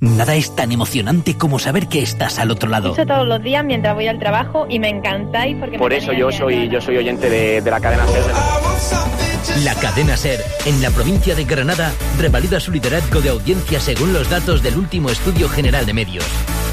Nada 0.00 0.36
es 0.36 0.54
tan 0.54 0.70
emocionante 0.70 1.36
como 1.36 1.58
saber 1.58 1.88
que 1.88 2.00
estás 2.00 2.38
al 2.38 2.52
otro 2.52 2.70
lado. 2.70 2.90
Escucho 2.90 3.04
todos 3.04 3.26
los 3.26 3.42
días 3.42 3.64
mientras 3.64 3.96
voy 3.96 4.06
al 4.06 4.20
trabajo 4.20 4.64
y 4.70 4.78
me 4.78 4.88
encantáis 4.88 5.56
porque 5.58 5.76
Por 5.76 5.90
me 5.90 5.96
eso 5.96 6.12
yo 6.12 6.30
soy 6.30 6.68
yo 6.68 6.80
soy 6.80 6.98
oyente 6.98 7.28
de, 7.28 7.60
de 7.60 7.68
la 7.68 7.80
cadena 7.80 8.06
SER. 8.06 9.64
La 9.64 9.74
cadena 9.74 10.16
Ser, 10.16 10.40
en 10.66 10.80
la 10.82 10.90
provincia 10.90 11.34
de 11.34 11.42
Granada, 11.42 11.92
revalida 12.16 12.60
su 12.60 12.70
liderazgo 12.70 13.20
de 13.20 13.30
audiencia 13.30 13.80
según 13.80 14.12
los 14.12 14.30
datos 14.30 14.62
del 14.62 14.76
último 14.76 15.10
estudio 15.10 15.48
general 15.48 15.84
de 15.84 15.94
medios. 15.94 16.26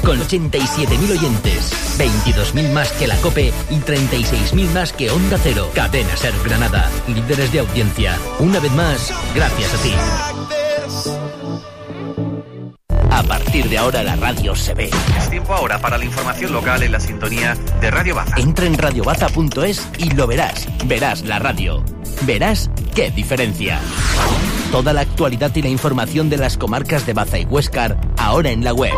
Con 0.04 0.20
87.000 0.20 1.18
oyentes, 1.18 1.98
22.000 1.98 2.70
más 2.70 2.92
que 2.92 3.08
la 3.08 3.16
COPE 3.16 3.52
y 3.70 3.74
36.000 3.80 4.70
más 4.70 4.92
que 4.92 5.10
Onda 5.10 5.36
Cero. 5.42 5.68
Cadena 5.74 6.16
Ser 6.16 6.34
Granada, 6.44 6.88
líderes 7.08 7.50
de 7.50 7.58
audiencia. 7.58 8.16
Una 8.38 8.60
vez 8.60 8.70
más, 8.72 9.12
gracias 9.34 9.74
a 9.74 9.78
ti. 9.82 11.25
A 13.26 13.28
partir 13.28 13.68
de 13.68 13.76
ahora 13.76 14.04
la 14.04 14.14
radio 14.14 14.54
se 14.54 14.72
ve. 14.72 14.88
Es 15.18 15.28
tiempo 15.28 15.52
ahora 15.52 15.80
para 15.80 15.98
la 15.98 16.04
información 16.04 16.52
local 16.52 16.84
en 16.84 16.92
la 16.92 17.00
sintonía 17.00 17.56
de 17.80 17.90
Radio 17.90 18.14
Baza. 18.14 18.36
Entra 18.36 18.66
en 18.66 18.78
radiobaza.es 18.78 19.88
y 19.98 20.10
lo 20.10 20.28
verás. 20.28 20.68
Verás 20.84 21.22
la 21.22 21.40
radio. 21.40 21.84
Verás 22.22 22.70
qué 22.94 23.10
diferencia. 23.10 23.80
Toda 24.70 24.92
la 24.92 25.00
actualidad 25.00 25.50
y 25.56 25.62
la 25.62 25.68
información 25.68 26.30
de 26.30 26.36
las 26.36 26.56
comarcas 26.56 27.04
de 27.04 27.14
Baza 27.14 27.36
y 27.40 27.44
Huéscar 27.46 27.98
ahora 28.16 28.50
en 28.50 28.62
la 28.62 28.72
web. 28.72 28.94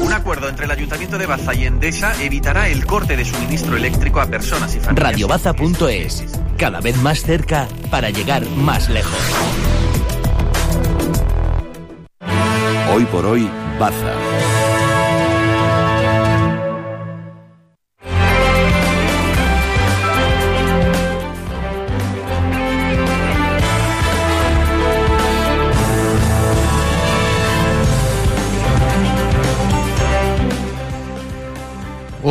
Un 0.00 0.12
acuerdo 0.12 0.48
entre 0.48 0.64
el 0.64 0.70
Ayuntamiento 0.72 1.16
de 1.16 1.26
Baza 1.26 1.54
y 1.54 1.64
Endesa 1.64 2.20
evitará 2.20 2.66
el 2.68 2.84
corte 2.84 3.16
de 3.16 3.24
suministro 3.24 3.76
eléctrico 3.76 4.20
a 4.20 4.26
personas 4.26 4.74
y 4.74 4.80
familias. 4.80 5.08
Radiobaza.es. 5.08 6.24
Cada 6.58 6.80
vez 6.80 6.96
más 6.96 7.22
cerca 7.22 7.68
para 7.92 8.10
llegar 8.10 8.44
más 8.56 8.88
lejos. 8.88 9.81
Hoy 12.94 13.06
por 13.06 13.24
hoy, 13.24 13.50
Baza. 13.78 14.61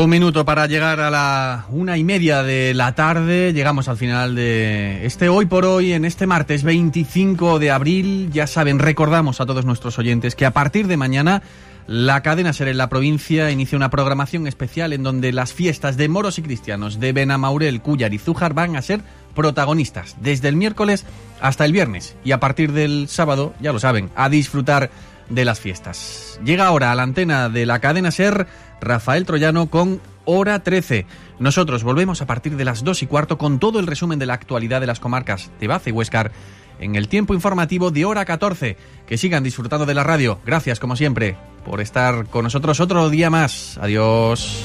Un 0.02 0.10
minuto 0.10 0.46
para 0.46 0.66
llegar 0.66 1.00
a 1.00 1.12
la 1.12 1.68
una 1.70 1.96
y 1.96 2.04
media 2.04 2.42
de 2.42 2.74
la 2.74 2.96
tarde. 2.96 3.54
Llegamos 3.54 3.88
al 3.88 3.98
final 3.98 4.34
de 4.34 5.06
este 5.06 5.30
hoy 5.30 5.46
por 5.46 5.64
hoy, 5.64 5.94
en 5.94 6.06
este 6.06 6.26
martes 6.26 6.64
25 6.64 7.60
de 7.60 7.70
abril. 7.70 8.32
Ya 8.32 8.48
saben, 8.48 8.80
recordamos 8.80 9.42
a 9.42 9.46
todos 9.46 9.64
nuestros 9.64 10.00
oyentes 10.00 10.36
que 10.36 10.48
a 10.48 10.54
partir 10.54 10.88
de 10.88 10.98
mañana 10.98 11.44
la 11.86 12.24
cadena 12.24 12.52
Ser 12.52 12.70
en 12.70 12.80
la 12.80 12.90
provincia 12.90 13.52
inicia 13.52 13.76
una 13.76 13.92
programación 13.92 14.48
especial 14.48 14.92
en 14.94 15.04
donde 15.04 15.32
las 15.32 15.54
fiestas 15.54 15.98
de 15.98 16.10
moros 16.10 16.40
y 16.40 16.42
cristianos 16.42 17.00
de 17.00 17.14
Benamaurel, 17.14 17.82
Cuyar 17.82 18.12
y 18.12 18.18
Zújar 18.18 18.56
van 18.56 18.78
a 18.78 18.82
ser 18.82 19.02
protagonistas 19.36 20.16
desde 20.20 20.48
el 20.48 20.56
miércoles 20.56 21.06
hasta 21.42 21.64
el 21.64 21.74
viernes 21.74 22.16
y 22.24 22.32
a 22.32 22.40
partir 22.40 22.72
del 22.72 23.08
sábado, 23.08 23.54
ya 23.62 23.72
lo 23.72 23.78
saben, 23.78 24.10
a 24.16 24.30
disfrutar 24.30 24.90
de 25.30 25.46
las 25.46 25.60
fiestas. 25.60 26.40
Llega 26.44 26.66
ahora 26.66 26.92
a 26.92 26.96
la 26.96 27.04
antena 27.04 27.50
de 27.50 27.66
la 27.66 27.80
cadena 27.80 28.12
Ser 28.12 28.48
Rafael 28.82 29.26
Troyano 29.26 29.70
con 29.70 30.02
Hora 30.26 30.62
13. 30.62 31.06
Nosotros 31.40 31.84
volvemos 31.84 32.22
a 32.22 32.26
partir 32.26 32.58
de 32.58 32.66
las 32.66 32.84
2 32.84 33.04
y 33.04 33.08
cuarto 33.08 33.38
con 33.38 33.60
todo 33.60 33.80
el 33.80 33.88
resumen 33.88 34.20
de 34.20 34.26
la 34.26 34.34
actualidad 34.34 34.82
de 34.82 34.88
las 34.88 35.00
comarcas 35.00 35.52
de 35.60 35.68
Baza 35.68 35.90
y 35.90 35.94
Huéscar 35.94 36.32
en 36.80 36.96
el 36.96 37.08
tiempo 37.08 37.34
informativo 37.34 37.92
de 37.92 38.06
Hora 38.06 38.26
14. 38.26 38.78
Que 39.08 39.18
sigan 39.18 39.44
disfrutando 39.44 39.86
de 39.86 39.94
la 39.94 40.04
radio. 40.04 40.40
Gracias, 40.46 40.80
como 40.80 40.96
siempre, 40.96 41.38
por 41.66 41.82
estar 41.82 42.28
con 42.28 42.44
nosotros 42.44 42.80
otro 42.80 43.10
día 43.10 43.30
más. 43.30 43.78
Adiós. 43.82 44.64